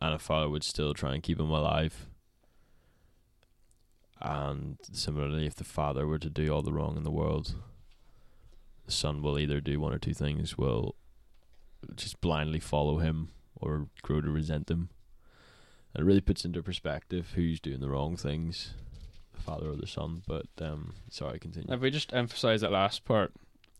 and 0.00 0.14
a 0.14 0.18
father 0.18 0.48
would 0.48 0.64
still 0.64 0.94
try 0.94 1.14
and 1.14 1.22
keep 1.22 1.38
him 1.38 1.50
alive. 1.50 2.06
And 4.20 4.76
similarly, 4.92 5.46
if 5.46 5.54
the 5.54 5.64
father 5.64 6.06
were 6.06 6.18
to 6.18 6.30
do 6.30 6.52
all 6.52 6.62
the 6.62 6.72
wrong 6.72 6.96
in 6.96 7.04
the 7.04 7.10
world, 7.10 7.54
the 8.84 8.92
son 8.92 9.22
will 9.22 9.38
either 9.38 9.60
do 9.60 9.80
one 9.80 9.92
or 9.92 9.98
two 9.98 10.14
things: 10.14 10.58
will 10.58 10.94
just 11.94 12.20
blindly 12.20 12.60
follow 12.60 12.98
him 12.98 13.30
or 13.54 13.88
grow 14.02 14.20
to 14.20 14.30
resent 14.30 14.70
him. 14.70 14.90
And 15.94 16.02
it 16.02 16.06
really 16.06 16.20
puts 16.20 16.44
into 16.44 16.62
perspective 16.62 17.32
who's 17.34 17.60
doing 17.60 17.80
the 17.80 17.88
wrong 17.88 18.16
things, 18.16 18.74
the 19.34 19.40
father 19.40 19.70
or 19.70 19.76
the 19.76 19.86
son. 19.86 20.22
But 20.26 20.46
um, 20.60 20.94
sorry, 21.10 21.38
continue. 21.38 21.72
If 21.72 21.80
we 21.80 21.90
just 21.90 22.12
emphasize 22.12 22.60
that 22.60 22.70
last 22.72 23.04
part, 23.04 23.32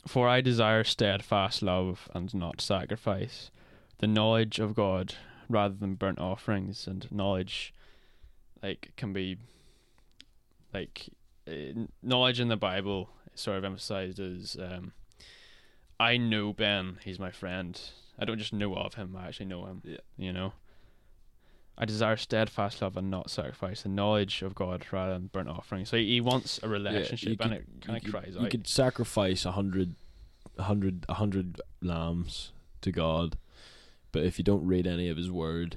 for 0.07 0.29
I 0.29 0.41
desire 0.41 0.83
steadfast 0.85 1.63
love 1.63 2.09
and 2.15 2.35
not 2.35 2.61
sacrifice, 2.61 3.51
the 3.99 4.07
knowledge 4.07 4.59
of 4.59 4.75
God 4.75 5.15
rather 5.49 5.75
than 5.75 5.95
burnt 5.95 6.19
offerings, 6.19 6.87
and 6.87 7.11
knowledge, 7.13 7.75
like 8.63 8.93
can 8.97 9.13
be, 9.13 9.37
like, 10.73 11.09
uh, 11.49 11.87
knowledge 12.03 12.41
in 12.41 12.49
the 12.49 12.57
Bible 12.57 13.11
is 13.35 13.41
sort 13.41 13.59
of 13.59 13.65
emphasized 13.65 14.21
as, 14.21 14.57
um, 14.61 14.93
I 15.99 16.17
know 16.17 16.53
Ben, 16.53 16.99
he's 17.05 17.19
my 17.19 17.31
friend. 17.31 17.81
I 18.19 18.25
don't 18.25 18.39
just 18.39 18.53
know 18.53 18.75
of 18.75 18.95
him; 18.95 19.17
I 19.17 19.27
actually 19.27 19.47
know 19.47 19.67
him. 19.67 19.83
Yeah. 19.85 19.99
You 20.17 20.33
know. 20.33 20.53
I 21.83 21.87
desire 21.87 22.19
steadfast 22.19 22.83
love 22.83 22.99
and 22.99 23.11
not 23.11 23.31
sacrifice, 23.31 23.83
the 23.83 23.89
knowledge 23.89 24.43
of 24.43 24.55
God 24.55 24.85
rather 24.93 25.15
than 25.15 25.29
burnt 25.29 25.49
offering. 25.49 25.87
So 25.87 25.97
he, 25.97 26.21
wants 26.21 26.61
a 26.63 26.69
relationship, 26.69 27.41
and 27.41 27.55
it 27.55 27.65
kind 27.81 27.97
of 28.05 28.13
cries 28.13 28.35
could, 28.35 28.43
You 28.43 28.49
could 28.51 28.69
sacrifice 28.69 29.47
a 29.47 29.53
hundred, 29.53 29.95
a 30.59 30.65
hundred, 30.65 31.07
a 31.09 31.15
hundred 31.15 31.59
lambs 31.81 32.53
to 32.83 32.93
God, 32.93 33.39
but 34.13 34.25
if 34.25 34.37
you 34.37 34.45
don't 34.45 34.67
read 34.67 34.87
any 34.87 35.09
of 35.09 35.17
His 35.17 35.31
word, 35.31 35.77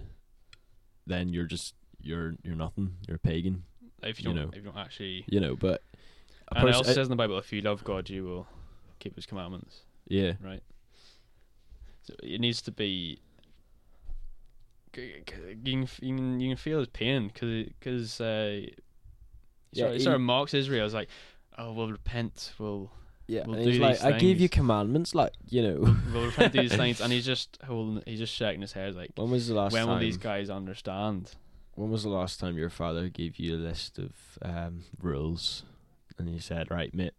then 1.08 1.30
you're 1.30 1.46
just 1.46 1.74
you're 2.02 2.36
you're 2.44 2.56
nothing. 2.56 2.98
You're 3.08 3.16
a 3.16 3.20
pagan, 3.20 3.64
if 4.02 4.22
you 4.22 4.30
you 4.30 4.36
don't, 4.36 4.44
know. 4.44 4.50
if 4.50 4.58
you 4.58 4.62
don't 4.62 4.78
actually. 4.78 5.24
you 5.28 5.40
know. 5.40 5.56
But 5.56 5.84
And 6.54 6.68
it 6.68 6.76
also 6.76 6.92
says 6.92 7.08
in 7.08 7.12
the 7.12 7.16
Bible, 7.16 7.38
if 7.38 7.54
you 7.54 7.62
love 7.62 7.82
God, 7.86 8.10
you 8.10 8.26
will 8.26 8.48
keep 9.00 9.16
His 9.16 9.26
commandments. 9.26 9.84
yeah, 10.10 10.34
Right. 10.44 10.64
So 12.02 12.14
it 12.22 12.42
needs 12.42 12.62
to 12.64 12.72
be. 12.72 13.20
You 14.96 15.24
can, 15.26 15.66
you 15.66 15.88
can, 16.16 16.40
you 16.40 16.50
can 16.50 16.58
feel 16.58 16.80
his 16.80 16.88
pain 16.88 17.28
because 17.28 17.66
because 17.80 18.22
uh, 18.22 18.62
Yeah, 19.72 19.86
sort, 19.86 19.94
he- 19.94 20.04
sort 20.04 20.16
of 20.16 20.22
mocks 20.22 20.54
Israel. 20.54 20.86
It's 20.86 20.94
like, 20.94 21.10
oh, 21.58 21.74
we'll 21.74 21.92
repent, 21.92 22.54
we'll 22.60 22.92
yeah. 23.28 23.44
We'll 23.48 23.56
do 23.64 23.70
he's 23.72 23.80
like, 23.80 23.98
these 23.98 24.06
I 24.06 24.20
gave 24.20 24.40
you 24.40 24.50
commandments, 24.50 25.16
like 25.16 25.34
you 25.50 25.62
know. 25.64 25.96
we'll 26.14 26.26
repent 26.28 26.54
these 26.54 26.76
things, 26.76 27.02
and 27.02 27.12
he's 27.12 27.26
just 27.34 27.58
holding, 27.66 28.04
he's 28.06 28.20
just 28.20 28.34
shaking 28.34 28.62
his 28.62 28.74
head 28.74 28.96
like, 28.96 29.12
when 29.16 29.32
was 29.32 29.48
the 29.48 29.56
last 29.56 29.74
when 29.74 29.84
time? 29.86 29.92
will 29.94 30.00
these 30.00 30.18
guys 30.18 30.50
understand? 30.50 31.32
When 31.76 31.90
was 31.90 32.04
the 32.04 32.10
last 32.10 32.40
time 32.40 32.58
your 32.58 32.70
father 32.70 33.10
gave 33.10 33.38
you 33.38 33.56
a 33.56 33.58
list 33.58 33.98
of 33.98 34.12
um, 34.44 34.84
rules, 35.02 35.64
and 36.18 36.30
you 36.30 36.40
said, 36.40 36.70
"Right, 36.70 36.94
mate, 36.94 37.14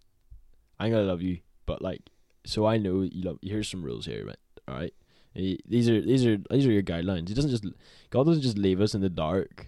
I'm 0.79 0.93
gonna 0.93 1.03
love 1.03 1.23
you, 1.23 1.41
but 1.67 1.83
like, 1.83 2.03
so 2.47 2.67
I 2.67 2.77
know 2.77 3.03
you 3.03 3.23
love. 3.23 3.39
Here's 3.43 3.69
some 3.69 3.83
rules 3.83 4.07
here, 4.07 4.25
right? 4.27 4.37
All 4.69 4.75
right. 4.77 4.95
He- 5.35 5.61
These 5.67 5.89
are 5.91 6.01
these 6.01 6.25
are 6.27 6.39
these 6.51 6.67
are 6.67 6.73
your 6.73 6.83
guidelines. 6.83 7.29
He 7.29 7.35
doesn't 7.35 7.51
just 7.51 7.65
God 8.11 8.25
doesn't 8.27 8.43
just 8.43 8.59
leave 8.59 8.81
us 8.81 8.95
in 8.95 9.01
the 9.01 9.09
dark 9.11 9.67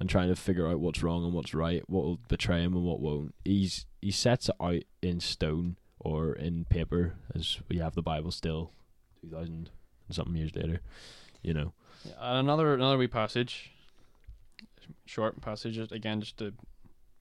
and 0.00 0.08
trying 0.08 0.28
to 0.28 0.36
figure 0.36 0.68
out 0.68 0.80
what's 0.80 1.02
wrong 1.02 1.24
and 1.24 1.32
what's 1.32 1.54
right, 1.54 1.82
what 1.88 2.04
will 2.04 2.20
betray 2.28 2.62
him 2.62 2.74
and 2.74 2.84
what 2.84 3.00
won't. 3.00 3.34
He's 3.44 3.86
he 4.00 4.10
sets 4.10 4.48
it 4.48 4.54
out 4.60 4.82
in 5.02 5.20
stone 5.20 5.76
or 5.98 6.32
in 6.34 6.64
paper, 6.66 7.14
as 7.34 7.58
we 7.68 7.78
have 7.78 7.94
the 7.94 8.02
Bible 8.02 8.30
still, 8.30 8.70
two 9.20 9.28
thousand 9.30 9.70
and 10.06 10.14
something 10.16 10.36
years 10.36 10.54
later. 10.54 10.80
You 11.42 11.54
know. 11.54 11.72
Another 12.20 12.74
another 12.74 12.96
wee 12.98 13.08
passage, 13.08 13.72
short 15.06 15.40
passage 15.40 15.74
just- 15.74 15.90
again, 15.92 16.20
just 16.20 16.36
to 16.38 16.52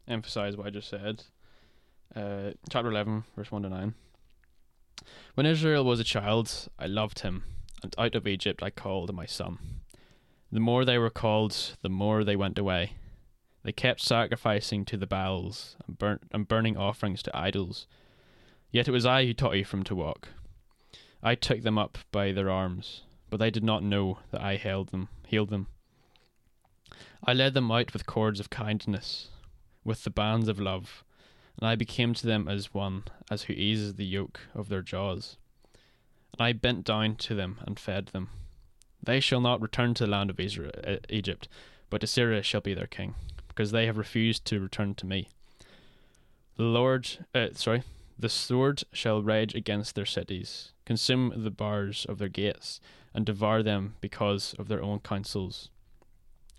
emphasize 0.08 0.56
what 0.56 0.68
I 0.68 0.70
just 0.70 0.90
said. 0.90 1.24
Uh, 2.16 2.52
chapter 2.70 2.90
eleven, 2.92 3.24
verse 3.36 3.52
one 3.52 3.64
to 3.64 3.70
nine. 3.70 3.96
When 5.36 5.46
Israel 5.46 5.84
was 5.84 6.00
a 6.00 6.04
child, 6.04 6.70
I 6.80 6.86
loved 6.88 7.20
him, 7.20 7.44
and 7.84 7.94
out 7.98 8.16
of 8.16 8.28
Egypt 8.28 8.64
I 8.64 8.70
called 8.70 9.14
my 9.14 9.26
son. 9.26 9.60
The 10.52 10.60
more 10.60 10.86
they 10.86 10.98
were 10.98 11.10
called, 11.10 11.78
the 11.82 11.90
more 11.90 12.24
they 12.24 12.36
went 12.36 12.58
away. 12.58 12.94
They 13.64 13.72
kept 13.72 14.02
sacrificing 14.02 14.86
to 14.86 14.98
the 14.98 15.08
Baals 15.08 15.76
and, 15.86 15.98
burnt, 15.98 16.24
and 16.32 16.48
burning 16.48 16.78
offerings 16.78 17.22
to 17.24 17.38
idols. 17.38 17.86
Yet 18.72 18.88
it 18.88 18.92
was 18.92 19.06
I 19.06 19.26
who 19.26 19.34
taught 19.34 19.56
Ephraim 19.56 19.84
to 19.84 19.96
walk. 19.96 20.30
I 21.22 21.36
took 21.36 21.62
them 21.62 21.78
up 21.78 21.98
by 22.12 22.32
their 22.32 22.50
arms 22.50 23.02
but 23.30 23.38
they 23.38 23.52
did 23.52 23.64
not 23.64 23.84
know 23.84 24.20
that 24.32 24.42
I 24.42 24.56
held 24.56 24.90
them, 24.90 25.10
healed 25.26 25.50
them. 25.50 25.68
I 27.24 27.34
led 27.34 27.54
them 27.54 27.72
out 27.72 27.94
with 27.94 28.06
cords 28.06 28.40
of 28.40 28.50
kindness, 28.50 29.30
with 29.84 30.04
the 30.04 30.10
bands 30.10 30.48
of 30.48 30.60
love, 30.60 31.04
and 31.60 31.68
I 31.68 31.76
became 31.76 32.14
to 32.14 32.28
them 32.28 32.48
as 32.48 32.74
one, 32.74 33.04
as 33.30 33.44
who 33.44 33.54
eases 33.54 33.96
the 33.96 34.06
yoke 34.06 34.40
of 34.54 34.70
their 34.70 34.82
jaws. 34.82 35.38
And 36.38 36.46
I 36.46 36.54
bent 36.54 36.84
down 36.84 37.16
to 37.16 37.34
them 37.34 37.58
and 37.66 37.80
fed 37.80 38.08
them. 38.08 38.30
They 39.02 39.20
shall 39.20 39.42
not 39.42 39.62
return 39.62 39.94
to 39.96 40.06
the 40.06 40.12
land 40.12 40.30
of 40.30 40.40
Israel, 40.40 40.72
uh, 40.86 40.98
Egypt, 41.10 41.48
but 41.90 42.04
Assyria 42.04 42.44
shall 42.44 42.62
be 42.62 42.74
their 42.74 42.88
king, 42.88 43.16
because 43.48 43.72
they 43.72 43.86
have 43.86 43.98
refused 43.98 44.46
to 44.46 44.60
return 44.60 44.94
to 44.96 45.06
me. 45.06 45.30
The 46.58 46.64
Lord, 46.64 47.26
uh, 47.34 47.48
sorry, 47.54 47.84
the 48.20 48.30
sword 48.30 48.84
shall 48.92 49.22
rage 49.22 49.56
against 49.56 49.96
their 49.96 50.06
cities, 50.06 50.74
consume 50.86 51.34
the 51.36 51.52
bars 51.52 52.06
of 52.10 52.18
their 52.18 52.30
gates, 52.30 52.80
and 53.14 53.26
devour 53.26 53.64
them 53.64 53.96
because 54.02 54.54
of 54.60 54.68
their 54.68 54.82
own 54.82 55.00
counsels. 55.00 55.70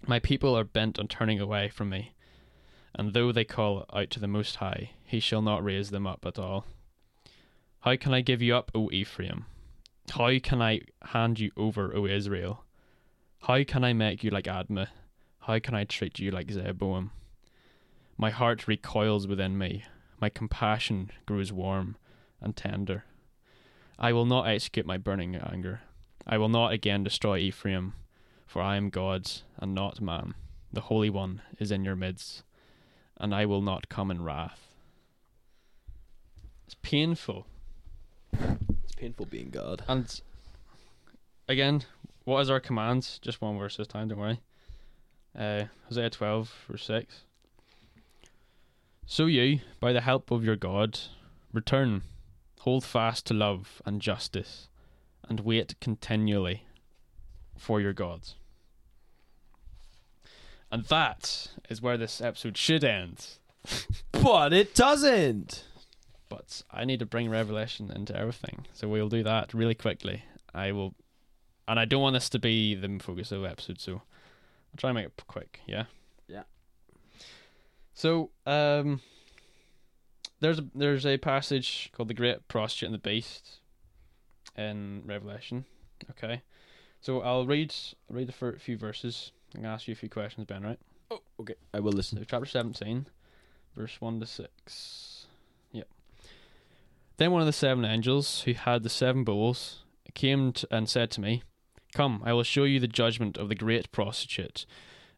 My 0.06 0.18
people 0.18 0.56
are 0.56 0.64
bent 0.64 0.98
on 0.98 1.08
turning 1.08 1.40
away 1.40 1.68
from 1.68 1.90
me, 1.90 2.14
and 2.94 3.12
though 3.12 3.30
they 3.30 3.44
call 3.44 3.84
out 3.92 4.10
to 4.10 4.20
the 4.20 4.26
Most 4.26 4.56
High, 4.56 4.90
he 5.04 5.20
shall 5.20 5.42
not 5.42 5.62
raise 5.62 5.90
them 5.90 6.06
up 6.06 6.24
at 6.24 6.38
all. 6.38 6.64
How 7.80 7.96
can 7.96 8.14
I 8.14 8.22
give 8.22 8.42
you 8.42 8.56
up, 8.56 8.70
O 8.74 8.90
Ephraim? 8.90 9.46
How 10.10 10.38
can 10.42 10.62
I 10.62 10.80
hand 11.02 11.38
you 11.38 11.50
over, 11.56 11.94
O 11.94 12.06
Israel? 12.06 12.64
How 13.42 13.62
can 13.64 13.84
I 13.84 13.92
make 13.92 14.24
you 14.24 14.30
like 14.30 14.44
Admah? 14.44 14.88
How 15.40 15.58
can 15.58 15.74
I 15.74 15.84
treat 15.84 16.18
you 16.18 16.30
like 16.30 16.48
Zeboiim? 16.48 17.10
My 18.16 18.30
heart 18.30 18.66
recoils 18.66 19.26
within 19.26 19.56
me, 19.56 19.84
my 20.20 20.28
compassion 20.28 21.10
grows 21.26 21.52
warm 21.52 21.96
and 22.40 22.56
tender. 22.56 23.04
I 23.98 24.12
will 24.12 24.26
not 24.26 24.48
execute 24.48 24.86
my 24.86 24.96
burning 24.96 25.36
anger. 25.36 25.82
I 26.26 26.38
will 26.38 26.48
not 26.48 26.72
again 26.72 27.04
destroy 27.04 27.38
Ephraim, 27.38 27.94
for 28.46 28.60
I 28.60 28.76
am 28.76 28.90
God 28.90 29.30
and 29.56 29.74
not 29.74 30.00
man. 30.00 30.34
The 30.72 30.82
Holy 30.82 31.10
One 31.10 31.42
is 31.58 31.70
in 31.70 31.84
your 31.84 31.96
midst, 31.96 32.42
and 33.16 33.34
I 33.34 33.46
will 33.46 33.62
not 33.62 33.88
come 33.88 34.10
in 34.10 34.22
wrath. 34.22 34.74
It's 36.66 36.76
painful. 36.82 37.46
Painful 38.98 39.26
being 39.26 39.50
God. 39.50 39.84
And 39.86 40.20
again, 41.46 41.84
what 42.24 42.40
is 42.40 42.50
our 42.50 42.58
command? 42.58 43.18
Just 43.22 43.40
one 43.40 43.56
verse 43.56 43.76
this 43.76 43.86
time, 43.86 44.08
don't 44.08 44.18
worry. 44.18 44.40
Uh, 45.38 45.64
Hosea 45.88 46.10
12, 46.10 46.52
verse 46.68 46.84
6. 46.84 47.22
So 49.06 49.26
you, 49.26 49.60
by 49.78 49.92
the 49.92 50.00
help 50.00 50.32
of 50.32 50.44
your 50.44 50.56
God, 50.56 50.98
return, 51.52 52.02
hold 52.60 52.84
fast 52.84 53.24
to 53.26 53.34
love 53.34 53.80
and 53.86 54.02
justice, 54.02 54.68
and 55.28 55.40
wait 55.40 55.76
continually 55.80 56.64
for 57.56 57.80
your 57.80 57.92
God. 57.92 58.22
And 60.72 60.84
that 60.86 61.52
is 61.70 61.80
where 61.80 61.96
this 61.96 62.20
episode 62.20 62.56
should 62.56 62.82
end. 62.82 63.26
But 64.10 64.52
it 64.52 64.74
doesn't. 64.74 65.64
But 66.28 66.62
I 66.70 66.84
need 66.84 67.00
to 67.00 67.06
bring 67.06 67.30
Revelation 67.30 67.90
into 67.90 68.16
everything, 68.16 68.66
so 68.72 68.88
we'll 68.88 69.08
do 69.08 69.22
that 69.22 69.54
really 69.54 69.74
quickly. 69.74 70.24
I 70.54 70.72
will, 70.72 70.94
and 71.66 71.78
I 71.78 71.84
don't 71.84 72.02
want 72.02 72.14
this 72.14 72.28
to 72.30 72.38
be 72.38 72.74
the 72.74 72.98
focus 72.98 73.32
of 73.32 73.42
the 73.42 73.48
episode, 73.48 73.80
so 73.80 73.92
I'll 73.94 74.76
try 74.76 74.90
and 74.90 74.96
make 74.96 75.06
it 75.06 75.22
quick. 75.26 75.60
Yeah. 75.66 75.84
Yeah. 76.28 76.42
So, 77.94 78.30
um, 78.46 79.00
there's 80.40 80.58
a, 80.58 80.66
there's 80.74 81.06
a 81.06 81.18
passage 81.18 81.90
called 81.92 82.08
the 82.08 82.14
Great 82.14 82.46
Prostitute 82.48 82.88
and 82.88 82.94
the 82.94 82.98
Beast 82.98 83.58
in 84.56 85.02
Revelation. 85.04 85.64
Okay, 86.10 86.42
so 87.00 87.22
I'll 87.22 87.46
read 87.46 87.74
I'll 88.08 88.16
read 88.16 88.28
the 88.28 88.32
fir- 88.32 88.58
few 88.58 88.76
verses. 88.76 89.32
I'm 89.54 89.62
gonna 89.62 89.74
ask 89.74 89.88
you 89.88 89.92
a 89.92 89.96
few 89.96 90.08
questions, 90.08 90.46
Ben. 90.46 90.62
Right? 90.62 90.78
Oh, 91.10 91.20
okay. 91.40 91.54
I 91.72 91.80
will 91.80 91.92
listen. 91.92 92.18
So 92.18 92.24
chapter 92.24 92.46
17, 92.46 93.06
verse 93.74 94.00
1 94.00 94.20
to 94.20 94.26
6. 94.26 95.17
Then 97.18 97.32
one 97.32 97.42
of 97.42 97.46
the 97.46 97.52
seven 97.52 97.84
angels 97.84 98.42
who 98.42 98.54
had 98.54 98.84
the 98.84 98.88
seven 98.88 99.24
bowls 99.24 99.84
came 100.14 100.52
t- 100.52 100.66
and 100.70 100.88
said 100.88 101.10
to 101.12 101.20
me, 101.20 101.42
Come, 101.92 102.22
I 102.24 102.32
will 102.32 102.44
show 102.44 102.62
you 102.62 102.78
the 102.78 102.86
judgment 102.86 103.36
of 103.36 103.48
the 103.48 103.56
great 103.56 103.90
prostitute, 103.90 104.66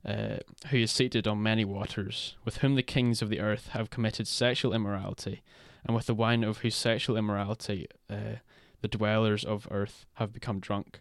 uh, 0.04 0.36
who 0.70 0.78
is 0.78 0.90
seated 0.90 1.28
on 1.28 1.42
many 1.42 1.64
waters, 1.64 2.36
with 2.42 2.58
whom 2.58 2.74
the 2.74 2.82
kings 2.82 3.20
of 3.20 3.28
the 3.28 3.40
earth 3.40 3.68
have 3.68 3.90
committed 3.90 4.26
sexual 4.26 4.72
immorality, 4.72 5.42
and 5.84 5.94
with 5.94 6.06
the 6.06 6.14
wine 6.14 6.42
of 6.42 6.58
whose 6.58 6.74
sexual 6.74 7.18
immorality 7.18 7.86
uh, 8.08 8.36
the 8.80 8.88
dwellers 8.88 9.44
of 9.44 9.68
earth 9.70 10.06
have 10.14 10.32
become 10.32 10.58
drunk. 10.58 11.00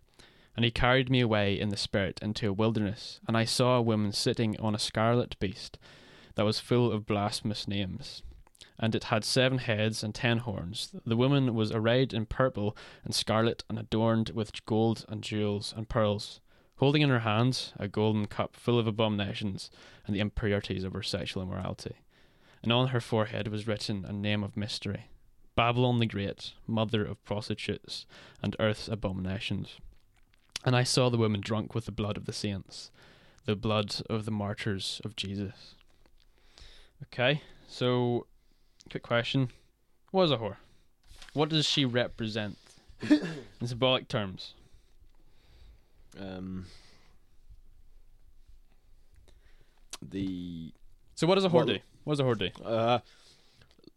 And 0.54 0.66
he 0.66 0.72
carried 0.72 1.10
me 1.10 1.22
away 1.22 1.58
in 1.58 1.70
the 1.70 1.78
spirit 1.78 2.20
into 2.22 2.50
a 2.50 2.54
wilderness, 2.54 3.22
and 3.26 3.38
I 3.38 3.46
saw 3.46 3.78
a 3.78 3.82
woman 3.82 4.12
sitting 4.12 4.60
on 4.60 4.76
a 4.76 4.80
scarlet 4.80 5.40
beast 5.40 5.80
that 6.36 6.44
was 6.44 6.60
full 6.60 6.92
of 6.92 7.06
blasphemous 7.06 7.70
names. 7.70 8.22
And 8.78 8.96
it 8.96 9.06
had 9.06 9.26
seven 9.26 9.58
heads 9.58 10.04
and 10.04 10.16
ten 10.16 10.40
horns. 10.40 10.96
The 11.06 11.18
woman 11.18 11.54
was 11.54 11.72
arrayed 11.72 12.14
in 12.14 12.26
purple 12.26 12.76
and 13.04 13.14
scarlet, 13.14 13.64
and 13.70 13.78
adorned 13.78 14.30
with 14.30 14.66
gold 14.66 15.06
and 15.10 15.22
jewels 15.22 15.74
and 15.76 15.90
pearls, 15.90 16.40
holding 16.78 17.02
in 17.02 17.10
her 17.10 17.20
hand 17.20 17.74
a 17.78 17.88
golden 17.88 18.26
cup 18.26 18.56
full 18.56 18.80
of 18.80 18.88
abominations 18.88 19.70
and 20.06 20.16
the 20.16 20.22
impurities 20.22 20.84
of 20.84 20.94
her 20.94 21.04
sexual 21.04 21.44
immorality. 21.44 21.96
And 22.64 22.72
on 22.72 22.90
her 22.90 23.02
forehead 23.02 23.48
was 23.48 23.68
written 23.68 24.06
a 24.06 24.14
name 24.14 24.44
of 24.44 24.58
mystery 24.58 25.10
Babylon 25.56 26.00
the 26.00 26.06
Great, 26.06 26.54
mother 26.68 27.04
of 27.04 27.24
prostitutes 27.26 28.06
and 28.42 28.56
earth's 28.60 28.88
abominations. 28.88 29.76
And 30.64 30.74
I 30.74 30.84
saw 30.84 31.10
the 31.10 31.18
woman 31.18 31.42
drunk 31.42 31.76
with 31.76 31.86
the 31.86 31.92
blood 31.92 32.16
of 32.16 32.26
the 32.26 32.34
saints, 32.34 32.92
the 33.46 33.58
blood 33.58 34.02
of 34.10 34.24
the 34.24 34.32
martyrs 34.32 35.02
of 35.04 35.18
Jesus. 35.18 35.76
Okay, 37.04 37.42
so 37.68 38.26
quick 38.90 39.04
question. 39.04 39.50
What 40.12 40.24
is 40.24 40.32
a 40.32 40.38
whore? 40.38 40.58
What 41.34 41.50
does 41.50 41.66
she 41.68 41.86
represent 41.86 42.58
in 43.10 43.68
symbolic 43.68 44.08
terms? 44.08 44.54
Um, 46.20 46.66
the 50.02 50.72
So 51.16 51.28
what 51.28 51.36
does 51.36 51.46
a 51.46 51.50
whore 51.50 51.54
Well- 51.54 51.66
do? 51.66 51.80
What 52.04 52.14
does 52.14 52.20
a 52.20 52.24
whore 52.24 52.38
do? 52.38 52.64
uh, 52.64 53.00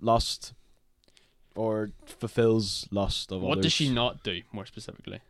lust 0.00 0.52
or 1.54 1.90
fulfills 2.04 2.86
lust 2.90 3.30
of 3.32 3.40
What 3.42 3.52
others. 3.52 3.64
does 3.66 3.72
she 3.72 3.88
not 3.88 4.22
do, 4.22 4.42
more 4.52 4.66
specifically? 4.66 5.20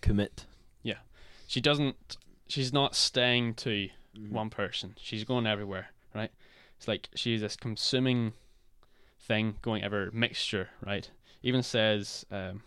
commit? 0.00 0.44
Yeah, 0.82 0.98
she 1.46 1.60
doesn't 1.62 2.18
she's 2.46 2.72
not 2.72 2.94
staying 2.94 3.54
to 3.54 3.88
Mm. 4.14 4.30
one 4.30 4.50
person. 4.50 4.94
She's 5.00 5.24
going 5.24 5.44
everywhere, 5.46 5.88
right? 6.14 6.30
It's 6.84 6.88
like 6.88 7.08
she's 7.14 7.40
this 7.40 7.56
consuming 7.56 8.34
thing 9.18 9.54
going 9.62 9.82
ever 9.82 10.10
mixture, 10.12 10.68
right? 10.84 11.10
Even 11.42 11.62
says 11.62 12.26
um, 12.30 12.62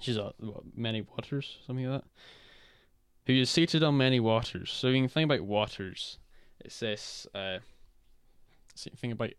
she's 0.00 0.16
a 0.16 0.32
what, 0.38 0.62
many 0.74 1.02
waters, 1.02 1.58
something 1.66 1.86
like 1.86 2.00
that. 2.00 2.08
Who 3.26 3.34
is 3.34 3.50
seated 3.50 3.82
on 3.82 3.98
many 3.98 4.18
waters. 4.18 4.70
So 4.70 4.88
you 4.88 5.02
can 5.02 5.10
think 5.10 5.26
about 5.26 5.42
waters. 5.42 6.16
It 6.64 6.72
says 6.72 7.26
uh, 7.34 7.58
think 8.74 9.12
about 9.12 9.32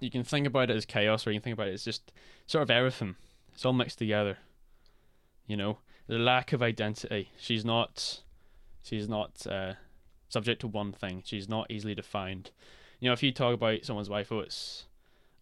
you 0.00 0.10
can 0.10 0.24
think 0.24 0.48
about 0.48 0.70
it 0.70 0.76
as 0.76 0.84
chaos, 0.84 1.24
or 1.24 1.30
you 1.30 1.38
can 1.38 1.44
think 1.44 1.54
about 1.54 1.68
it 1.68 1.74
as 1.74 1.84
just 1.84 2.10
sort 2.48 2.62
of 2.62 2.72
everything. 2.72 3.14
It's 3.54 3.64
all 3.64 3.72
mixed 3.72 3.98
together. 3.98 4.38
You 5.46 5.56
know, 5.56 5.78
the 6.08 6.18
lack 6.18 6.52
of 6.52 6.60
identity. 6.60 7.30
She's 7.38 7.64
not. 7.64 8.22
She's 8.82 9.08
not. 9.08 9.46
Uh, 9.46 9.74
subject 10.28 10.62
to 10.62 10.66
one 10.66 10.90
thing. 10.90 11.22
She's 11.24 11.48
not 11.48 11.70
easily 11.70 11.94
defined. 11.94 12.50
You 13.02 13.08
know, 13.08 13.14
if 13.14 13.22
you 13.24 13.32
talk 13.32 13.52
about 13.52 13.84
someone's 13.84 14.08
wife, 14.08 14.30
oh, 14.30 14.38
it's 14.38 14.84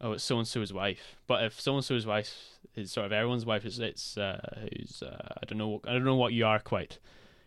oh, 0.00 0.12
it's 0.12 0.24
so 0.24 0.38
and 0.38 0.48
so's 0.48 0.72
wife. 0.72 1.18
But 1.26 1.44
if 1.44 1.61
so 1.61 1.74
and 1.74 1.84
so's 1.84 2.06
wife 2.06 2.34
is 2.74 2.90
sort 2.90 3.04
of 3.04 3.12
everyone's 3.12 3.44
wife, 3.44 3.66
it's 3.66 3.78
it's 3.78 4.16
uh, 4.16 4.40
who's 4.62 5.02
uh, 5.02 5.34
I 5.42 5.44
don't 5.44 5.58
know 5.58 5.82
I 5.86 5.92
don't 5.92 6.04
know 6.04 6.16
what 6.16 6.32
you 6.32 6.46
are 6.46 6.58
quite. 6.58 6.98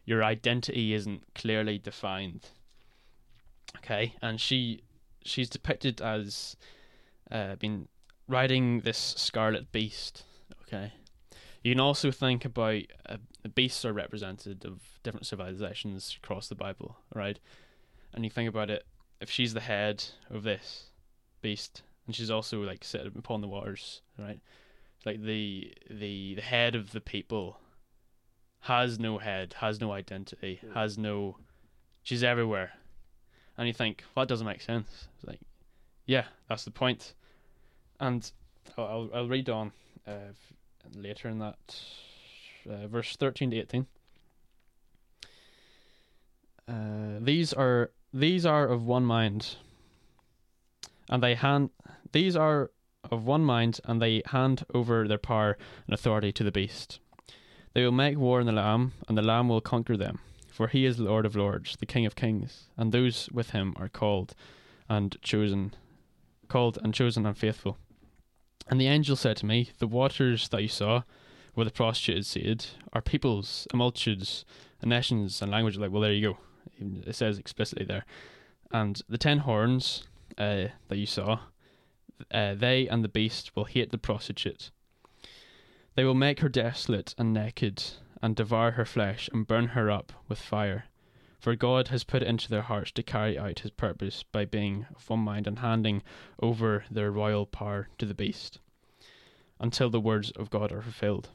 Your 0.06 0.24
identity 0.24 0.94
isn't 0.94 1.24
clearly 1.34 1.80
defined. 1.80 2.50
Okay, 3.78 4.14
and 4.22 4.40
she 4.40 4.84
she's 5.26 5.50
depicted 5.50 6.00
as 6.00 6.58
uh, 7.32 7.56
being 7.56 7.88
riding 8.28 8.82
this 8.82 9.16
scarlet 9.18 9.72
beast. 9.72 10.26
Okay. 10.68 10.94
You 11.64 11.72
can 11.72 11.80
also 11.80 12.12
think 12.12 12.46
about 12.46 12.84
uh, 13.10 13.18
beasts 13.56 13.84
are 13.84 13.94
represented 13.94 14.64
of 14.64 14.80
different 15.02 15.26
civilizations 15.26 16.16
across 16.22 16.50
the 16.50 16.56
Bible, 16.56 16.98
right? 17.16 17.40
And 18.14 18.24
you 18.24 18.30
think 18.30 18.48
about 18.48 18.70
it, 18.70 18.86
if 19.24 19.32
she's 19.32 19.54
the 19.54 19.62
head 19.62 20.04
of 20.30 20.44
this 20.44 20.92
beast, 21.42 21.82
and 22.06 22.14
she's 22.14 22.30
also 22.30 22.62
like 22.62 22.84
sitting 22.84 23.14
upon 23.18 23.40
the 23.40 23.48
waters, 23.48 24.02
right? 24.20 24.40
Like 25.06 25.24
the 25.24 25.74
the 25.90 26.36
the 26.36 26.42
head 26.42 26.76
of 26.76 26.92
the 26.92 27.00
people 27.00 27.58
has 28.60 29.00
no 29.00 29.18
head, 29.18 29.56
has 29.60 29.80
no 29.80 29.94
identity, 29.94 30.60
has 30.74 30.98
no. 30.98 31.38
She's 32.04 32.22
everywhere, 32.22 32.74
and 33.58 33.66
you 33.66 33.74
think 33.74 34.04
well, 34.14 34.26
that 34.26 34.30
doesn't 34.30 34.46
make 34.46 34.62
sense. 34.62 35.08
It's 35.16 35.26
like, 35.26 35.40
yeah, 36.06 36.26
that's 36.50 36.66
the 36.66 36.72
point. 36.72 37.14
And 38.02 38.30
I'll 38.78 38.86
I'll, 38.86 39.10
I'll 39.14 39.30
read 39.30 39.50
on 39.50 39.72
uh, 40.06 40.34
later 40.96 41.30
in 41.30 41.40
that 41.40 41.80
uh, 42.70 42.88
verse 42.88 43.16
thirteen 43.16 43.52
to 43.52 43.58
eighteen. 43.58 43.88
Uh, 46.68 47.20
these 47.22 47.54
are 47.54 47.92
these 48.14 48.46
are 48.46 48.68
of 48.68 48.86
one 48.86 49.06
mind, 49.06 49.56
and 51.10 51.24
they 51.24 51.36
hand 51.36 51.72
these 52.12 52.36
are 52.36 52.70
of 53.12 53.26
one 53.26 53.44
mind, 53.44 53.80
and 53.86 54.02
they 54.02 54.22
hand 54.28 54.66
over 54.74 55.08
their 55.08 55.18
power 55.18 55.58
and 55.88 55.94
authority 55.94 56.32
to 56.32 56.44
the 56.44 56.52
beast. 56.52 57.00
They 57.74 57.84
will 57.84 57.92
make 57.92 58.18
war 58.18 58.40
on 58.40 58.46
the 58.46 58.52
Lamb, 58.52 58.94
and 59.08 59.18
the 59.18 59.24
Lamb 59.24 59.50
will 59.50 59.62
conquer 59.62 59.98
them, 59.98 60.20
for 60.48 60.68
he 60.68 60.86
is 60.86 61.00
Lord 61.00 61.26
of 61.26 61.36
lords, 61.36 61.76
the 61.80 61.88
King 61.88 62.06
of 62.06 62.16
kings, 62.16 62.70
and 62.78 62.92
those 62.92 63.30
with 63.32 63.50
him 63.50 63.74
are 63.78 63.90
called 63.90 64.36
and 64.88 65.18
chosen, 65.22 65.74
called 66.48 66.78
and 66.84 66.94
chosen 66.94 67.26
and 67.26 67.38
faithful. 67.38 67.78
And 68.70 68.80
the 68.80 68.88
angel 68.88 69.16
said 69.16 69.38
to 69.38 69.46
me, 69.46 69.72
The 69.80 69.88
waters 69.88 70.48
that 70.50 70.62
you 70.62 70.68
saw, 70.68 71.02
where 71.56 71.66
the 71.66 71.72
prostitute 71.72 72.20
is 72.20 72.28
seated, 72.28 72.68
are 72.94 73.02
peoples, 73.02 73.68
and 73.72 73.80
multitudes, 73.80 74.46
and 74.82 74.90
nations, 74.90 75.42
and 75.42 75.52
languages. 75.52 75.80
Like, 75.80 75.92
well, 75.92 76.02
there 76.02 76.14
you 76.14 76.30
go. 76.30 76.38
It 76.80 77.16
says 77.16 77.38
explicitly 77.38 77.86
there. 77.86 78.06
And 78.72 79.02
the 79.08 79.18
ten 79.18 79.40
horns 79.40 80.08
uh, 80.38 80.68
that 80.88 80.98
you 80.98 81.06
saw, 81.06 81.40
uh, 82.32 82.56
they 82.56 82.88
and 82.88 83.04
the 83.04 83.10
beast 83.10 83.56
will 83.56 83.66
hate 83.66 83.92
the 83.92 83.98
prostitute. 83.98 84.72
They 85.96 86.04
will 86.04 86.16
make 86.16 86.40
her 86.40 86.50
desolate 86.50 87.14
and 87.18 87.34
naked, 87.34 87.84
and 88.22 88.36
devour 88.36 88.72
her 88.72 88.86
flesh, 88.86 89.30
and 89.32 89.46
burn 89.46 89.70
her 89.70 89.92
up 89.92 90.12
with 90.28 90.40
fire. 90.40 90.86
For 91.40 91.56
God 91.56 91.90
has 91.90 92.06
put 92.06 92.24
it 92.24 92.28
into 92.28 92.50
their 92.50 92.62
hearts 92.62 92.92
to 92.94 93.04
carry 93.04 93.38
out 93.38 93.60
his 93.60 93.72
purpose 93.72 94.24
by 94.24 94.46
being 94.46 94.88
of 94.96 95.10
one 95.10 95.20
mind 95.20 95.46
and 95.46 95.60
handing 95.60 96.02
over 96.42 96.86
their 96.90 97.12
royal 97.12 97.46
power 97.46 97.90
to 97.98 98.06
the 98.06 98.14
beast, 98.14 98.60
until 99.60 99.90
the 99.90 100.00
words 100.00 100.32
of 100.32 100.50
God 100.50 100.72
are 100.72 100.82
fulfilled. 100.82 101.30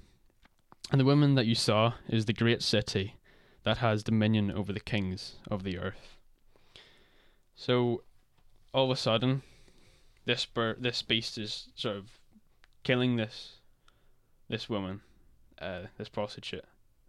And 0.91 0.99
the 0.99 1.05
woman 1.05 1.35
that 1.35 1.47
you 1.47 1.55
saw 1.55 1.93
is 2.09 2.25
the 2.25 2.33
great 2.33 2.63
city 2.63 3.15
that 3.69 3.79
has 3.79 4.03
dominion 4.03 4.51
over 4.51 4.73
the 4.73 4.81
kings 4.81 5.35
of 5.51 5.63
the 5.63 5.77
earth. 5.77 6.17
So, 7.55 8.03
all 8.73 8.87
of 8.87 8.91
a 8.91 8.97
sudden, 8.97 9.43
this 10.25 10.47
bir- 10.47 10.79
this 10.81 11.03
beast 11.03 11.37
is 11.37 11.69
sort 11.75 11.97
of 11.97 12.19
killing 12.83 13.17
this 13.17 13.57
this 14.49 14.71
woman, 14.71 15.03
uh, 15.61 15.83
this 15.99 16.09
prostitute, 16.09 16.65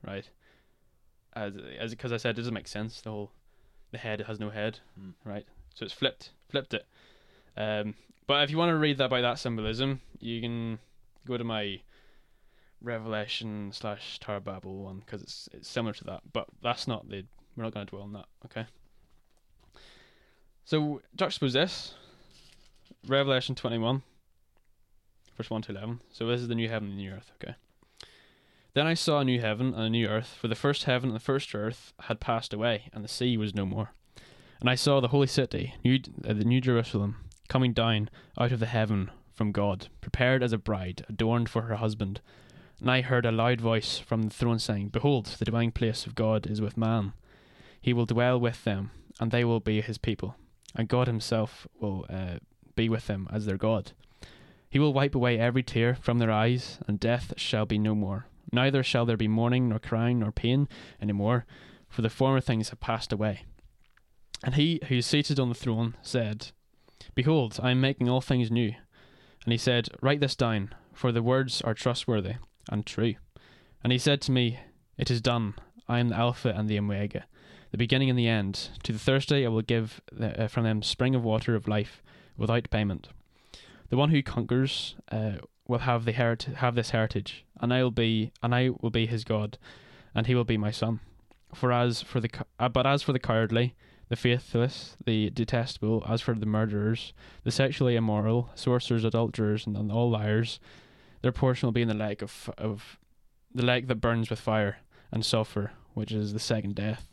right? 0.06 0.30
As 1.32 1.54
as 1.80 1.92
because 1.92 2.12
I 2.12 2.18
said, 2.18 2.32
it 2.32 2.42
doesn't 2.42 2.54
make 2.54 2.68
sense. 2.68 3.00
The 3.00 3.10
whole 3.12 3.32
the 3.92 3.98
head 3.98 4.20
has 4.28 4.38
no 4.38 4.50
head, 4.50 4.80
Hmm. 4.96 5.12
right? 5.24 5.46
So 5.76 5.86
it's 5.86 5.94
flipped, 5.94 6.32
flipped 6.50 6.74
it. 6.74 6.86
Um, 7.56 7.96
but 8.28 8.44
if 8.44 8.52
you 8.52 8.58
want 8.58 8.72
to 8.72 8.76
read 8.76 8.98
that 8.98 9.10
by 9.10 9.22
that 9.22 9.40
symbolism, 9.40 10.02
you 10.20 10.42
can 10.42 10.80
go 11.26 11.38
to 11.38 11.44
my 11.46 11.80
Revelation 12.82 13.72
slash 13.74 14.20
Tower 14.20 14.40
Babel 14.40 14.84
one 14.84 15.00
because 15.00 15.22
it's 15.22 15.50
it's 15.54 15.70
similar 15.70 15.94
to 15.94 16.04
that. 16.06 16.22
But 16.32 16.48
that's 16.62 16.88
not 16.88 17.10
the 17.10 17.26
we're 17.56 17.64
not 17.64 17.74
going 17.74 17.86
to 17.86 17.90
dwell 17.90 18.04
on 18.04 18.14
that. 18.14 18.26
Okay. 18.46 18.66
So 20.66 21.02
juxtapose 21.18 21.54
this 21.54 21.96
Revelation 23.08 23.56
twenty 23.56 23.78
one 23.78 24.04
verse 25.40 25.50
1 25.50 25.62
to 25.64 25.72
11. 25.72 26.02
So 26.12 26.28
this 26.28 26.42
is 26.42 26.50
the 26.50 26.56
new 26.56 26.68
heaven 26.68 26.90
and 26.90 27.00
the 27.00 27.02
new 27.02 27.12
earth, 27.12 27.32
okay. 27.42 27.56
Then 28.74 28.86
I 28.86 28.94
saw 28.94 29.20
a 29.20 29.26
new 29.26 29.40
heaven 29.40 29.74
and 29.74 29.84
a 29.86 29.90
new 29.90 30.06
earth, 30.06 30.36
for 30.40 30.50
the 30.50 30.56
first 30.56 30.84
heaven 30.84 31.10
and 31.10 31.16
the 31.16 31.22
first 31.22 31.56
earth 31.56 31.94
had 32.02 32.20
passed 32.20 32.54
away, 32.54 32.90
and 32.92 33.06
the 33.06 33.08
sea 33.10 33.38
was 33.38 33.56
no 33.56 33.66
more. 33.66 33.94
And 34.60 34.70
I 34.70 34.76
saw 34.76 35.00
the 35.00 35.08
holy 35.08 35.28
city, 35.28 35.76
new, 35.82 36.00
uh, 36.28 36.34
the 36.34 36.44
new 36.44 36.60
Jerusalem, 36.60 37.16
coming 37.48 37.72
down 37.72 38.10
out 38.38 38.52
of 38.52 38.60
the 38.60 38.66
heaven 38.66 39.12
from 39.34 39.54
God, 39.54 39.88
prepared 40.02 40.44
as 40.44 40.52
a 40.52 40.58
bride, 40.58 41.06
adorned 41.08 41.48
for 41.48 41.62
her 41.62 41.76
husband. 41.78 42.20
And 42.80 42.90
I 42.90 43.02
heard 43.02 43.26
a 43.26 43.32
loud 43.32 43.60
voice 43.60 43.98
from 43.98 44.24
the 44.24 44.30
throne 44.30 44.60
saying, 44.60 44.90
Behold, 44.90 45.26
the 45.26 45.46
dwelling 45.46 45.72
place 45.72 46.06
of 46.06 46.16
God 46.16 46.48
is 46.48 46.62
with 46.62 46.78
man. 46.78 47.14
He 47.82 47.92
will 47.92 48.06
dwell 48.06 48.40
with 48.40 48.64
them, 48.64 48.92
and 49.20 49.32
they 49.32 49.44
will 49.44 49.60
be 49.60 49.82
his 49.82 49.98
people, 49.98 50.36
and 50.76 50.88
God 50.88 51.08
himself 51.08 51.68
will 51.80 52.06
uh, 52.10 52.38
be 52.76 52.88
with 52.88 53.08
them 53.08 53.28
as 53.32 53.46
their 53.46 53.58
God. 53.58 53.92
He 54.70 54.80
will 54.80 54.94
wipe 54.94 55.14
away 55.14 55.38
every 55.38 55.64
tear 55.64 55.96
from 55.96 56.20
their 56.20 56.32
eyes, 56.32 56.80
and 56.88 57.00
death 57.00 57.34
shall 57.36 57.66
be 57.66 57.78
no 57.78 57.96
more. 57.96 58.28
Neither 58.52 58.82
shall 58.82 59.06
there 59.06 59.18
be 59.18 59.28
mourning, 59.28 59.70
nor 59.70 59.80
crying, 59.80 60.20
nor 60.20 60.32
pain 60.32 60.70
any 61.02 61.14
more, 61.14 61.46
for 61.90 62.02
the 62.02 62.10
former 62.10 62.40
things 62.40 62.70
have 62.70 62.80
passed 62.80 63.12
away. 63.12 63.44
And 64.44 64.56
he 64.56 64.80
who 64.88 64.96
is 64.96 65.06
seated 65.06 65.40
on 65.40 65.50
the 65.50 65.56
throne 65.56 65.96
said, 66.02 66.52
Behold, 67.14 67.60
I 67.62 67.72
am 67.72 67.82
making 67.82 68.08
all 68.08 68.22
things 68.22 68.50
new. 68.50 68.74
And 69.44 69.52
he 69.52 69.58
said, 69.58 69.90
Write 70.02 70.22
this 70.22 70.36
down, 70.36 70.74
for 70.94 71.12
the 71.12 71.24
words 71.24 71.62
are 71.62 71.74
trustworthy 71.74 72.36
and 72.70 72.86
true. 72.86 73.16
And 73.84 73.92
he 73.92 74.00
said 74.00 74.22
to 74.22 74.32
me, 74.32 74.60
It 74.98 75.10
is 75.10 75.22
done. 75.22 75.56
I 75.88 76.00
am 76.00 76.10
the 76.10 76.18
Alpha 76.18 76.50
and 76.50 76.70
the 76.70 76.78
Omega, 76.78 77.26
the 77.72 77.78
beginning 77.78 78.10
and 78.10 78.20
the 78.20 78.28
end. 78.28 78.70
To 78.84 78.94
the 78.94 79.00
thirsty 79.00 79.46
I 79.46 79.50
will 79.50 79.62
give 79.62 80.02
the, 80.12 80.44
uh, 80.44 80.48
from 80.48 80.64
them 80.64 80.84
spring 80.84 81.16
of 81.16 81.24
water 81.24 81.56
of 81.56 81.68
life 81.68 82.04
without 82.38 82.70
payment. 82.70 83.10
The 83.90 83.98
one 83.98 84.10
who 84.10 84.22
conquers 84.22 84.96
uh, 85.12 85.38
will 85.68 85.80
have 85.80 86.06
the 86.06 86.14
herit- 86.14 86.56
have 86.56 86.76
this 86.76 86.92
heritage, 86.92 87.46
and 87.60 87.74
I 87.74 87.84
will 87.84 87.92
be 87.92 88.32
and 88.44 88.54
I 88.54 88.70
will 88.82 88.90
be 88.90 89.08
his 89.08 89.24
God, 89.24 89.58
and 90.14 90.28
he 90.28 90.36
will 90.36 90.44
be 90.44 90.58
my 90.58 90.72
son. 90.72 91.00
For 91.56 91.72
as 91.72 92.02
for 92.02 92.20
the 92.20 92.30
uh, 92.60 92.70
but 92.70 92.86
as 92.86 93.02
for 93.02 93.14
the 93.14 93.20
cowardly, 93.20 93.76
the 94.10 94.16
faithless, 94.16 94.98
the 95.04 95.30
detestable, 95.30 96.04
as 96.08 96.22
for 96.22 96.34
the 96.34 96.46
murderers, 96.46 97.14
the 97.44 97.52
sexually 97.52 97.96
immoral, 97.96 98.50
sorcerers, 98.56 99.06
adulterers, 99.06 99.66
and, 99.66 99.78
and 99.78 99.92
all 99.92 100.10
liars, 100.10 100.60
their 101.22 101.32
portion 101.32 101.68
will 101.68 101.74
be 101.74 101.82
in 101.82 101.88
the 101.88 101.94
lake 101.94 102.22
of 102.22 102.50
of 102.58 102.98
the 103.54 103.66
lake 103.66 103.88
that 103.88 103.96
burns 103.96 104.30
with 104.30 104.40
fire 104.40 104.78
and 105.12 105.26
sulfur, 105.26 105.72
which 105.94 106.12
is 106.12 106.34
the 106.34 106.40
second 106.40 106.76
death. 106.76 107.08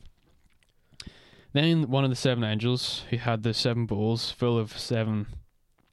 Then 1.52 1.88
one 1.88 2.04
of 2.04 2.10
the 2.10 2.16
seven 2.16 2.44
angels, 2.44 3.04
who 3.10 3.16
had 3.16 3.42
the 3.42 3.54
seven 3.54 3.86
bowls 3.86 4.30
full 4.30 4.58
of 4.58 4.78
seven 4.78 5.26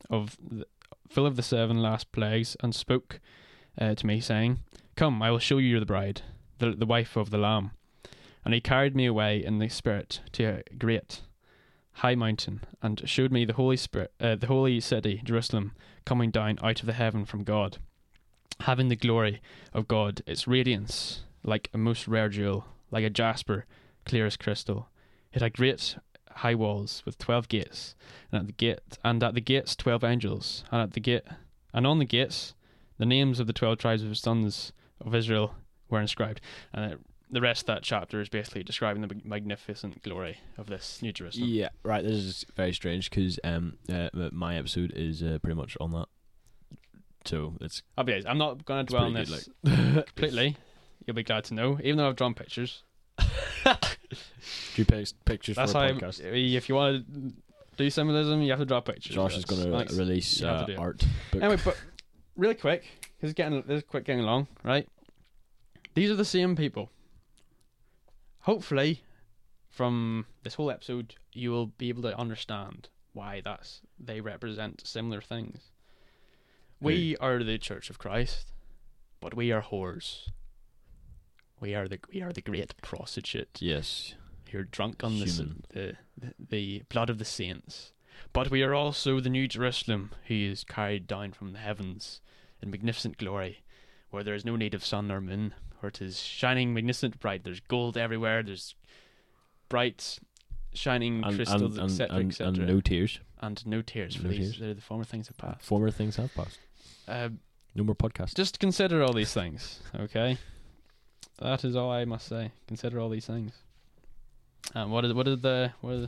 of 0.09 0.38
the, 0.41 0.66
full 1.07 1.26
of 1.26 1.38
the 1.38 1.43
seven 1.43 1.82
last 1.82 2.11
plagues, 2.11 2.57
and 2.61 2.76
spoke 2.76 3.20
uh, 3.80 3.95
to 3.95 4.05
me, 4.05 4.20
saying, 4.20 4.59
"Come, 4.95 5.22
I 5.22 5.32
will 5.32 5.39
show 5.39 5.57
you 5.57 5.80
the 5.80 5.86
bride, 5.86 6.22
the 6.59 6.72
the 6.72 6.86
wife 6.86 7.16
of 7.16 7.30
the 7.30 7.38
Lamb." 7.38 7.72
And 8.43 8.53
he 8.53 8.59
carried 8.59 8.93
me 8.93 9.05
away 9.05 9.41
in 9.41 9.59
the 9.59 9.70
spirit 9.70 10.20
to 10.34 10.43
a 10.43 10.76
great 10.78 11.22
high 11.93 12.16
mountain, 12.16 12.66
and 12.82 13.01
showed 13.07 13.32
me 13.32 13.45
the 13.45 13.53
holy 13.53 13.78
spirit, 13.78 14.11
uh, 14.20 14.36
the 14.36 14.47
holy 14.47 14.82
city, 14.82 15.22
Jerusalem, 15.24 15.74
coming 16.05 16.30
down 16.32 16.59
out 16.61 16.82
of 16.82 16.88
the 16.88 16.93
heaven 16.93 17.24
from 17.24 17.45
God, 17.45 17.78
having 18.64 18.88
the 18.88 18.95
glory 18.95 19.41
of 19.74 19.88
God, 19.88 20.22
its 20.26 20.47
radiance 20.47 21.24
like 21.43 21.70
a 21.74 21.78
most 21.78 22.07
rare 22.07 22.30
jewel, 22.30 22.66
like 22.91 23.03
a 23.03 23.09
jasper, 23.09 23.66
clear 24.05 24.26
as 24.26 24.38
crystal. 24.38 24.89
It 25.34 25.41
had 25.41 25.53
great 25.53 25.97
high 26.38 26.55
walls 26.55 27.03
with 27.05 27.18
twelve 27.18 27.47
gates, 27.47 27.95
and 28.32 28.41
at 28.41 28.47
the 28.47 28.53
gate 28.53 28.80
and 29.03 29.22
at 29.22 29.34
the 29.34 29.41
gates 29.41 29.76
twelve 29.76 30.03
angels, 30.03 30.64
and 30.72 30.82
at 30.82 30.93
the 30.93 30.99
gate 30.99 31.24
and 31.74 31.86
on 31.86 31.99
the 31.99 32.05
gates 32.05 32.53
the 32.97 33.05
names 33.05 33.39
of 33.39 33.47
the 33.47 33.53
twelve 33.53 33.80
tribes 33.80 34.03
of 34.03 34.09
the 34.09 34.16
sons 34.16 34.72
of 35.01 35.14
Israel 35.14 35.55
were 35.89 35.99
inscribed. 35.99 36.39
And 36.72 36.99
the 37.30 37.41
rest 37.41 37.64
of 37.64 37.68
that 37.68 37.84
chapter 37.84 38.22
is 38.22 38.30
basically 38.30 38.64
describing 38.64 39.01
the 39.01 39.16
magnificent 39.26 40.03
glory 40.03 40.38
of 40.57 40.68
this 40.68 41.01
New 41.01 41.11
Jerusalem. 41.11 41.49
Yeah, 41.49 41.70
right. 41.84 42.03
This 42.03 42.14
is 42.14 42.45
very 42.55 42.74
strange 42.74 43.09
because 43.09 43.39
um, 43.43 43.78
uh, 43.91 44.09
my 44.32 44.55
episode 44.55 44.93
is 44.95 45.22
uh, 45.22 45.39
pretty 45.41 45.57
much 45.57 45.76
on 45.82 45.91
that. 45.91 46.07
So 47.26 47.53
it's 47.61 47.82
I'll 47.97 48.03
be 48.03 48.13
honest, 48.13 48.28
I'm 48.28 48.38
not 48.38 48.65
going 48.65 48.86
to 48.86 48.89
dwell 48.91 49.05
on 49.05 49.13
pretty 49.13 49.32
this 49.32 49.49
good, 49.65 50.05
completely. 50.07 50.57
You'll 51.05 51.15
be 51.15 51.24
glad 51.24 51.43
to 51.45 51.53
know, 51.53 51.80
even 51.84 51.97
though 51.97 52.07
I've 52.07 52.15
drawn 52.15 52.34
pictures. 52.34 52.84
Drew 54.74 54.86
paste 54.86 55.15
pictures 55.26 55.55
That's 55.55 55.71
for 55.71 55.80
how. 55.80 55.86
a 55.86 55.93
podcast. 55.93 56.21
if 56.21 56.69
you 56.69 56.76
want 56.76 57.05
to 57.13 57.34
do 57.78 57.89
symbolism, 57.89 58.41
you 58.41 58.51
have 58.51 58.59
to 58.59 58.65
draw 58.65 58.82
pictures. 58.82 59.15
Josh 59.15 59.38
is 59.38 59.45
going 59.45 59.63
to 59.63 59.95
release 59.95 60.39
You 60.39 60.47
have 60.47 60.57
to 60.57 60.63
uh, 60.63 60.65
do 60.67 60.71
it. 60.74 60.80
art 60.80 61.05
book. 61.32 61.43
Anyway, 61.43 61.61
but 61.63 61.78
really 62.36 62.55
quick, 62.55 62.84
because 63.01 63.32
it's 63.32 63.34
getting 63.34 63.61
this 63.63 63.80
is 63.80 63.84
quick 63.84 64.05
getting 64.05 64.21
along, 64.21 64.47
right? 64.63 64.88
These 65.93 66.09
are 66.09 66.15
the 66.15 66.26
same 66.26 66.55
people. 66.55 66.89
Hopefully, 68.41 69.03
from 69.69 70.26
this 70.43 70.55
whole 70.55 70.71
episode, 70.71 71.15
you 71.34 71.51
will 71.51 71.67
be 71.67 71.89
able 71.89 72.01
to 72.03 72.17
understand 72.17 72.89
why 73.13 73.41
that's 73.43 73.82
they 73.99 74.21
represent 74.21 74.86
similar 74.86 75.21
things. 75.21 75.71
We 76.84 77.18
are 77.18 77.44
the 77.44 77.58
Church 77.58 77.90
of 77.90 77.98
Christ, 77.98 78.52
but 79.20 79.34
we 79.36 79.52
are 79.52 79.62
whores. 79.62 80.28
We 81.60 81.76
are 81.76 81.88
the 81.88 82.00
we 82.14 82.22
are 82.22 82.34
the 82.34 82.42
great 82.42 82.74
prostitute. 82.82 83.58
yes, 83.62 84.16
You're 84.52 84.64
drunk 84.66 85.04
on 85.04 85.20
the, 85.20 85.26
the, 85.26 85.96
the 86.20 86.34
the 86.50 86.84
blood 86.90 87.10
of 87.10 87.18
the 87.20 87.26
saints. 87.26 87.92
But 88.32 88.52
we 88.52 88.62
are 88.64 88.74
also 88.76 89.20
the 89.20 89.30
New 89.30 89.48
Jerusalem, 89.48 90.12
who 90.28 90.36
is 90.36 90.64
carried 90.64 91.08
down 91.08 91.32
from 91.32 91.52
the 91.54 91.60
heavens 91.60 92.22
in 92.62 92.70
magnificent 92.70 93.18
glory, 93.18 93.64
where 94.12 94.24
there 94.24 94.36
is 94.36 94.46
no 94.46 94.56
need 94.56 94.74
of 94.74 94.86
sun 94.86 95.12
or 95.12 95.20
moon, 95.22 95.54
where 95.80 95.90
it 95.90 96.02
is 96.02 96.20
shining 96.20 96.74
magnificent 96.74 97.20
bright. 97.20 97.44
There's 97.44 97.60
gold 97.62 97.98
everywhere. 97.98 98.44
There's 98.44 98.76
bright, 99.70 100.20
shining 100.74 101.24
and, 101.24 101.36
crystals, 101.36 101.80
etc., 101.80 102.16
and, 102.18 102.30
etc. 102.32 102.48
and 102.50 102.68
no 102.68 102.82
tears. 102.82 103.20
and 103.42 103.66
no 103.66 103.82
tears 103.82 104.16
for 104.16 104.24
No 104.24 104.30
these. 104.30 104.40
tears. 104.40 104.60
They're 104.60 104.74
the 104.76 104.82
former 104.82 105.04
things 105.06 105.28
have 105.28 105.38
passed. 105.38 105.62
Former 105.64 105.90
things 105.92 106.18
have 106.18 106.34
passed. 106.36 106.60
Uh, 107.08 107.30
No 107.76 107.84
more 107.84 107.95
podcasts. 107.95 108.36
just 108.36 108.60
consider 108.60 109.04
all 109.04 109.14
these 109.14 109.34
things, 109.34 109.80
okay? 109.99 110.38
That 111.39 111.64
is 111.66 111.76
all 111.76 111.91
I 111.91 112.06
must 112.06 112.28
say. 112.28 112.51
Consider 112.68 112.99
all 112.99 113.10
these 113.10 113.26
things. 113.26 113.51
Um, 114.76 114.91
what 114.91 115.04
is 115.04 115.14
what 115.14 115.28
is 115.28 115.39
the 115.41 115.74
what 115.82 115.93
is? 115.95 116.08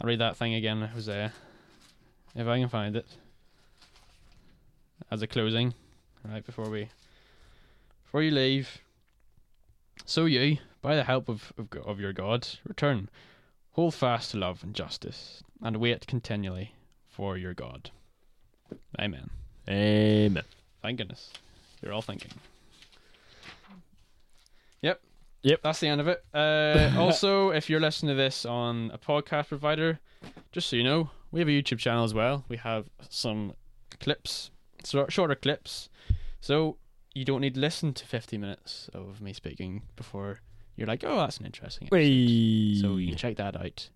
I'll 0.00 0.08
read 0.08 0.18
that 0.20 0.36
thing 0.36 0.54
again, 0.54 0.80
Hosea, 0.82 1.32
if 2.34 2.46
I 2.46 2.58
can 2.58 2.68
find 2.68 2.96
it. 2.96 3.06
As 5.10 5.22
a 5.22 5.26
closing, 5.26 5.74
right 6.24 6.44
before 6.44 6.68
we 6.70 6.88
before 8.04 8.22
you 8.22 8.30
leave. 8.32 8.78
So 10.04 10.24
you, 10.24 10.58
by 10.80 10.96
the 10.96 11.04
help 11.04 11.28
of 11.28 11.52
of, 11.58 11.68
of 11.84 12.00
your 12.00 12.12
God, 12.12 12.48
return, 12.66 13.08
hold 13.72 13.94
fast 13.94 14.30
to 14.32 14.38
love 14.38 14.64
and 14.64 14.74
justice, 14.74 15.42
and 15.62 15.76
wait 15.76 16.06
continually 16.06 16.74
for 17.08 17.36
your 17.36 17.54
God. 17.54 17.90
Amen. 18.98 19.30
Amen. 19.72 20.44
Thank 20.82 20.98
goodness. 20.98 21.30
You're 21.80 21.92
all 21.92 22.02
thinking. 22.02 22.30
Yep. 24.82 25.00
Yep. 25.42 25.60
That's 25.62 25.80
the 25.80 25.88
end 25.88 26.00
of 26.00 26.08
it. 26.08 26.22
Uh, 26.34 26.92
also, 26.98 27.50
if 27.50 27.70
you're 27.70 27.80
listening 27.80 28.16
to 28.16 28.22
this 28.22 28.44
on 28.44 28.90
a 28.92 28.98
podcast 28.98 29.48
provider, 29.48 29.98
just 30.52 30.68
so 30.68 30.76
you 30.76 30.84
know, 30.84 31.10
we 31.30 31.40
have 31.40 31.48
a 31.48 31.52
YouTube 31.52 31.78
channel 31.78 32.04
as 32.04 32.14
well. 32.14 32.44
We 32.48 32.58
have 32.58 32.86
some 33.08 33.54
clips, 34.00 34.50
shor- 34.84 35.10
shorter 35.10 35.34
clips. 35.34 35.88
So 36.40 36.76
you 37.14 37.24
don't 37.24 37.40
need 37.40 37.54
to 37.54 37.60
listen 37.60 37.94
to 37.94 38.04
50 38.06 38.38
minutes 38.38 38.90
of 38.92 39.20
me 39.20 39.32
speaking 39.32 39.82
before 39.96 40.40
you're 40.76 40.86
like, 40.86 41.04
oh, 41.04 41.16
that's 41.16 41.38
an 41.38 41.46
interesting 41.46 41.88
episode. 41.88 41.96
Whee. 41.98 42.78
So 42.80 42.96
you 42.96 43.08
can 43.08 43.16
check 43.16 43.36
that 43.36 43.56
out 43.56 43.88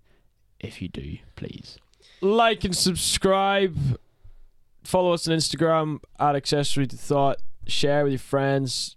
if 0.60 0.80
you 0.80 0.88
do, 0.88 1.18
please. 1.36 1.78
like 2.20 2.64
and 2.64 2.74
subscribe. 2.76 3.76
Follow 4.86 5.12
us 5.12 5.26
on 5.26 5.36
Instagram 5.36 5.98
at 6.18 6.36
accessory 6.36 6.86
to 6.86 6.96
thought. 6.96 7.38
Share 7.66 8.04
with 8.04 8.12
your 8.12 8.18
friends. 8.20 8.96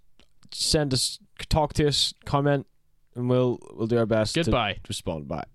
Send 0.52 0.92
us, 0.94 1.18
talk 1.48 1.72
to 1.74 1.88
us, 1.88 2.14
comment, 2.24 2.66
and 3.14 3.28
we'll 3.28 3.58
we'll 3.72 3.86
do 3.86 3.98
our 3.98 4.06
best 4.06 4.34
Goodbye. 4.34 4.74
to 4.74 4.80
respond 4.88 5.28
back. 5.28 5.48